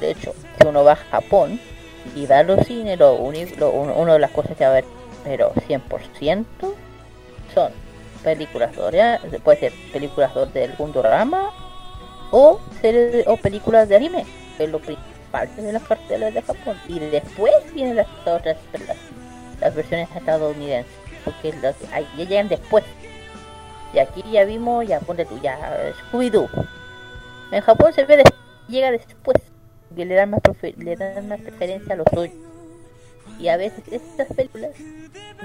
[0.01, 1.59] De hecho, si uno va a Japón
[2.15, 4.71] y va a los cines, lo uni- lo- un- una de las cosas que va
[4.71, 4.85] a ver,
[5.25, 6.75] pero 100%
[7.55, 7.73] son
[8.23, 11.51] películas doria- puede ser películas de algún drama
[12.33, 14.27] o series de- o películas de anime,
[15.33, 16.77] de las cartelas de Japón.
[16.89, 18.57] Y después vienen las otras
[19.61, 20.93] las, versiones estadounidenses,
[21.25, 21.55] porque
[21.93, 22.85] ahí ya llegan después.
[23.95, 26.49] Y aquí ya vimos, ya ponte tú, ya eh, Scooby-Doo.
[27.51, 28.27] En Japón se ve des-
[28.69, 29.37] llega después,
[29.95, 30.41] que le dan más
[30.79, 32.35] le dan más preferencia a los suyos.
[33.39, 34.71] Y a veces estas películas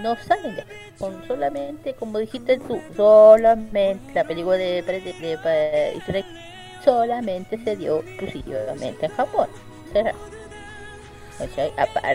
[0.01, 0.65] no salen ya,
[0.97, 6.25] son solamente, como dijiste tú, solamente la película de, de, de, de-
[6.83, 9.47] solamente se dio exclusivamente en Japón.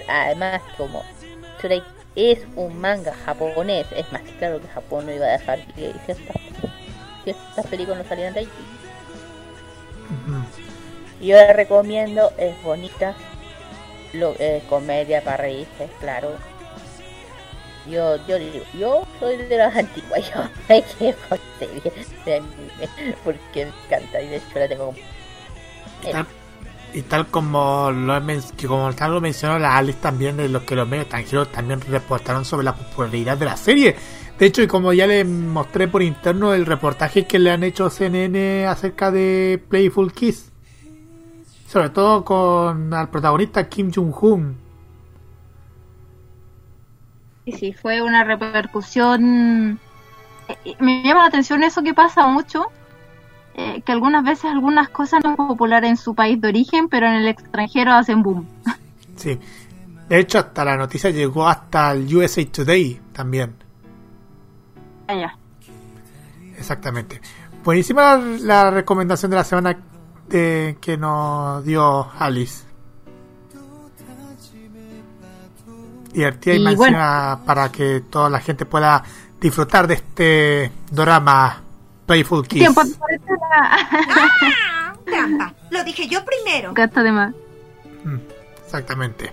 [0.08, 1.02] Además, como
[2.14, 6.36] es un manga japonés, es más claro que Japón no iba a dejar que ciertas,
[7.24, 8.48] ciertas películas no salieran de ahí.
[11.20, 13.14] Yo la recomiendo, es bonita,
[14.12, 16.32] lo, eh, comedia para reírse, claro.
[17.88, 23.14] Yo, yo digo, yo soy de las antiguas, yo me quedo con series de anime,
[23.24, 24.98] porque me encanta y de hecho la tengo como...
[24.98, 26.24] Eh,
[26.94, 28.20] Y tal como lo,
[28.68, 32.44] como tal lo mencionó la Alice también, de los que los medios extranjeros también reportaron
[32.44, 33.96] sobre la popularidad de la serie.
[34.38, 37.88] De hecho, y como ya les mostré por interno el reportaje que le han hecho
[37.88, 40.52] CNN acerca de Playful Kiss.
[41.66, 44.56] Sobre todo con al protagonista Kim Jong-un.
[47.44, 49.80] Sí, sí, fue una repercusión.
[50.48, 52.66] eh, Me llama la atención eso que pasa mucho,
[53.54, 57.06] eh, que algunas veces algunas cosas no son populares en su país de origen, pero
[57.06, 58.46] en el extranjero hacen boom.
[59.16, 59.38] Sí.
[60.08, 63.54] De hecho, hasta la noticia llegó hasta el USA Today también.
[65.06, 65.36] Allá.
[66.56, 67.20] Exactamente.
[67.64, 69.76] Buenísima la, la recomendación de la semana
[70.28, 72.64] de, que nos dio Alice.
[76.12, 76.98] Divertida y, Y bueno.
[77.46, 79.02] para que toda la gente pueda
[79.40, 81.61] disfrutar de este drama
[82.06, 82.60] Playful Kiss.
[82.60, 83.88] Tiempo de cuarentena.
[85.04, 86.72] Trampa, lo dije yo primero.
[86.74, 87.34] Gasta de más.
[88.04, 88.18] Mm,
[88.64, 89.32] Exactamente.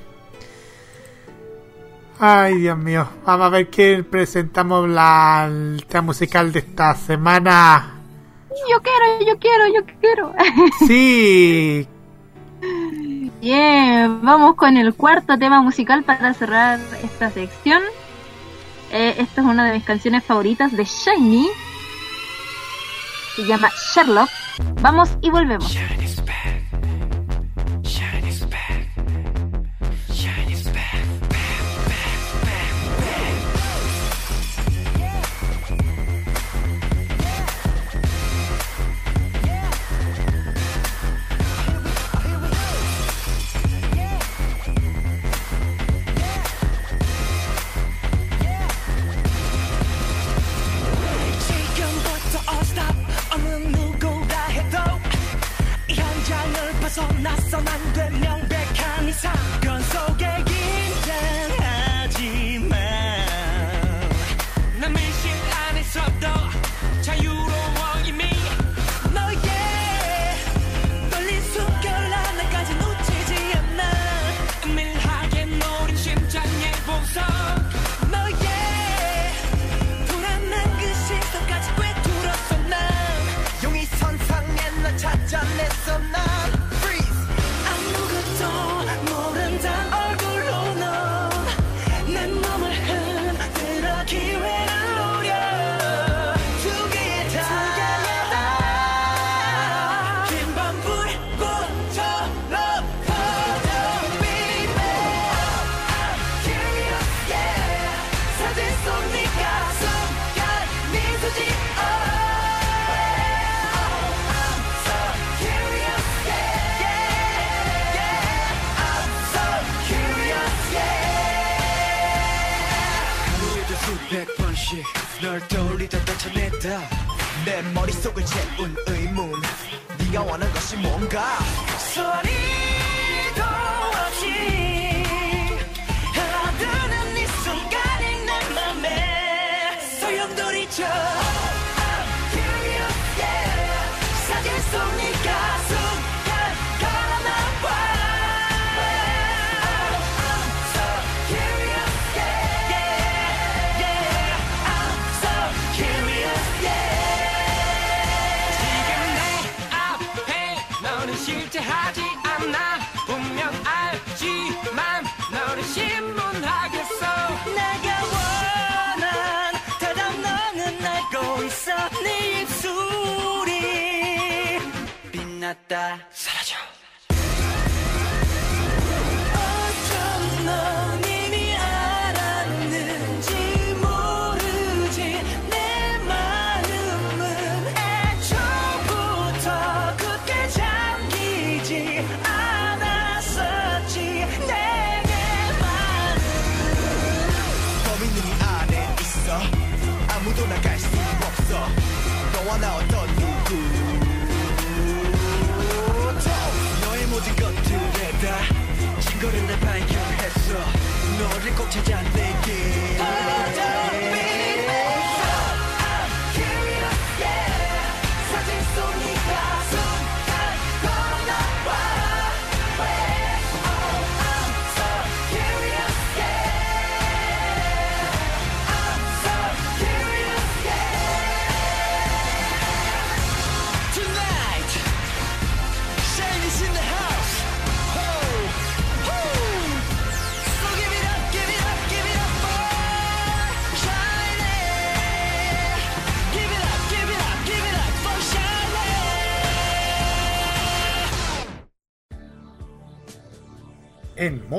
[2.20, 3.08] Ay, Dios mío.
[3.26, 7.94] Vamos a ver qué presentamos la, el tema musical de esta semana.
[8.70, 10.34] Yo quiero, yo quiero, yo quiero.
[10.88, 11.88] Sí,
[13.42, 17.82] Bien, vamos con el cuarto tema musical para cerrar esta sección.
[18.92, 21.48] Eh, esta es una de mis canciones favoritas de Shiny.
[23.40, 24.30] Se llama Sherlock.
[24.82, 25.74] Vamos y volvemos.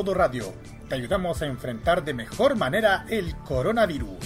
[0.08, 0.52] Radio,
[0.88, 4.16] te ayudamos a enfrentar de mejor manera el coronavirus.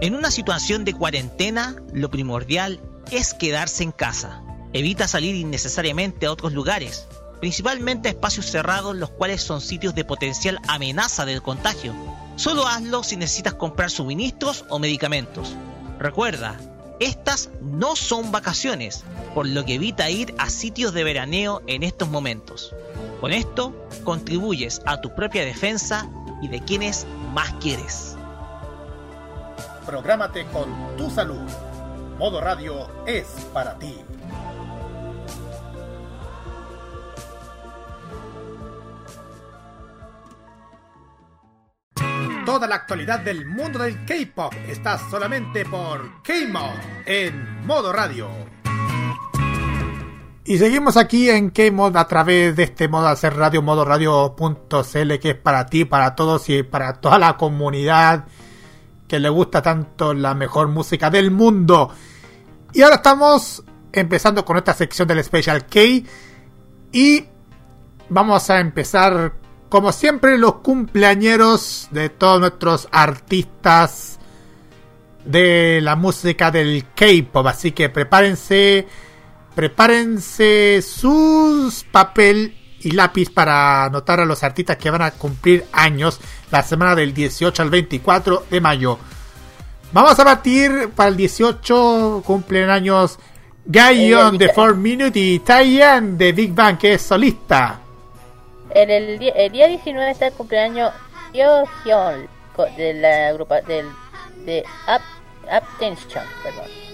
[0.00, 2.80] En una situación de cuarentena, lo primordial
[3.10, 4.42] es quedarse en casa.
[4.72, 7.06] Evita salir innecesariamente a otros lugares,
[7.40, 11.94] principalmente a espacios cerrados, los cuales son sitios de potencial amenaza del contagio.
[12.36, 15.54] Solo hazlo si necesitas comprar suministros o medicamentos.
[15.98, 16.56] Recuerda,
[17.00, 19.04] estas no son vacaciones,
[19.36, 22.74] por lo que evita ir a sitios de veraneo en estos momentos.
[23.20, 26.08] Con esto, contribuyes a tu propia defensa
[26.40, 28.16] y de quienes más quieres.
[29.84, 31.50] Prográmate con tu salud.
[32.18, 33.94] Modo radio es para ti.
[42.46, 48.30] Toda la actualidad del mundo del K-pop está solamente por K-Mod en modo radio.
[50.48, 55.30] Y seguimos aquí en K-Mod a través de este modo hacer radio, modo radio.cl, que
[55.30, 58.26] es para ti, para todos y para toda la comunidad
[59.08, 61.90] que le gusta tanto la mejor música del mundo.
[62.72, 65.80] Y ahora estamos empezando con esta sección del Special K.
[66.92, 67.24] Y
[68.08, 69.32] vamos a empezar,
[69.68, 74.20] como siempre, los cumpleañeros de todos nuestros artistas
[75.24, 77.48] de la música del K-pop.
[77.48, 78.86] Así que prepárense,
[79.56, 86.20] prepárense sus papel y lápiz para anotar a los artistas que van a cumplir años
[86.52, 88.98] la semana del 18 al 24 de mayo.
[89.92, 93.18] Vamos a partir para el 18 cumplen años
[93.64, 97.80] Gayon de 4 Minute y Taeyeon de Big Bang que es solista.
[98.70, 100.92] En el, di- el día 19 está el cumpleaños
[101.32, 102.28] Yo Hyun
[102.76, 103.86] de la grupa del
[104.44, 105.02] de Up,
[105.50, 106.85] Uptension, perdón.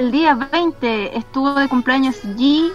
[0.00, 2.72] El día 20 estuvo de cumpleaños Ji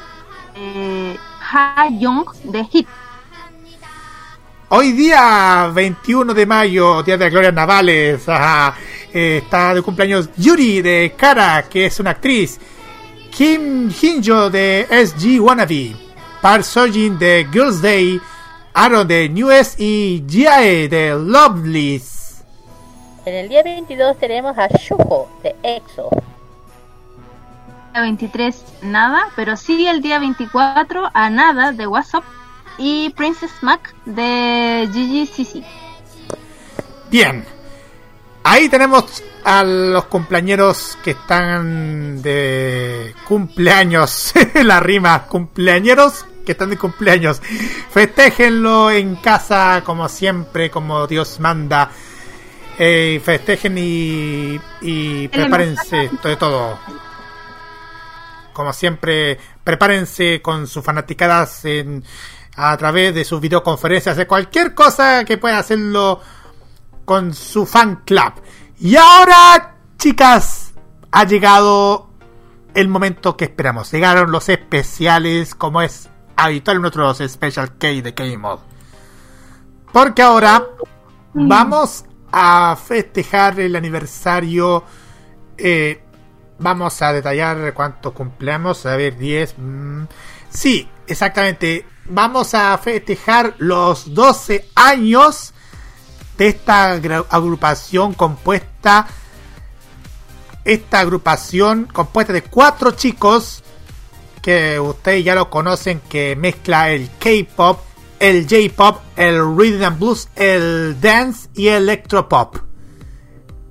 [0.56, 1.18] eh,
[1.52, 2.88] Ha Young de Hit.
[4.69, 8.76] Hoy día 21 de mayo, Día de Glorias Navales, ajá,
[9.11, 12.60] eh, está de cumpleaños Yuri de Kara, que es una actriz.
[13.31, 15.95] Kim Hinjo de SG Wannabe.
[16.43, 18.22] Park Sojin de Girls Day.
[18.72, 22.43] Aaron de Newest y Jae de Lovelies.
[23.26, 26.11] En el día 22 tenemos a Shuho de EXO.
[27.96, 32.26] El 23 nada, pero sí el día 24 a nada de WhatsApp
[32.78, 35.64] y Princess Mac de GGCC.
[37.10, 37.46] Bien.
[38.44, 44.34] Ahí tenemos a los cumpleañeros que están de cumpleaños.
[44.66, 47.42] la rima, cumpleañeros que están de cumpleaños.
[47.92, 51.90] Festéjenlo en casa como siempre, como Dios manda.
[52.78, 56.78] Eh, festejen y, y prepárense de todo.
[58.56, 62.06] Como siempre, prepárense con sus fanaticadas en,
[62.56, 66.22] a través de sus videoconferencias, de cualquier cosa que pueda hacerlo
[67.03, 68.32] con su fan club.
[68.80, 70.73] Y ahora, chicas,
[71.11, 72.10] ha llegado
[72.73, 73.91] el momento que esperamos.
[73.91, 78.60] Llegaron los especiales, como es habitual en nuestros Special K de K-Mod.
[79.91, 80.65] Porque ahora
[81.34, 84.86] vamos a festejar el aniversario.
[85.57, 86.05] eh,
[86.60, 88.86] vamos a detallar cuántos cumpleaños.
[88.86, 89.56] A ver, 10.
[89.57, 90.03] mm,
[90.49, 91.86] sí, exactamente.
[92.06, 95.53] Vamos a festejar los 12 años
[96.38, 99.07] de esta agrupación compuesta.
[100.64, 103.64] Esta agrupación compuesta de cuatro chicos
[104.41, 107.80] que ustedes ya lo conocen, que mezcla el K-pop,
[108.19, 112.57] el J-pop, el rhythm and blues, el dance y el electropop.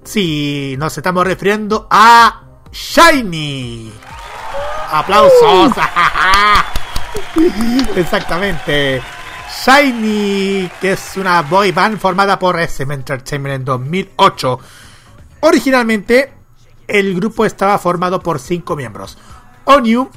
[0.02, 2.43] Sí, nos estamos refiriendo a
[2.74, 3.92] Shiny.
[4.90, 5.72] Aplausos.
[7.96, 9.00] Exactamente.
[9.64, 14.58] Shiny, que es una boy band formada por SM Entertainment en 2008.
[15.40, 16.32] Originalmente,
[16.88, 19.18] el grupo estaba formado por cinco miembros:
[19.66, 20.10] Onyu,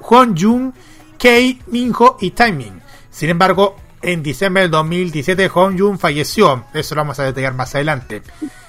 [0.00, 0.72] Jung,
[1.16, 2.82] Kei, Minho y Taemin.
[3.10, 6.64] Sin embargo, en diciembre del 2017, Jung falleció.
[6.74, 8.22] Eso lo vamos a detallar más adelante.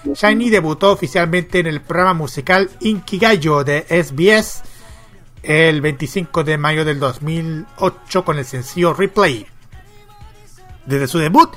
[0.06, 4.64] Shiny debutó oficialmente en el programa musical Inkigayo de SBS
[5.44, 9.46] el 25 de mayo del 2008 con el sencillo Replay.
[10.86, 11.50] Desde su debut,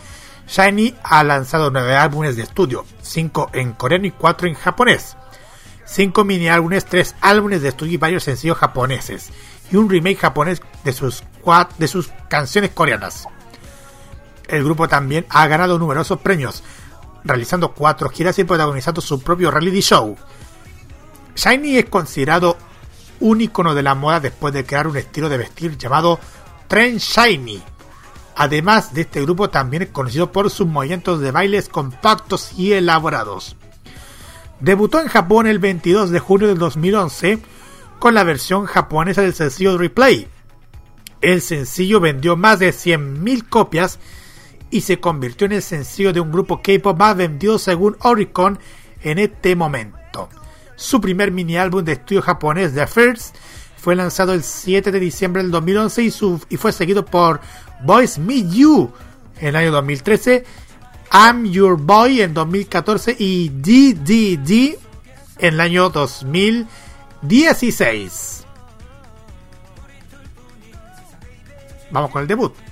[0.49, 5.17] Shiny ha lanzado nueve álbumes de estudio, cinco en coreano y cuatro en japonés,
[5.85, 9.31] cinco mini álbumes, tres álbumes de estudio y varios sencillos japoneses,
[9.71, 11.25] y un remake japonés de sus,
[11.79, 13.27] de sus canciones coreanas.
[14.49, 16.63] El grupo también ha ganado numerosos premios,
[17.25, 20.17] realizando cuatro giras y protagonizando su propio reality show.
[21.35, 22.57] Shiny es considerado
[23.21, 26.19] un icono de la moda después de crear un estilo de vestir llamado
[26.69, 27.63] Trend Shiny.
[28.37, 33.57] Además de este grupo también es conocido por sus movimientos de bailes compactos y elaborados.
[34.61, 37.41] Debutó en Japón el 22 de junio del 2011
[37.99, 40.29] con la versión japonesa del sencillo Replay.
[41.21, 43.99] El sencillo vendió más de 100.000 copias
[44.71, 48.59] y se convirtió en el sencillo de un grupo K-pop más vendido según Oricon
[49.03, 50.29] en este momento.
[50.77, 53.37] Su primer mini álbum de estudio japonés, The First,
[53.77, 56.11] fue lanzado el 7 de diciembre del 2011 y,
[56.57, 57.41] fue seguido por
[57.85, 58.91] Boys Meet You
[59.39, 60.45] en el año 2013,
[61.13, 64.79] I'm Your Boy en 2014 y DDD
[65.39, 68.45] en el año 2016.
[71.93, 72.66] Vamos con el debut.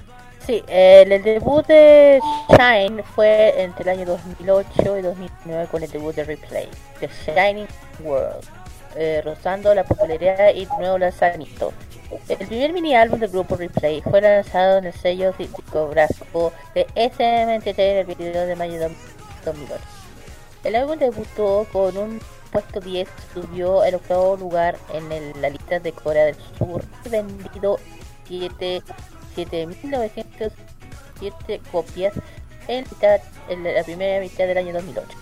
[0.46, 5.90] Sí, el, el debut de Shine fue entre el año 2008 y 2009 con el
[5.90, 6.68] debut de Replay,
[7.00, 7.66] The Shining
[8.00, 8.44] World,
[8.94, 11.72] eh, rozando la popularidad y nuevo lanzamiento.
[12.28, 17.54] El primer mini álbum del grupo Replay fue lanzado en el sello discográfico de SM
[17.54, 18.90] Entertainment el 22 de mayo de
[19.46, 19.82] 2008.
[20.64, 22.20] El álbum debutó con un
[22.52, 27.78] puesto 10, subió al octavo lugar en el- la lista de Corea del Sur vendido
[28.28, 28.82] 7
[30.38, 32.14] 7.907 copias
[32.68, 32.84] en,
[33.62, 35.18] la primera mitad del año 2008.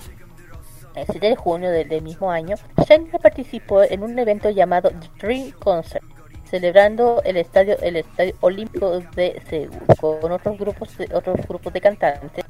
[0.94, 2.56] El 7 de junio del, del mismo año,
[2.86, 6.04] Shine participó en un evento llamado Dream Concert,
[6.50, 11.80] celebrando el estadio el estadio olímpico de Seúl con otros grupos de, otros grupos de
[11.80, 12.44] cantantes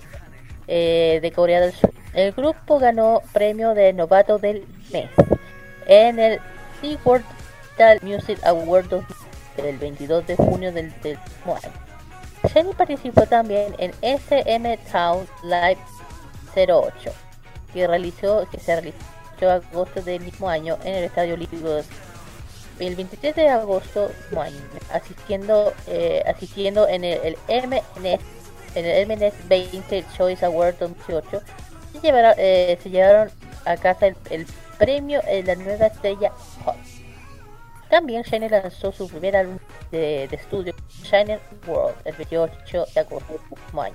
[0.67, 1.93] eh, de Corea del Sur.
[2.15, 5.09] El grupo ganó premio de novato del mes
[5.87, 6.41] en el
[6.81, 7.25] SeaWorld
[8.03, 9.17] Music Award 2000
[9.59, 11.92] el 22 de junio del, del mismo año.
[12.49, 15.79] Shiny participó también en SM Town Live
[16.57, 17.13] 08,
[17.73, 21.83] que, realizó, que se realizó agosto del mismo año en el Estadio Olímpico
[22.79, 24.11] el 23 de agosto
[24.93, 28.21] asistiendo, eh, asistiendo en el, el MNS,
[28.75, 31.43] en el MNS 20 Choice Award 2018,
[31.93, 33.31] se llevaron, eh, se llevaron
[33.65, 34.47] a casa el, el
[34.79, 36.33] premio en la nueva estrella
[36.65, 36.77] Hot.
[37.93, 39.59] También Shiner lanzó su primer álbum
[39.91, 43.39] de, de estudio, Shiner World, el 28 de agosto
[43.75, 43.93] del.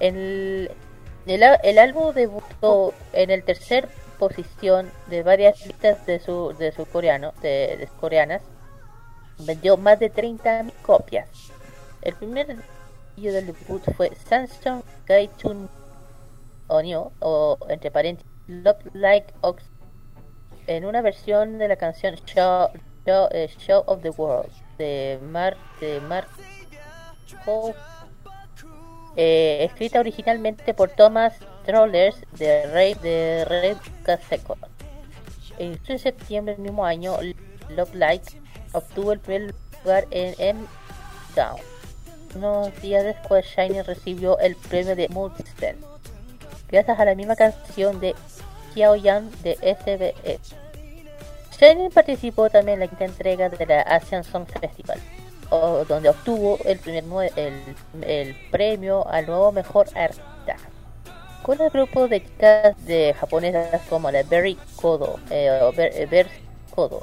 [0.00, 0.70] El,
[1.26, 6.86] el, el álbum debutó en el tercer posición de varias listas de su, de su
[6.86, 8.40] coreano, de, coreanas.
[9.40, 11.28] Vendió más de 30.000 copias.
[12.00, 15.68] El primer sencillo del debut fue Samsung Gaitun
[16.68, 19.62] Onyo, o entre paréntesis, Love Like Ox
[20.68, 22.68] en una versión de la canción Show
[23.06, 23.48] eh,
[23.86, 26.28] of the World de Mark de Mark
[29.16, 31.34] eh, escrita originalmente por Thomas
[31.64, 33.76] Trollers de Red de Red
[35.58, 37.16] 8 de septiembre del mismo año,
[37.70, 38.22] Love Light
[38.72, 40.60] obtuvo el primer lugar en M
[41.34, 41.60] Down.
[42.36, 45.76] Unos días después, Shiny recibió el premio de Multistem,
[46.68, 48.14] gracias a la misma canción de
[48.78, 50.38] Xiao Yan de SBE.
[51.58, 55.00] Shiny participó también en la quinta entrega de la Asian Song Festival,
[55.88, 57.60] donde obtuvo el, primer el,
[58.02, 60.54] el premio al nuevo mejor artista.
[61.42, 66.30] Con el grupo de chicas de japonesas como la Berry Kodo, eh, Ber- eh, Berry
[66.72, 67.02] Kodo.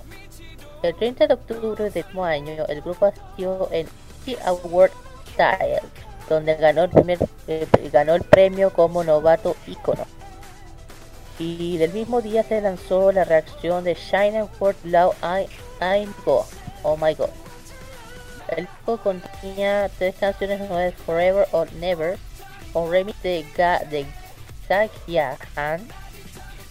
[0.81, 3.87] El 30 de octubre del mismo año, el grupo asistió en
[4.23, 4.91] The Award
[5.33, 5.81] Style,
[6.29, 10.05] donde ganó el primer eh, ganó el premio como novato ícono.
[11.37, 15.47] Y del mismo día se lanzó la reacción de Shine World Low I
[15.81, 16.45] I'm Go,
[16.83, 17.29] Oh My God.
[18.49, 22.17] El disco contenía tres canciones nuevas, Forever or Never,
[22.73, 24.05] un remix de, Ga de
[24.67, 25.87] Zakia Han,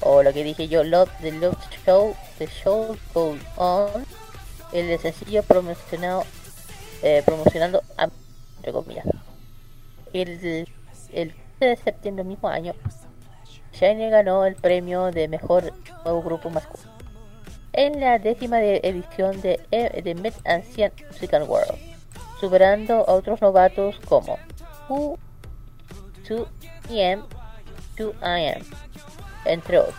[0.01, 4.07] o lo que dije yo, Love the Love Show, The Show Goes On,
[4.73, 6.24] el sencillo promocionado,
[7.03, 8.09] eh, promocionando a
[8.62, 9.03] entre.
[10.12, 10.69] El,
[11.12, 12.74] el 15 de septiembre del mismo año,
[13.75, 15.73] Shiny ganó el premio de mejor
[16.05, 16.93] nuevo grupo masculino
[17.73, 21.77] en la décima edición de, E- de Mid Ancient Music World,
[22.41, 24.39] superando a otros novatos como
[24.89, 25.19] Who,
[26.29, 27.25] 2PM,
[27.97, 28.65] 2IM,
[29.45, 29.95] entre otros.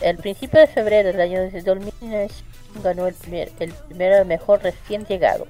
[0.00, 2.28] El principio de febrero del año 2009
[2.82, 5.46] ganó el primer, el primero mejor recién llegado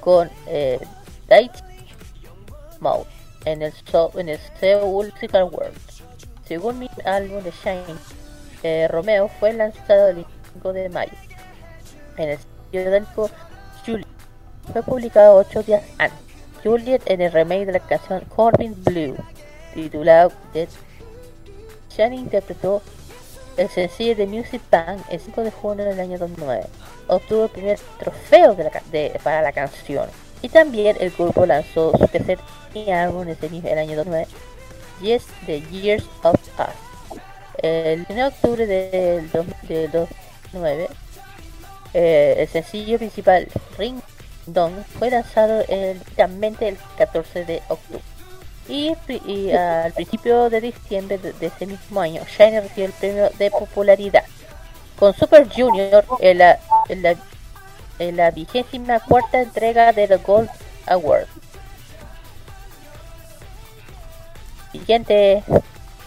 [0.00, 0.80] con eh,
[1.28, 1.52] Light
[2.80, 3.04] Mode
[3.44, 5.76] en el, so- en el Seoul Music World.
[6.52, 7.96] Según mi álbum de Shine,
[8.62, 11.12] eh, Romeo fue lanzado el 5 de mayo.
[12.18, 12.38] En el
[13.00, 13.30] disco
[13.86, 14.06] Juliet
[14.70, 16.18] fue publicado 8 días antes.
[16.62, 19.16] Juliet en el remake de la canción Corbin Blue,
[19.72, 20.68] titulado Dead.
[21.88, 22.82] Shine interpretó
[23.56, 26.66] el sencillo de Music Bank el 5 de junio del año 2009.
[27.08, 30.06] Obtuvo el primer trofeo de la de- para la canción.
[30.42, 32.38] Y también el grupo lanzó su tercer
[32.92, 34.26] álbum ese mismo el año 2009,
[35.02, 37.18] Yes, The Years of Us.
[37.58, 40.88] El 1 de octubre del, dos- del 2009,
[41.94, 43.48] eh, el sencillo principal
[43.78, 44.00] Ring
[44.46, 45.62] Dong fue lanzado
[46.16, 48.02] también el 14 de octubre.
[48.68, 48.94] Y,
[49.52, 54.24] al principio de diciembre de, ese mismo año, Shiny recibió el premio de popularidad
[54.98, 56.58] con Super Junior en la,
[56.88, 57.16] en la,
[57.98, 60.48] en la vigésima cuarta entrega de los Gold
[60.86, 61.26] Award.
[64.72, 65.44] Siguiente.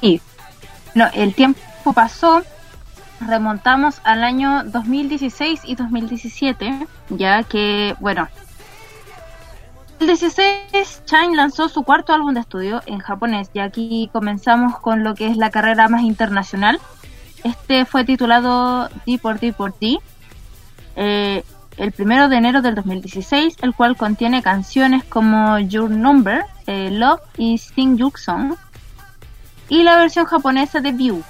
[0.02, 0.22] Y
[0.94, 2.42] no, el tiempo pasó,
[3.22, 8.28] remontamos al año 2016 y 2017, ya que, bueno,
[10.00, 15.04] el 16 Shine lanzó su cuarto álbum de estudio en japonés y aquí comenzamos con
[15.04, 16.80] lo que es la carrera más internacional.
[17.44, 20.00] Este fue titulado D por D por D.
[20.96, 21.44] eh,
[21.78, 27.22] el primero de enero del 2016, el cual contiene canciones como Your Number, eh, Love
[27.38, 28.56] y Sing Your Song,
[29.70, 31.24] y la versión japonesa de View.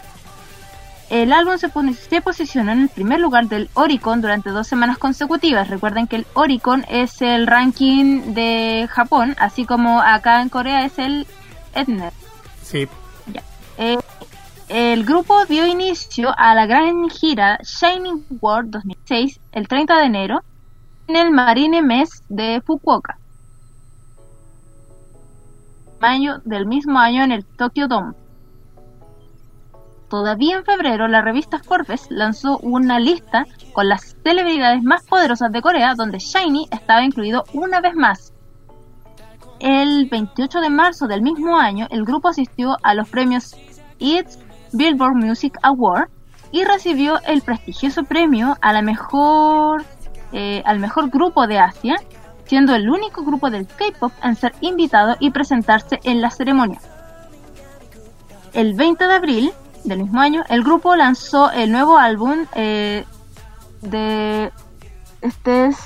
[1.09, 5.69] El álbum se posicionó en el primer lugar del Oricon durante dos semanas consecutivas.
[5.69, 10.97] Recuerden que el Oricon es el ranking de Japón, así como acá en Corea es
[10.97, 11.27] el
[11.75, 12.11] Etner.
[12.63, 12.87] Sí,
[13.77, 13.97] Eh,
[14.67, 20.43] el grupo dio inicio a la gran gira Shining World 2006 el 30 de enero
[21.07, 23.17] en el Marine Mess de Fukuoka.
[26.07, 28.13] Mayo del mismo año en el Tokyo Dome.
[30.07, 35.63] Todavía en febrero, la revista Forbes lanzó una lista con las celebridades más poderosas de
[35.63, 38.33] Corea, donde Shiny estaba incluido una vez más.
[39.59, 43.55] El 28 de marzo del mismo año, el grupo asistió a los premios
[43.97, 44.37] It's
[44.73, 46.09] Billboard Music Award
[46.51, 49.83] y recibió el prestigioso premio a la mejor,
[50.33, 51.95] eh, al mejor grupo de Asia,
[52.45, 56.79] siendo el único grupo del K-pop en ser invitado y presentarse en la ceremonia.
[58.53, 59.51] El 20 de abril
[59.83, 63.05] del mismo año, el grupo lanzó el nuevo álbum eh,
[63.81, 64.51] de
[65.21, 65.77] este es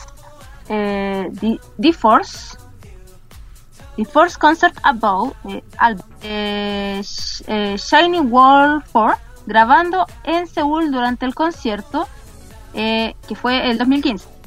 [0.69, 1.31] eh,
[1.79, 2.57] The, Force
[3.95, 7.01] The Force Concert Above eh, álbum, eh,
[7.47, 12.07] eh, Shining World 4 grabando en Seúl durante el concierto
[12.73, 14.38] que fue el 2015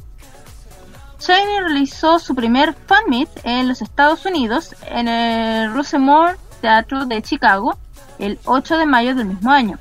[1.25, 7.21] Shiny realizó su primer fan meet en los Estados Unidos en el Rosemont Teatro de
[7.21, 7.77] Chicago
[8.19, 9.79] el 8 de mayo del mismo año.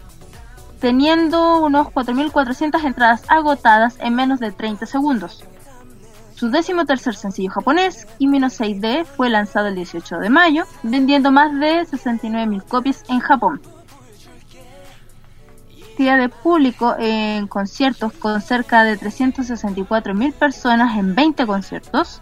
[0.79, 5.45] teniendo unos 4.400 entradas agotadas en menos de 30 segundos.
[6.35, 11.31] Su décimo tercer sencillo japonés, Kimi no 6D, fue lanzado el 18 de mayo, vendiendo
[11.31, 13.61] más de 69.000 copias en Japón.
[16.03, 22.21] De público en conciertos con cerca de 364.000 personas en 20 conciertos.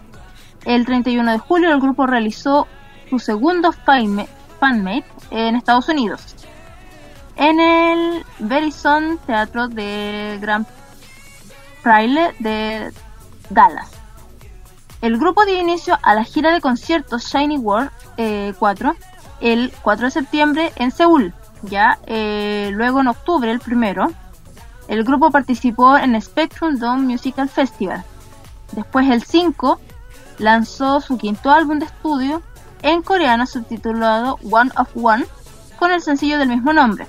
[0.65, 2.67] El 31 de julio el grupo realizó
[3.09, 4.27] su segundo fanma-
[4.59, 6.35] fanmate en Estados Unidos,
[7.35, 10.67] en el Verizon Teatro de Grand
[11.81, 12.91] Prairie de
[13.49, 13.89] Dallas.
[15.01, 18.95] El grupo dio inicio a la gira de conciertos Shiny World eh, 4
[19.41, 21.33] el 4 de septiembre en Seúl.
[21.63, 24.11] Ya eh, luego en octubre, el primero,
[24.87, 28.03] el grupo participó en Spectrum Dome Musical Festival.
[28.71, 29.79] Después el 5
[30.39, 32.41] lanzó su quinto álbum de estudio
[32.81, 35.25] en coreano subtitulado One of One
[35.77, 37.07] con el sencillo del mismo nombre.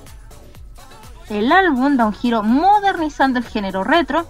[1.29, 4.27] El álbum da un giro modernizando el género retro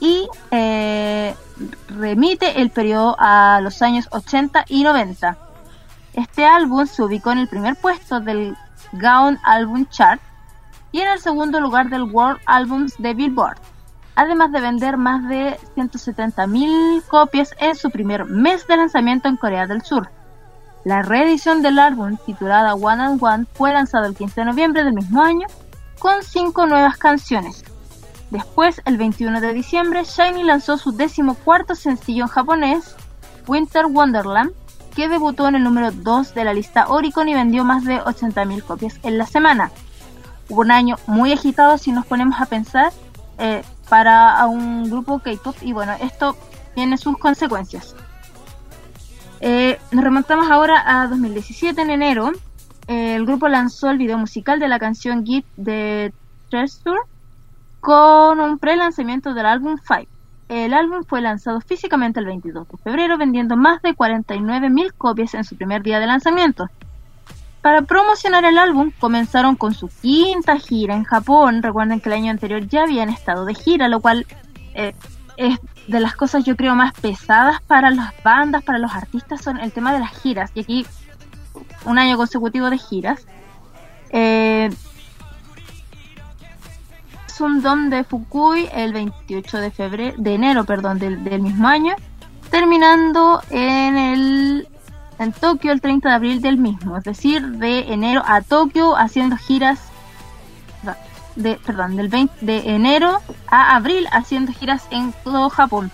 [0.00, 1.34] y eh,
[1.88, 5.36] remite el periodo a los años 80 y 90.
[6.14, 8.56] Este álbum se ubicó en el primer puesto del
[8.92, 10.20] Gaon Album Chart
[10.92, 13.58] y en el segundo lugar del World Albums de Billboard,
[14.16, 19.66] además de vender más de 170.000 copias en su primer mes de lanzamiento en Corea
[19.66, 20.10] del Sur.
[20.84, 24.94] La reedición del álbum, titulada One and One, fue lanzada el 15 de noviembre del
[24.94, 25.46] mismo año
[25.98, 27.62] con cinco nuevas canciones.
[28.30, 32.96] Después, el 21 de diciembre, Shiny lanzó su decimocuarto sencillo en japonés,
[33.46, 34.52] Winter Wonderland,
[35.00, 38.62] que debutó en el número 2 de la lista Oricon y vendió más de 80.000
[38.62, 39.70] copias en la semana.
[40.50, 42.92] Hubo un año muy agitado si nos ponemos a pensar
[43.38, 46.36] eh, para un grupo K-pop y bueno, esto
[46.74, 47.96] tiene sus consecuencias.
[49.40, 52.32] Eh, nos remontamos ahora a 2017, en enero.
[52.86, 56.12] Eh, el grupo lanzó el video musical de la canción Git de
[56.50, 57.00] Treasure
[57.80, 60.08] con un pre-lanzamiento del álbum Five.
[60.50, 65.44] El álbum fue lanzado físicamente el 22 de febrero, vendiendo más de 49.000 copias en
[65.44, 66.68] su primer día de lanzamiento.
[67.62, 71.62] Para promocionar el álbum, comenzaron con su quinta gira en Japón.
[71.62, 74.26] Recuerden que el año anterior ya habían estado de gira, lo cual
[74.74, 74.92] eh,
[75.36, 75.56] es
[75.86, 79.70] de las cosas yo creo más pesadas para las bandas, para los artistas, son el
[79.70, 80.50] tema de las giras.
[80.56, 80.86] Y aquí
[81.84, 83.24] un año consecutivo de giras.
[84.10, 84.68] Eh,
[87.40, 91.96] Sundom de Fukui el 28 de febrero, de enero, perdón, del, del mismo año,
[92.50, 94.68] terminando en el
[95.18, 99.38] en Tokio el 30 de abril del mismo, es decir, de enero a Tokio haciendo
[99.38, 99.80] giras
[101.34, 105.90] de perdón, del 20 de enero a abril haciendo giras en todo Japón.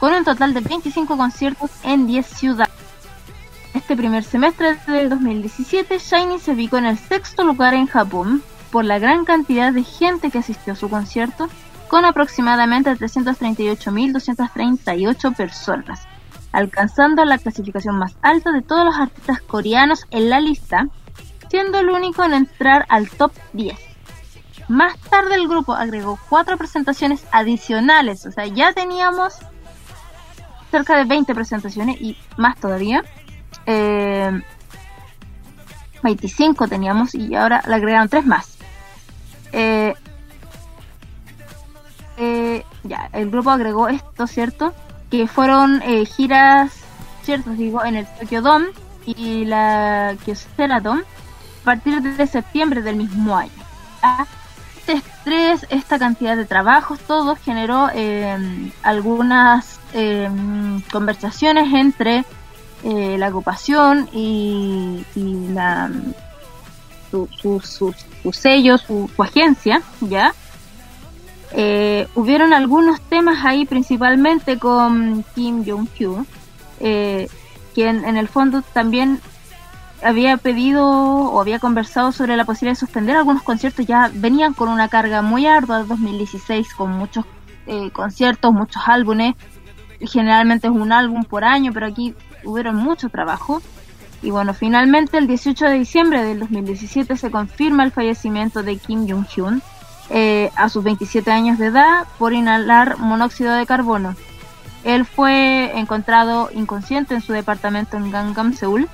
[0.00, 2.72] Con un total de 25 conciertos en 10 ciudades.
[3.74, 8.42] Este primer semestre del 2017, Shiny se ubicó en el sexto lugar en Japón
[8.72, 11.48] por la gran cantidad de gente que asistió a su concierto,
[11.88, 16.08] con aproximadamente 338.238 personas,
[16.50, 20.88] alcanzando la clasificación más alta de todos los artistas coreanos en la lista,
[21.50, 23.78] siendo el único en entrar al top 10.
[24.68, 29.34] Más tarde el grupo agregó cuatro presentaciones adicionales, o sea, ya teníamos
[30.70, 33.04] cerca de 20 presentaciones y más todavía.
[33.66, 34.40] Eh,
[36.02, 38.51] 25 teníamos y ahora le agregaron tres más.
[39.52, 39.94] Eh,
[42.16, 44.72] eh, ya, el grupo agregó esto, ¿cierto?
[45.10, 46.72] Que fueron eh, giras,
[47.22, 47.50] ¿cierto?
[47.50, 48.68] Digo, en el Tokyo Dome
[49.04, 53.50] y la Kyocera Dome a partir de septiembre del mismo año.
[54.76, 60.28] Este estrés, esta cantidad de trabajos, todo generó eh, algunas eh,
[60.90, 62.24] conversaciones entre
[62.84, 65.88] la agrupación y, y la
[67.12, 70.34] su, su, sello, su, agencia, ¿ya?
[71.52, 76.24] Eh, hubieron algunos temas ahí, principalmente con Kim Jong-kyu,
[76.80, 77.28] eh,
[77.74, 79.20] quien en el fondo también
[80.02, 83.86] había pedido o había conversado sobre la posibilidad de suspender algunos conciertos.
[83.86, 87.24] Ya venían con una carga muy ardua 2016, con muchos
[87.66, 89.34] eh, conciertos, muchos álbumes.
[90.00, 92.14] Generalmente es un álbum por año, pero aquí
[92.44, 93.62] hubieron mucho trabajo.
[94.22, 99.06] Y bueno, finalmente el 18 de diciembre del 2017 se confirma el fallecimiento de Kim
[99.08, 99.62] Jong-hyun
[100.10, 104.14] eh, a sus 27 años de edad por inhalar monóxido de carbono.
[104.84, 108.88] Él fue encontrado inconsciente en su departamento en Gangnam, Seúl,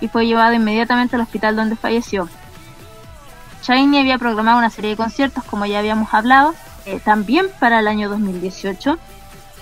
[0.00, 2.28] y fue llevado inmediatamente al hospital donde falleció.
[3.62, 6.54] Shiny había programado una serie de conciertos, como ya habíamos hablado,
[6.86, 8.98] eh, también para el año 2018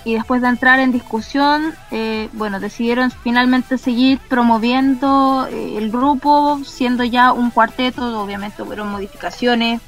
[0.03, 6.59] y después de entrar en discusión, eh, bueno, decidieron finalmente seguir promoviendo eh, el grupo,
[6.65, 9.81] siendo ya un cuarteto, obviamente hubo modificaciones,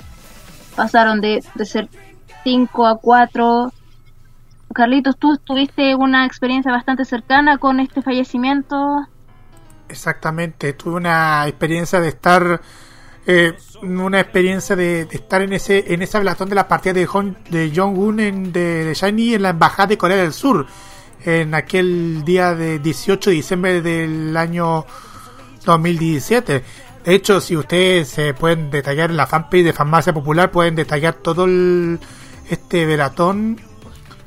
[0.76, 1.90] pasaron de, de ser
[2.44, 3.74] 5 a 4.
[4.74, 9.08] Carlitos, tú tuviste una experiencia bastante cercana con este fallecimiento.
[9.90, 12.62] Exactamente, tuve una experiencia de estar,
[13.26, 17.34] eh, una experiencia de, estar en ese en esa velatón de la partida de, Hong,
[17.50, 20.68] de Jong-un en, de, de Shiny en la embajada de Corea del Sur,
[21.24, 24.86] en aquel día de 18 de diciembre del año
[25.66, 26.64] 2017.
[27.06, 31.16] De hecho, si ustedes se pueden detallar en la fanpage de Farmacia Popular, pueden detallar
[31.16, 32.00] todo el,
[32.50, 33.60] este velatón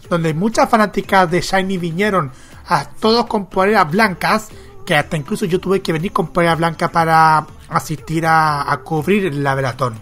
[0.09, 2.31] donde muchas fanáticas de Shiny vinieron
[2.69, 4.49] a todos con poleras blancas,
[4.85, 9.35] que hasta incluso yo tuve que venir con polera blanca para asistir a, a cubrir
[9.35, 9.99] la velatón.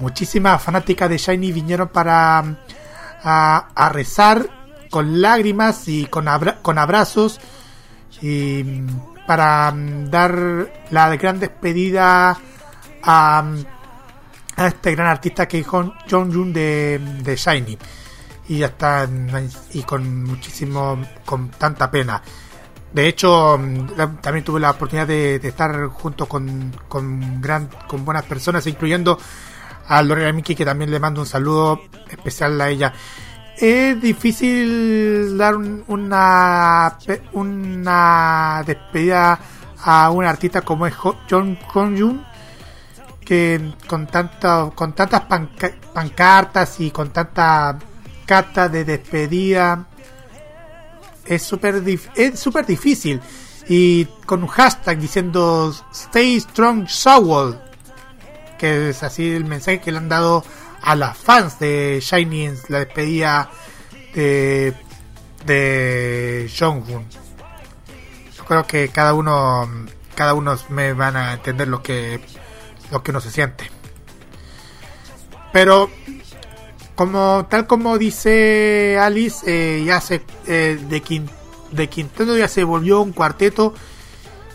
[0.00, 2.38] Muchísimas fanáticas de Shiny vinieron para
[3.22, 4.46] a, a rezar
[4.90, 7.40] con lágrimas y con, abra- con abrazos
[8.20, 12.36] y mm, para mm, dar la gran despedida
[13.02, 13.64] a, mm,
[14.56, 17.78] a este gran artista que es Jong Jun de, de Shiny
[18.48, 19.08] y ya está
[19.72, 22.22] y con muchísimo con tanta pena
[22.96, 27.40] de hecho mm, también tuve la oportunidad de, estar junto con, con
[27.86, 29.18] con buenas personas incluyendo
[29.86, 32.92] a Lorena Miki que también le mando un saludo especial a ella.
[33.58, 36.96] Es difícil dar un- una
[37.34, 39.38] una despedida
[39.84, 42.24] a un artista como es Jo- John Jun
[43.24, 47.78] que con tanta, con tantas panca- pancartas y con tanta
[48.24, 49.86] carta de despedida
[51.28, 51.82] es súper
[52.14, 53.20] es súper difícil
[53.68, 57.58] y con un hashtag diciendo Stay Strong Soul
[58.58, 60.44] que es así el mensaje que le han dado
[60.82, 63.50] a las fans de Shiny en la despedida
[64.14, 64.74] de
[65.46, 67.06] de Jonghyun.
[68.36, 69.68] Yo creo que cada uno
[70.14, 72.20] cada uno me van a entender lo que
[72.90, 73.70] lo que uno se siente.
[75.52, 75.90] Pero
[76.96, 81.28] como tal como dice Alice, eh, ya se eh, de, Quin-
[81.70, 83.74] de Quintendo ya se volvió un cuarteto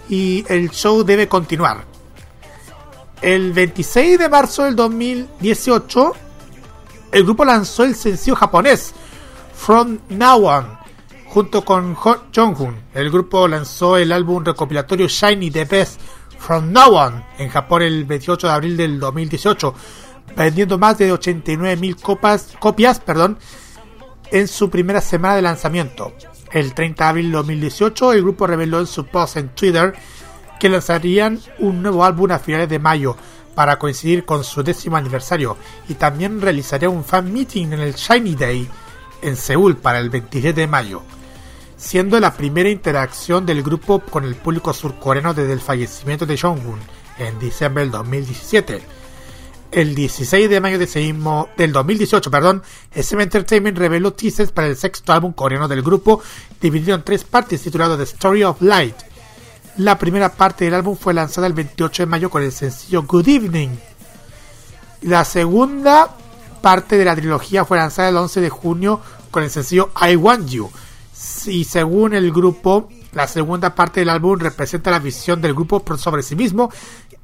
[0.09, 1.85] y el show debe continuar.
[3.21, 6.13] El 26 de marzo del 2018,
[7.11, 8.93] el grupo lanzó el sencillo japonés
[9.55, 10.81] From Now On
[11.27, 12.75] junto con Ho Jonghyun.
[12.93, 16.01] El grupo lanzó el álbum recopilatorio Shiny The Best
[16.39, 19.73] From Now On en Japón el 28 de abril del 2018,
[20.35, 23.37] vendiendo más de 89.000 copas, copias perdón,
[24.31, 26.13] en su primera semana de lanzamiento.
[26.51, 29.93] El 30 de abril de 2018, el grupo reveló en su post en Twitter
[30.59, 33.15] que lanzarían un nuevo álbum a finales de mayo
[33.55, 35.57] para coincidir con su décimo aniversario
[35.89, 38.69] y también realizaría un fan meeting en el Shiny Day
[39.21, 41.01] en Seúl para el 27 de mayo,
[41.77, 46.79] siendo la primera interacción del grupo con el público surcoreano desde el fallecimiento de Jonghyun
[47.17, 49.00] en diciembre del 2017.
[49.71, 52.61] El 16 de mayo de del 2018, perdón,
[52.93, 56.21] SM Entertainment reveló teasers para el sexto álbum coreano del grupo,
[56.59, 58.95] dividido en tres partes titulado The Story of Light.
[59.77, 63.29] La primera parte del álbum fue lanzada el 28 de mayo con el sencillo Good
[63.29, 63.69] Evening.
[65.03, 66.17] La segunda
[66.61, 68.99] parte de la trilogía fue lanzada el 11 de junio
[69.31, 70.69] con el sencillo I Want You.
[71.45, 76.23] Y según el grupo, la segunda parte del álbum representa la visión del grupo sobre
[76.23, 76.71] sí mismo,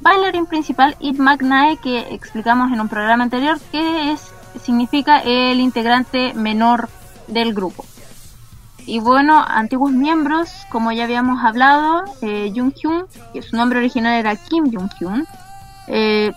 [0.00, 4.29] bailarín principal y Magnae, que explicamos en un programa anterior, que es
[4.62, 6.88] significa el integrante menor
[7.26, 7.84] del grupo.
[8.86, 14.18] Y bueno, antiguos miembros, como ya habíamos hablado, eh, Jung Hyun, que su nombre original
[14.18, 15.26] era Kim Jung Hyun,
[15.86, 16.32] eh,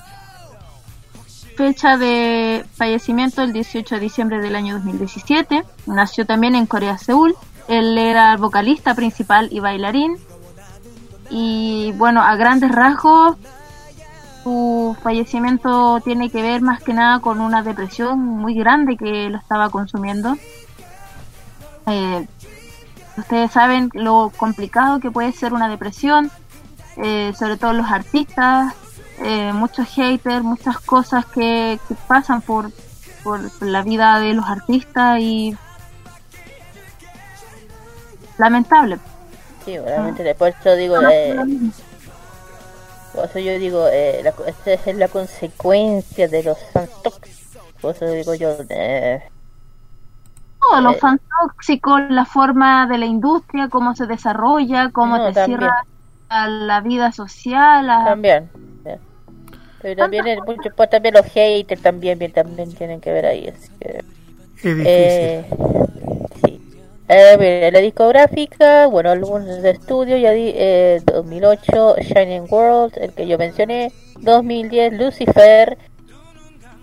[1.56, 7.36] fecha de fallecimiento el 18 de diciembre del año 2017, nació también en Corea, Seúl,
[7.68, 10.18] él era vocalista principal y bailarín,
[11.30, 13.38] y bueno, a grandes rasgos,
[14.44, 19.38] su fallecimiento tiene que ver más que nada con una depresión muy grande que lo
[19.38, 20.36] estaba consumiendo.
[21.88, 22.28] Eh,
[23.18, 26.30] ustedes saben lo complicado que puede ser una depresión,
[26.98, 28.74] eh, sobre todo los artistas,
[29.20, 32.72] eh, muchos haters, muchas cosas que, que pasan por,
[33.24, 35.56] por la vida de los artistas y
[38.38, 39.00] lamentable.
[39.64, 41.38] Sí, realmente, después yo digo, eh,
[43.14, 47.74] por eso yo digo, eh, la, esta es la consecuencia de los fans tóxicos.
[47.82, 49.22] Por eso digo yo, eh,
[50.60, 55.26] Todos los Eh, fans tóxicos, la forma de la industria, cómo se desarrolla, cómo No,
[55.28, 55.60] te también.
[55.60, 55.84] cierra
[56.30, 57.90] a la vida social.
[57.90, 58.50] a- también.
[58.86, 59.00] eh.
[59.82, 63.48] Pero también, el, mucho, pues, también los haters también, bien, también tienen que ver ahí.
[63.50, 64.00] Así que,
[64.64, 65.30] Es difícil.
[65.30, 65.46] Eh,
[66.42, 66.53] sí.
[67.10, 73.28] Eh, la discográfica, bueno, álbumes de estudio, ya di, eh, 2008, Shining World, el que
[73.28, 75.78] yo mencioné, 2010, Lucifer,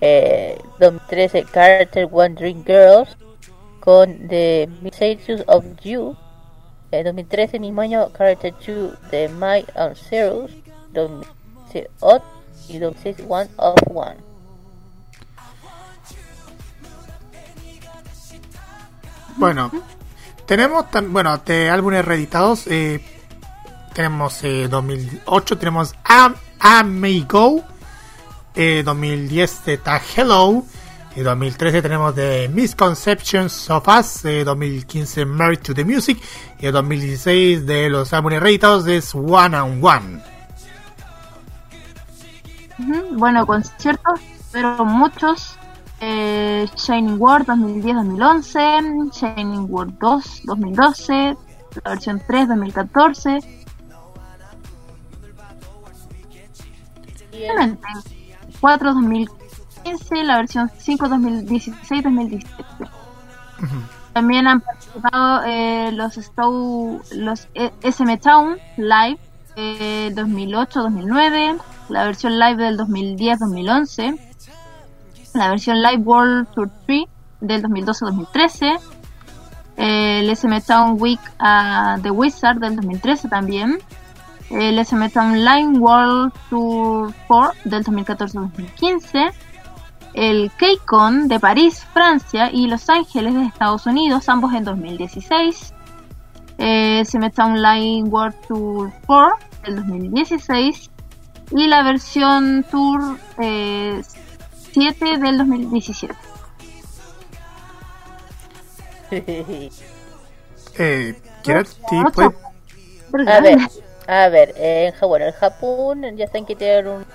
[0.03, 3.17] eh, 2013, Carter Wandering Girls,
[3.81, 6.15] con The Messages of You,
[6.93, 10.51] eh, 2013, mismo año, Carter 2, The My and Zeros,
[10.93, 12.23] 2016, Odd,
[12.69, 14.17] y 2006, One of One.
[19.37, 19.71] Bueno,
[20.51, 23.01] tenemos, bueno, de álbumes reeditados, eh,
[23.95, 27.63] tenemos eh, 2008, tenemos Am Amigo,
[28.57, 30.65] eh, 2010 está Hello,
[31.15, 36.21] y 2013 tenemos The Misconceptions of Us, eh, 2015 Married to the Music,
[36.59, 40.21] y el 2016 de los álbumes reeditados es One on One.
[43.13, 44.19] Bueno, conciertos,
[44.51, 45.60] pero muchos.
[46.01, 51.37] Eh, Shining World 2010-2011, Shining World 2 2012,
[51.85, 53.39] la versión 3 2014.
[57.33, 57.87] Obviamente,
[58.61, 62.91] 4 2015, la versión 5 2016-2017.
[64.13, 69.19] También han participado eh, los Stow, los eh, SM Town Live
[69.57, 71.61] eh, 2008-2009,
[71.91, 74.19] la versión live del 2010-2011,
[75.35, 77.05] la versión live World Tour 3
[77.41, 78.79] del 2012-2013,
[79.77, 83.79] eh, el SM Town Week ah, The Wizard del 2013 también,
[84.51, 89.33] el SM Town Line World Tour 4 del 2014-2015,
[90.15, 95.75] el KCON de París, Francia y Los Ángeles de Estados Unidos, ambos en 2016.
[96.63, 100.91] Eh, se mete Online World Tour 4 del 2016
[101.53, 104.03] y la versión Tour eh,
[104.73, 106.15] 7 del 2017.
[110.79, 111.79] Eh, ¿quieres?
[111.91, 112.33] Sí, Otro.
[113.11, 113.59] pues, A ver,
[114.07, 117.07] a ver, en, Ja- bueno, en Japón ya saben que tienen un,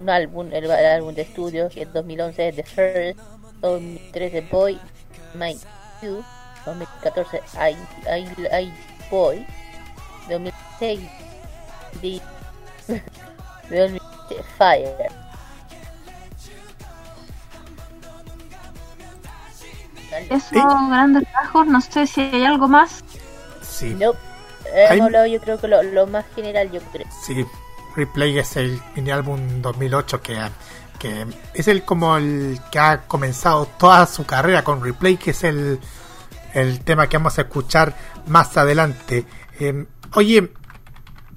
[0.00, 3.18] un álbum, el, el álbum de estudio, que en 2011 es The First,
[3.60, 4.78] 2013 Boy,
[5.34, 5.58] My
[6.00, 6.24] 2,
[6.64, 7.76] 2014 I,
[8.08, 8.72] I, I
[9.10, 9.44] Boy,
[10.30, 11.00] 2006
[12.00, 12.20] The
[13.68, 15.25] 2007 Fire.
[20.30, 23.04] Eso, grandes rasgos, no sé si hay algo más.
[23.62, 23.94] sí.
[23.94, 24.18] Nope.
[24.74, 27.06] Hemos Hay- hablado yo creo que lo, lo más general yo creo.
[27.24, 27.46] Sí,
[27.94, 30.36] Replay es el mini álbum 2008 que,
[30.98, 31.24] que
[31.54, 35.78] es el como el que ha comenzado toda su carrera con Replay, que es el,
[36.52, 37.94] el tema que vamos a escuchar
[38.26, 39.24] más adelante.
[39.60, 40.52] Eh, oye,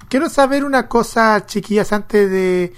[0.08, 2.74] quiero saber una cosa, chiquillas, antes de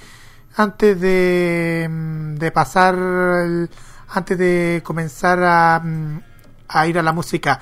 [0.55, 3.71] antes de, mm, de pasar, el-
[4.13, 6.21] antes de comenzar a, mm,
[6.69, 7.61] a ir a la música.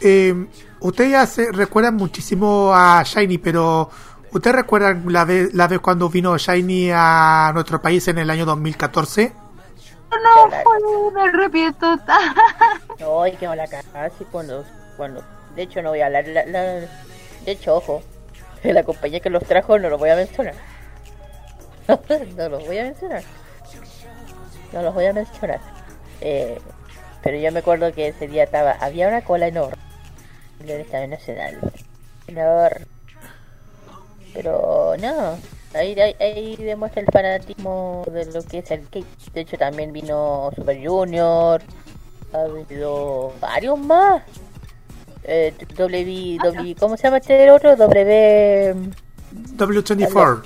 [0.00, 0.46] Eh,
[0.80, 3.90] ustedes ya se recuerdan muchísimo a Shiny, pero
[4.32, 8.44] ¿ustedes recuerdan la vez, la vez cuando vino Shiny a nuestro país en el año
[8.46, 9.32] 2014?
[10.10, 11.98] No, fue, me repito.
[13.22, 14.64] Ay, que la casi cuando,
[14.96, 15.22] cuando,
[15.54, 16.74] de hecho no voy a hablar, la, la-
[17.44, 18.02] de hecho, ojo,
[18.64, 20.54] la compañía que los trajo no lo voy a mencionar.
[22.36, 23.22] no los voy a mencionar.
[24.72, 25.60] No los voy a mencionar.
[26.20, 26.58] Eh,
[27.22, 29.76] pero yo me acuerdo que ese día estaba, había una cola enorme
[30.60, 31.58] en el Estadio Nacional.
[32.26, 32.86] Enorme.
[34.32, 35.38] Pero no,
[35.74, 39.06] ahí, ahí, ahí demuestra el fanatismo de lo que es el cake.
[39.34, 41.60] De hecho también vino Super Junior,
[42.32, 44.22] ha habido varios más.
[45.24, 47.76] Eh, w, w, ¿Cómo se llama este otro?
[47.76, 48.74] W...
[49.56, 50.42] W24.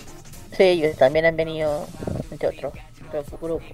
[0.57, 1.87] Sí, ellos también han venido,
[2.31, 2.73] entre otros,
[3.09, 3.65] otro grupo.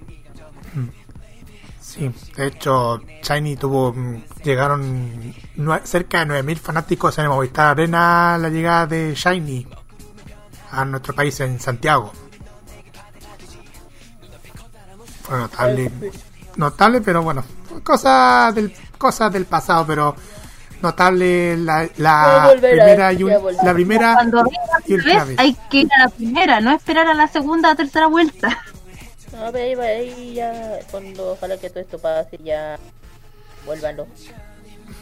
[1.79, 3.91] Sí, de hecho, Shiny tuvo.
[3.93, 5.33] mm, Llegaron
[5.83, 9.67] cerca de 9.000 fanáticos en el Movistar Arena la llegada de Shiny
[10.71, 12.11] a nuestro país en Santiago.
[15.23, 15.91] Fue notable.
[16.55, 17.43] Notable, pero bueno,
[17.83, 20.15] cosas del, cosas del pasado, pero
[20.81, 21.87] notable la,
[22.59, 23.33] primera y un-
[23.63, 24.43] la primera Cuando
[24.85, 25.39] y vez.
[25.39, 28.57] hay que ir a la primera, no esperar a la segunda o tercera vuelta.
[29.37, 32.77] A ver, ahí, ya, cuando ojalá que todo esto pase, ya
[33.65, 34.07] vuelvan los.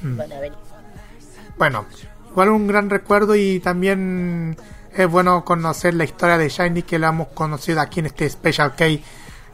[0.02, 0.58] Van a venir.
[1.58, 1.86] Bueno,
[2.30, 4.56] igual un gran recuerdo y también
[4.96, 8.76] es bueno conocer la historia de Shiny que la hemos conocido aquí en este Special
[8.76, 8.86] K,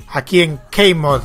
[0.10, 1.22] aquí en K-Mod.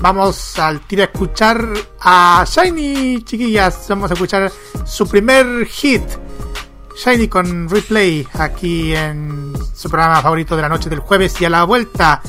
[0.00, 1.62] Vamos al tiro a escuchar
[2.00, 3.86] a Shiny, chiquillas.
[3.88, 4.50] Vamos a escuchar
[4.86, 6.02] su primer hit.
[6.99, 11.49] Shiny con replay aquí en su programa favorito de la noche del jueves y a
[11.49, 12.21] la vuelta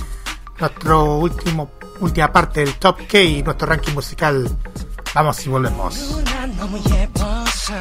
[0.58, 4.48] nuestro último última parte del Top K, nuestro ranking musical.
[5.14, 6.22] Vamos y volvemos.
[6.24, 7.72] 난 너무 예뻐서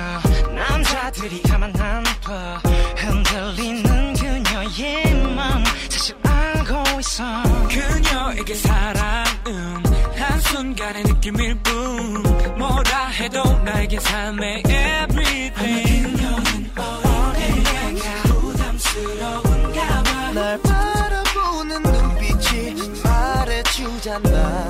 [0.54, 2.62] 남자들이 가만 안둬
[2.96, 9.84] 흔들리는 그녀의 맘 사실 알고 있어 그녀에게 사랑은
[10.16, 12.24] 한순간의 느낌일 뿐
[12.58, 16.19] 뭐라 해도 나에겐 삶의 everything
[24.11, 24.70] sana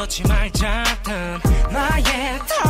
[0.00, 0.82] 그렇지 말자.
[1.02, 2.69] 던 나의 털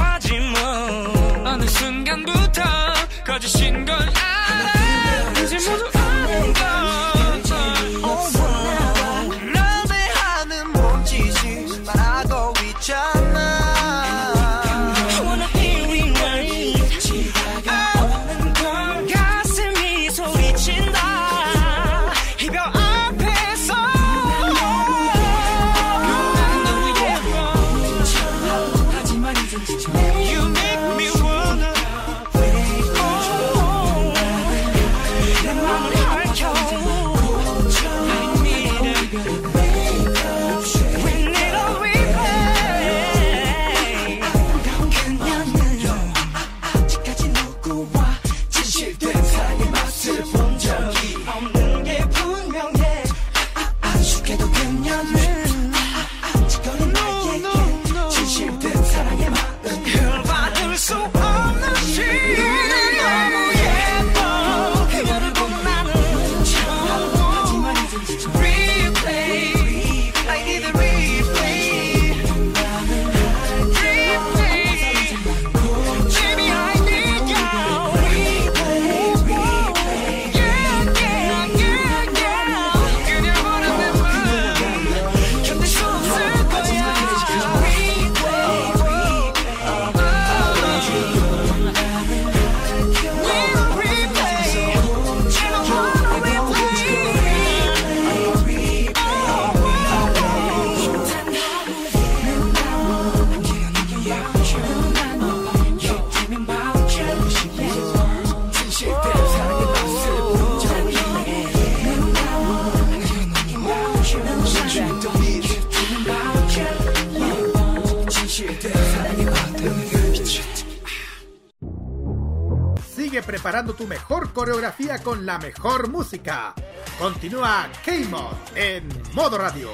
[125.31, 126.52] la mejor música.
[126.99, 129.68] Continúa K-Mod en modo radio.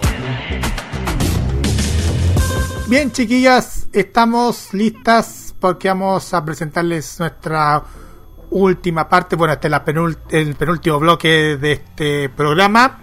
[2.89, 7.83] Bien, chiquillas, estamos listas porque vamos a presentarles nuestra
[8.51, 9.35] última parte.
[9.35, 9.83] Bueno, este es la
[10.29, 12.99] el penúltimo bloque de este programa.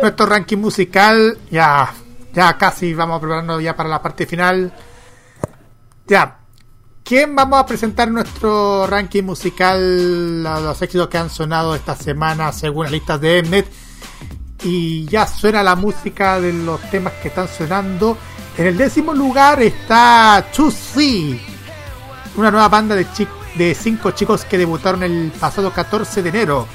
[0.00, 1.92] Nuestro ranking musical, ya,
[2.32, 4.72] ya casi vamos preparando ya para la parte final.
[6.06, 6.39] Ya,
[7.10, 10.44] ¿quién vamos a presentar nuestro ranking musical?
[10.44, 13.66] Los éxitos que han sonado esta semana según las listas de Mnet.
[14.62, 18.16] Y ya suena la música de los temas que están sonando.
[18.56, 20.68] En el décimo lugar está To
[22.36, 26.68] una nueva banda de, chi- de cinco chicos que debutaron el pasado 14 de enero.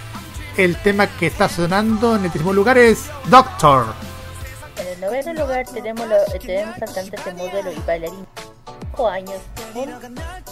[0.57, 3.85] El tema que está sonando en el décimo lugar es Doctor.
[4.81, 8.25] En el noveno lugar tenemos, lo, tenemos cantantes de modelo y bailarín
[8.91, 9.41] 5 años
[9.73, 9.83] con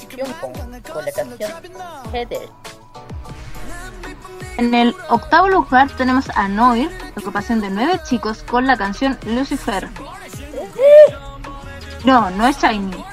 [0.09, 1.51] Jungkook con la canción
[2.11, 2.49] Heather.
[4.57, 9.89] En el octavo lugar tenemos a Noir, agrupación de nueve chicos, con la canción Lucifer.
[12.05, 12.91] No, no es Shiny.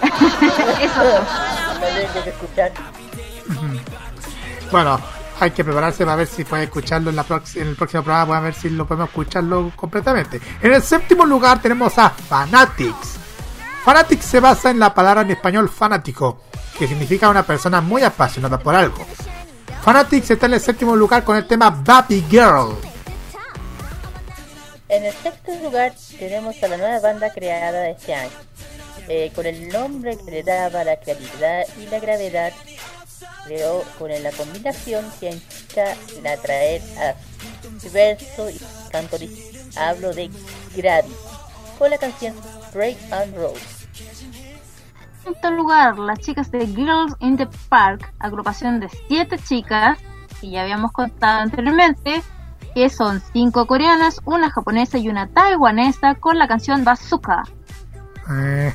[0.81, 1.25] es otro.
[1.81, 2.73] No deben de escuchar.
[4.71, 5.01] Bueno,
[5.41, 7.25] hay que prepararse para ver si puede escucharlo en, la
[7.55, 8.25] en el próximo programa.
[8.27, 10.41] Vamos a ver si lo podemos escucharlo completamente.
[10.61, 13.19] En el séptimo lugar tenemos a Fanatics.
[13.85, 16.43] Fanatics se basa en la palabra en español fanático,
[16.79, 19.07] que significa una persona muy apasionada por algo.
[19.83, 22.77] Fanatics está en el séptimo lugar con el tema Baby Girl.
[24.89, 28.31] En el sexto lugar tenemos a la nueva banda creada este año,
[29.09, 32.53] eh, con el nombre que le daba la claridad y la gravedad,
[33.47, 37.15] creó con la combinación que implica la traer a
[37.83, 38.61] diverso y
[38.91, 39.49] canto lírico.
[39.77, 40.29] Hablo de
[40.77, 41.15] Gravity,
[41.79, 42.35] con la canción
[42.73, 43.57] Break and Roll.
[45.27, 49.99] En quinto lugar, las chicas de Girls in the Park, agrupación de siete chicas,
[50.41, 52.23] que ya habíamos contado anteriormente,
[52.75, 57.43] que son cinco coreanas, una japonesa y una taiwanesa, con la canción Bazooka.
[58.33, 58.73] Eh,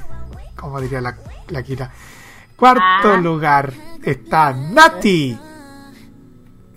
[0.56, 1.16] como diría la,
[1.48, 1.92] la Kira.
[2.56, 3.18] Cuarto Ah.
[3.18, 5.38] lugar está Nati.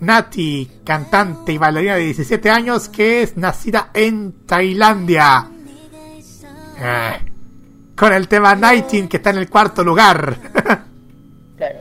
[0.01, 5.45] Nati, cantante y bailarina de 17 años que es nacida en Tailandia.
[6.81, 7.19] Eh,
[7.95, 10.37] con el tema 19 que está en el cuarto lugar.
[11.57, 11.79] Claro.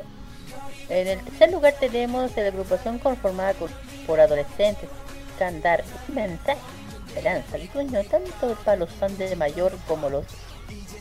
[0.89, 3.70] En el tercer lugar tenemos la agrupación conformada por,
[4.09, 6.59] por adolescentes que buscan dar un mensaje,
[7.07, 10.25] esperanza y sueño tanto para los fans de mayor como los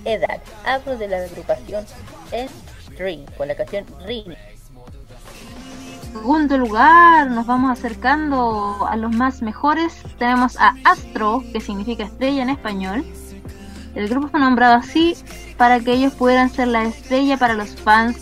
[0.05, 0.41] edad.
[0.63, 1.85] Hablo de la agrupación
[2.31, 2.47] en
[2.95, 4.37] Dream con la canción Rini.
[6.13, 10.03] segundo lugar, nos vamos acercando a los más mejores.
[10.19, 13.05] Tenemos a Astro, que significa estrella en español.
[13.97, 15.17] El grupo fue nombrado así
[15.57, 18.15] para que ellos pudieran ser la estrella para los fans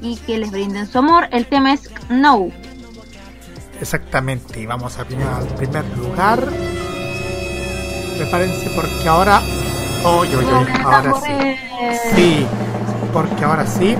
[0.00, 1.28] y que les brinden su amor.
[1.32, 2.48] El tema es No.
[3.78, 6.42] Exactamente, y vamos a primer, al primer lugar.
[8.16, 9.42] Prepárense porque ahora.
[10.02, 11.56] Oye, oye, oye, ahora sí.
[12.14, 12.46] Sí,
[13.12, 13.94] porque ahora sí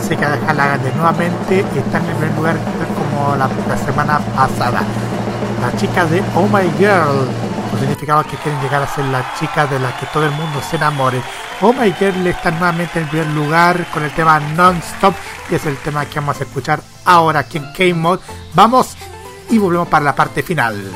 [0.00, 2.56] se queda de nuevamente y está en el primer lugar
[2.94, 4.82] como la, la semana pasada.
[5.60, 7.26] Las chicas de Oh My Girl,
[7.80, 10.60] los significados que quieren llegar a ser las chicas de las que todo el mundo
[10.68, 11.20] se enamore.
[11.60, 15.14] Oh My Girl está nuevamente en primer lugar con el tema Non-Stop,
[15.48, 18.20] que es el tema que vamos a escuchar ahora aquí en K-Mod.
[18.54, 18.96] Vamos
[19.50, 20.92] y volvemos para la parte final.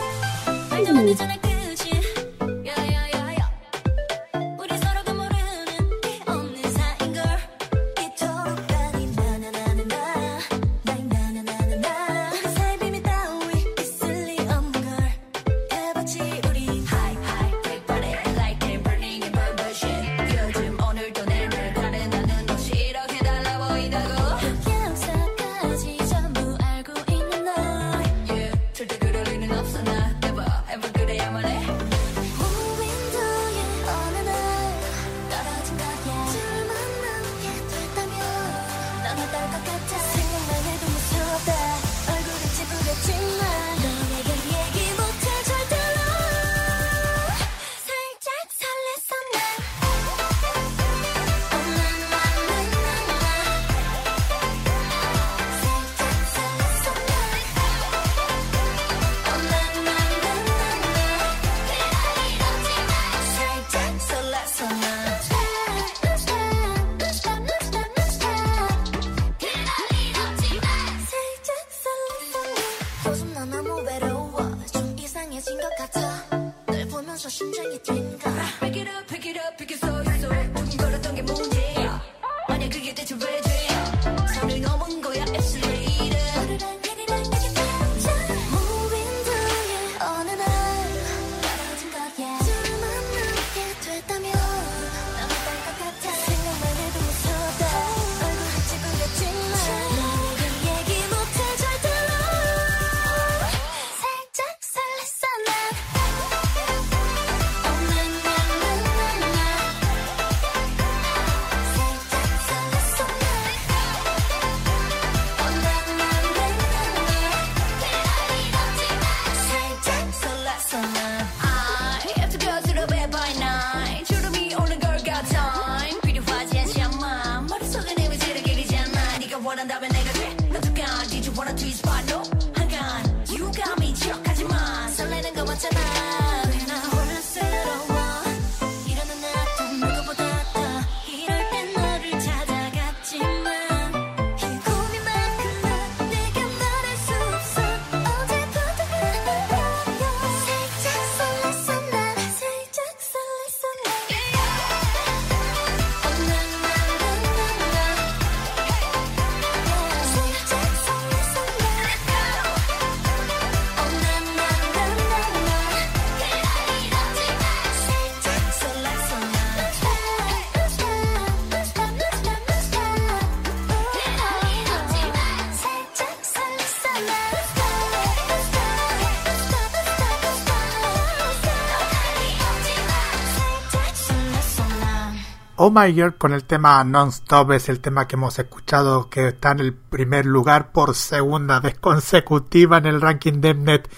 [185.67, 189.53] Oh My Girl con el tema Non-Stop es el tema que hemos escuchado que está
[189.53, 193.89] en el primer lugar por segunda vez consecutiva en el ranking de Mnet.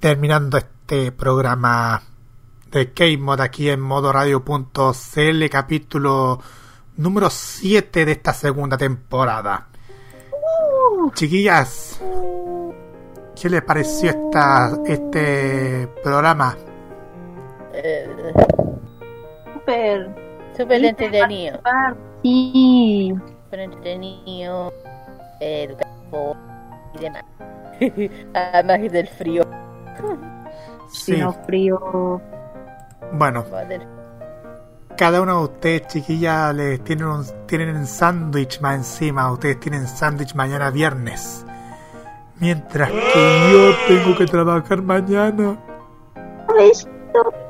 [0.00, 2.02] Terminando este programa
[2.70, 6.40] de K-Mod aquí en modoradio.cl capítulo
[6.96, 9.68] número 7 de esta segunda temporada.
[11.12, 12.00] Chiquillas,
[13.38, 16.56] ¿qué les pareció esta, este programa?
[17.74, 18.32] Eh,
[19.52, 20.27] Súper.
[20.58, 21.60] Súper entretenido.
[22.22, 23.14] Sí.
[23.44, 24.72] Súper entretenido.
[25.40, 26.36] eh, educativo
[26.94, 27.24] y demás.
[28.34, 29.42] Además del frío.
[30.90, 31.14] Sí.
[31.14, 32.20] Sino frío.
[33.12, 33.44] Bueno,
[34.96, 39.30] cada uno de ustedes, chiquillas, les tienen un, tienen un sándwich más encima.
[39.30, 41.46] Ustedes tienen sándwich mañana viernes.
[42.40, 45.56] Mientras que yo tengo que trabajar mañana.
[46.58, 47.47] Listo.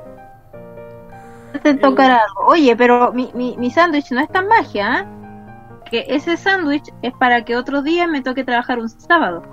[1.62, 2.46] Te tocará algo.
[2.52, 5.06] Oye, pero mi, mi, mi sándwich no es tan magia, ¿ah?
[5.90, 9.48] Que ese sándwich es para que otro día me toque trabajar un sábado.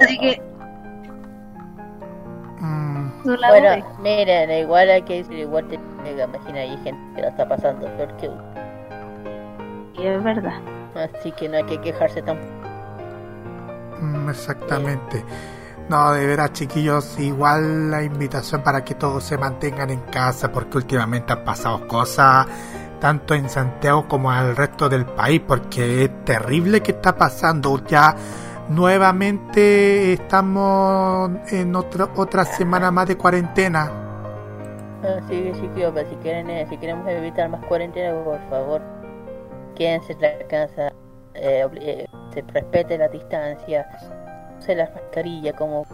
[0.00, 0.42] Así que.
[2.58, 3.10] Mm,
[3.46, 7.90] Bueno, miren, igual hay que decir, igual te imagina hay gente que la está pasando
[7.96, 8.44] peor que uno.
[9.94, 10.62] Es verdad.
[10.94, 12.54] Así que no hay que quejarse tampoco.
[13.98, 15.24] mm, exactamente.
[15.90, 20.78] No, de veras, chiquillos, igual la invitación para que todos se mantengan en casa, porque
[20.78, 22.46] últimamente han pasado cosas
[23.00, 27.84] tanto en Santiago como al resto del país, porque es terrible que está pasando.
[27.86, 28.14] Ya
[28.68, 33.90] nuevamente estamos en otra otra semana más de cuarentena.
[35.02, 38.80] Así que chicos, pues, si quieren, eh, si queremos evitar más cuarentena, por favor,
[39.74, 40.92] quédense en la casa,
[41.34, 43.88] eh, obli- eh, se respete la distancia,
[44.60, 45.86] use la mascarilla como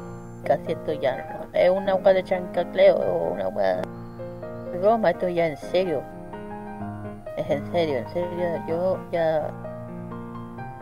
[0.44, 1.16] casi esto ya
[1.52, 3.82] no es una hueá de chancacleo o una hueá
[4.72, 6.02] de broma, esto ya en serio.
[7.36, 9.50] Es en serio, en serio, yo ya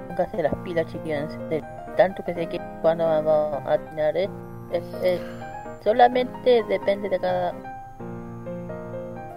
[0.08, 1.64] póngase las pilas chiquillos, en
[1.96, 4.30] tanto que sé que cuando vamos a atinar es,
[5.02, 5.20] es-
[5.82, 7.52] solamente depende de cada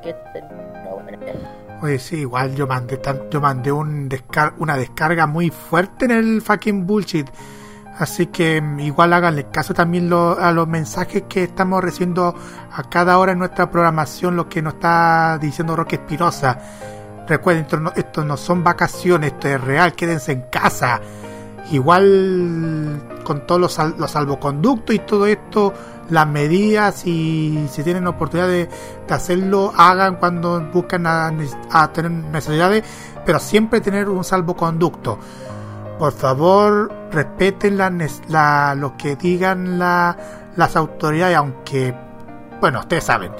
[0.01, 0.16] que
[0.92, 1.34] buena idea.
[1.82, 4.09] Oye, sí, igual yo mandé tan, yo mandé un
[4.58, 7.27] una descarga muy fuerte en el fucking bullshit.
[7.98, 12.35] Así que mm, igual háganle caso también lo- a los mensajes que estamos recibiendo
[12.72, 16.59] a cada hora en nuestra programación, lo que nos está diciendo Roque Espinosa.
[17.27, 21.01] Recuerden, esto no, no son vacaciones, esto es real, quédense en casa.
[21.72, 25.74] Igual con todos los, los salvoconductos y todo esto,
[26.09, 28.69] las medidas y si tienen oportunidad de,
[29.08, 31.32] de hacerlo, hagan cuando buscan a,
[31.72, 32.84] a tener necesidades,
[33.26, 35.19] pero siempre tener un salvoconducto.
[36.00, 40.16] Por favor, respeten la, lo que digan la-
[40.56, 41.93] las autoridades, aunque,
[42.61, 43.32] bueno, ustedes saben.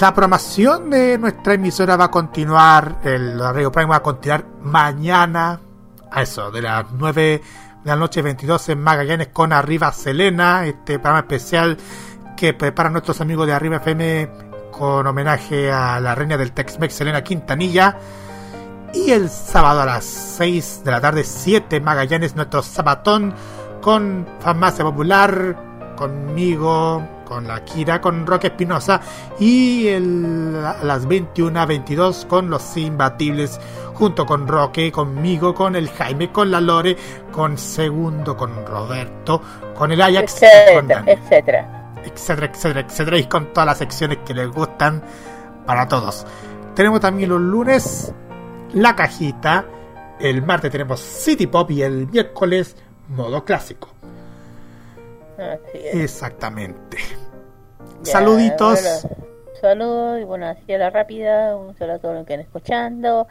[0.00, 5.60] La programación de nuestra emisora va a continuar, el Radio Prime va a continuar mañana,
[6.10, 7.22] a eso, de las 9
[7.82, 11.78] de la noche 22 en Magallanes con Arriba Selena, este programa especial
[12.36, 14.28] que preparan nuestros amigos de Arriba FM
[14.70, 17.96] con homenaje a la reina del Tex-Mex Selena Quintanilla.
[19.04, 23.34] Y el sábado a las 6 de la tarde, 7 Magallanes, nuestro sabatón
[23.80, 29.00] con Farmacia Popular, conmigo, con la Kira, con Roque Espinosa
[29.38, 33.60] y el- a las 21 a 22 con los imbatibles,
[33.94, 36.96] junto con Roque, conmigo, con el Jaime, con la Lore,
[37.32, 39.40] con Segundo, con Roberto,
[39.76, 41.92] con el Ajax, con etcétera, Dani etcétera.
[42.04, 45.02] etcétera, etcétera, etcétera, y con todas las secciones que les gustan
[45.64, 46.26] para todos.
[46.74, 48.12] Tenemos también los lunes
[48.76, 49.64] la cajita,
[50.20, 52.76] el martes tenemos City Pop y el miércoles
[53.08, 53.88] modo clásico.
[55.72, 56.98] Exactamente.
[58.02, 58.82] Ya, Saluditos.
[58.82, 59.16] bueno,
[59.60, 61.56] saludos y bueno, así a la rápida.
[61.56, 63.26] Un saludo a todos los que están escuchando.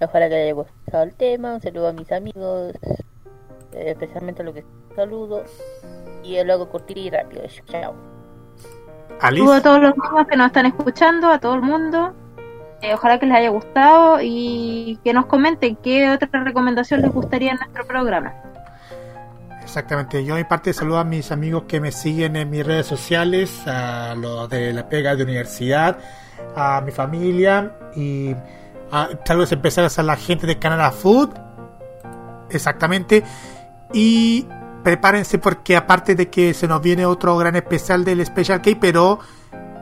[0.00, 1.54] Ojalá que les haya gustado el tema.
[1.54, 2.72] Un saludo a mis amigos,
[3.72, 5.44] eh, especialmente a los que saludo.
[6.24, 7.42] Y luego cortito y rápido.
[7.66, 7.94] Chao.
[9.20, 12.14] Saludos a todos los niños que nos están escuchando, a todo el mundo.
[12.82, 17.52] Eh, ojalá que les haya gustado y que nos comenten qué otra recomendación les gustaría
[17.52, 18.34] en nuestro programa.
[19.62, 20.24] Exactamente.
[20.24, 24.14] Yo, mi parte, saludo a mis amigos que me siguen en mis redes sociales, a
[24.14, 25.98] los de la pega de universidad,
[26.54, 28.34] a mi familia y
[28.92, 31.30] a, saludos especiales a la gente de Canada Food.
[32.50, 33.24] Exactamente.
[33.92, 34.46] Y
[34.84, 39.18] prepárense porque aparte de que se nos viene otro gran especial del Special K, pero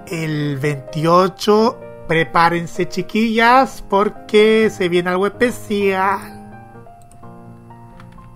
[0.06, 6.44] el 28 prepárense chiquillas porque se viene algo especial.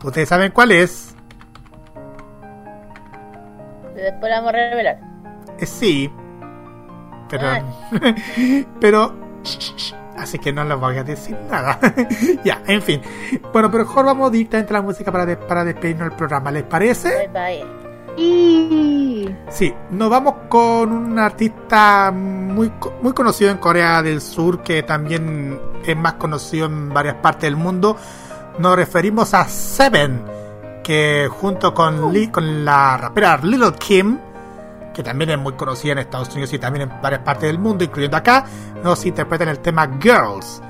[0.05, 1.15] Ustedes saben cuál es.
[3.95, 5.01] Después la vamos a revelar.
[5.59, 6.11] Eh, sí.
[7.31, 7.45] Pero,
[8.81, 9.15] pero
[10.17, 11.79] así que no les voy a decir nada.
[12.45, 13.03] ya, en fin.
[13.53, 17.29] Bueno, pero mejor vamos directamente a la música para, para despedirnos del programa, ¿les parece?
[17.29, 17.88] Bye bye.
[18.19, 19.29] Y...
[19.49, 25.61] Sí, nos vamos con un artista muy, muy conocido en Corea del Sur, que también
[25.87, 27.97] es más conocido en varias partes del mundo.
[28.59, 30.25] Nos referimos a Seven,
[30.83, 32.13] que junto con.
[32.13, 34.19] Lee, con la rapera Little Kim,
[34.93, 37.85] que también es muy conocida en Estados Unidos y también en varias partes del mundo,
[37.85, 38.45] incluyendo acá,
[38.83, 40.61] nos interpretan el tema Girls.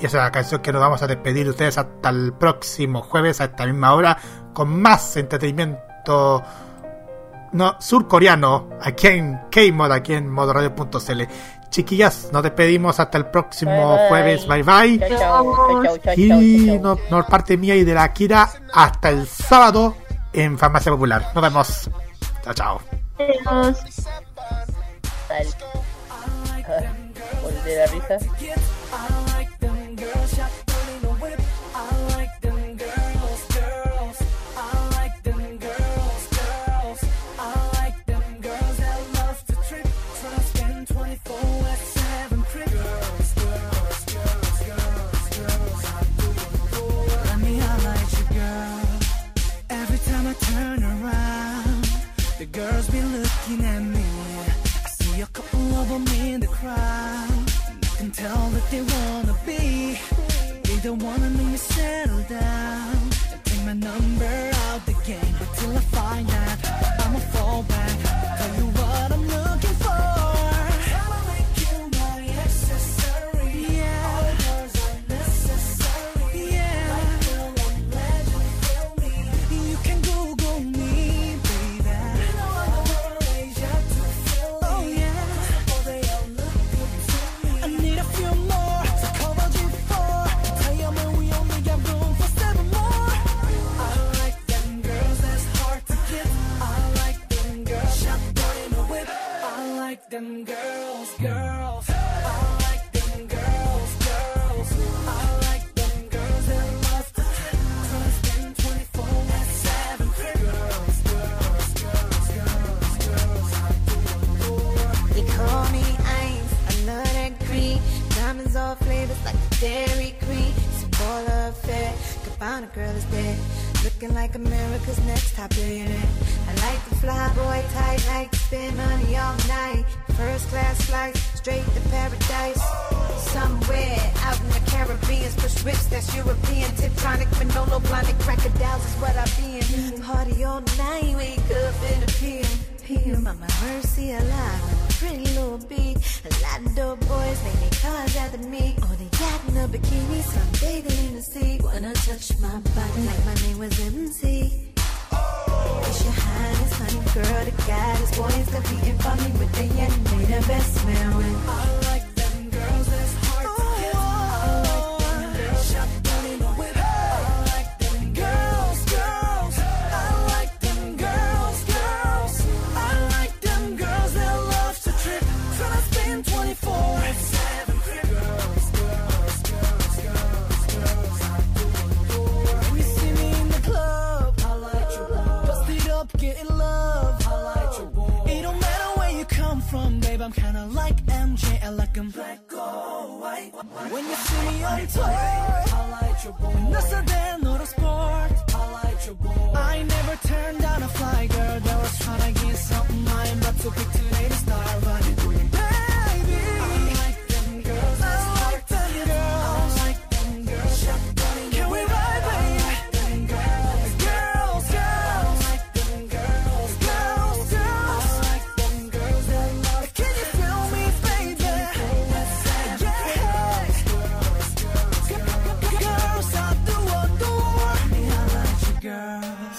[0.00, 3.02] Y esa es la canción que nos vamos a despedir de ustedes hasta el próximo
[3.02, 4.18] jueves, a esta misma hora,
[4.52, 6.42] con más entretenimiento
[7.52, 11.22] no, surcoreano aquí en K-Mod, aquí en modoradio.cl.
[11.70, 14.46] Chiquillas, nos despedimos hasta el próximo jueves.
[14.46, 14.98] Bye bye.
[15.08, 19.96] Chau, chau, chau, y no, parte mía y de la Kira hasta el sábado
[20.32, 21.30] en Farmacia Popular.
[21.34, 21.90] Nos vemos.
[22.44, 22.80] Chao, chao.
[27.42, 28.18] Volver a risa.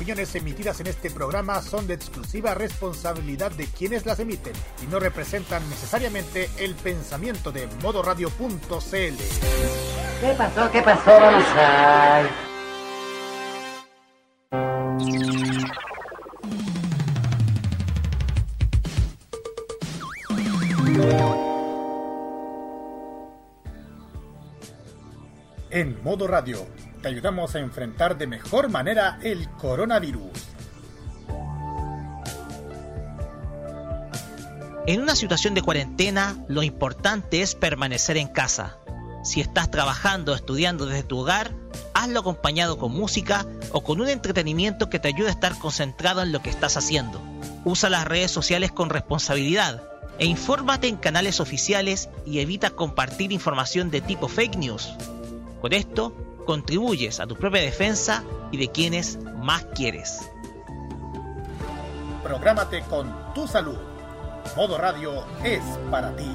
[0.00, 4.98] opiniones emitidas en este programa son de exclusiva responsabilidad de quienes las emiten y no
[4.98, 8.94] representan necesariamente el pensamiento de modoradio.cl.
[10.22, 10.70] ¿Qué pasó?
[10.72, 11.10] ¿Qué pasó?
[11.10, 12.22] Vamos a...
[25.68, 26.66] En modo radio,
[27.00, 30.30] te ayudamos a enfrentar de mejor manera el coronavirus.
[34.86, 38.76] En una situación de cuarentena, lo importante es permanecer en casa.
[39.22, 41.54] Si estás trabajando o estudiando desde tu hogar,
[41.94, 46.32] hazlo acompañado con música o con un entretenimiento que te ayude a estar concentrado en
[46.32, 47.20] lo que estás haciendo.
[47.64, 49.82] Usa las redes sociales con responsabilidad
[50.18, 54.94] e infórmate en canales oficiales y evita compartir información de tipo fake news.
[55.60, 56.14] Con esto,
[56.50, 60.28] contribuyes a tu propia defensa y de quienes más quieres.
[62.24, 63.78] Prográmate con tu salud.
[64.56, 65.62] Modo Radio es
[65.92, 66.26] para ti.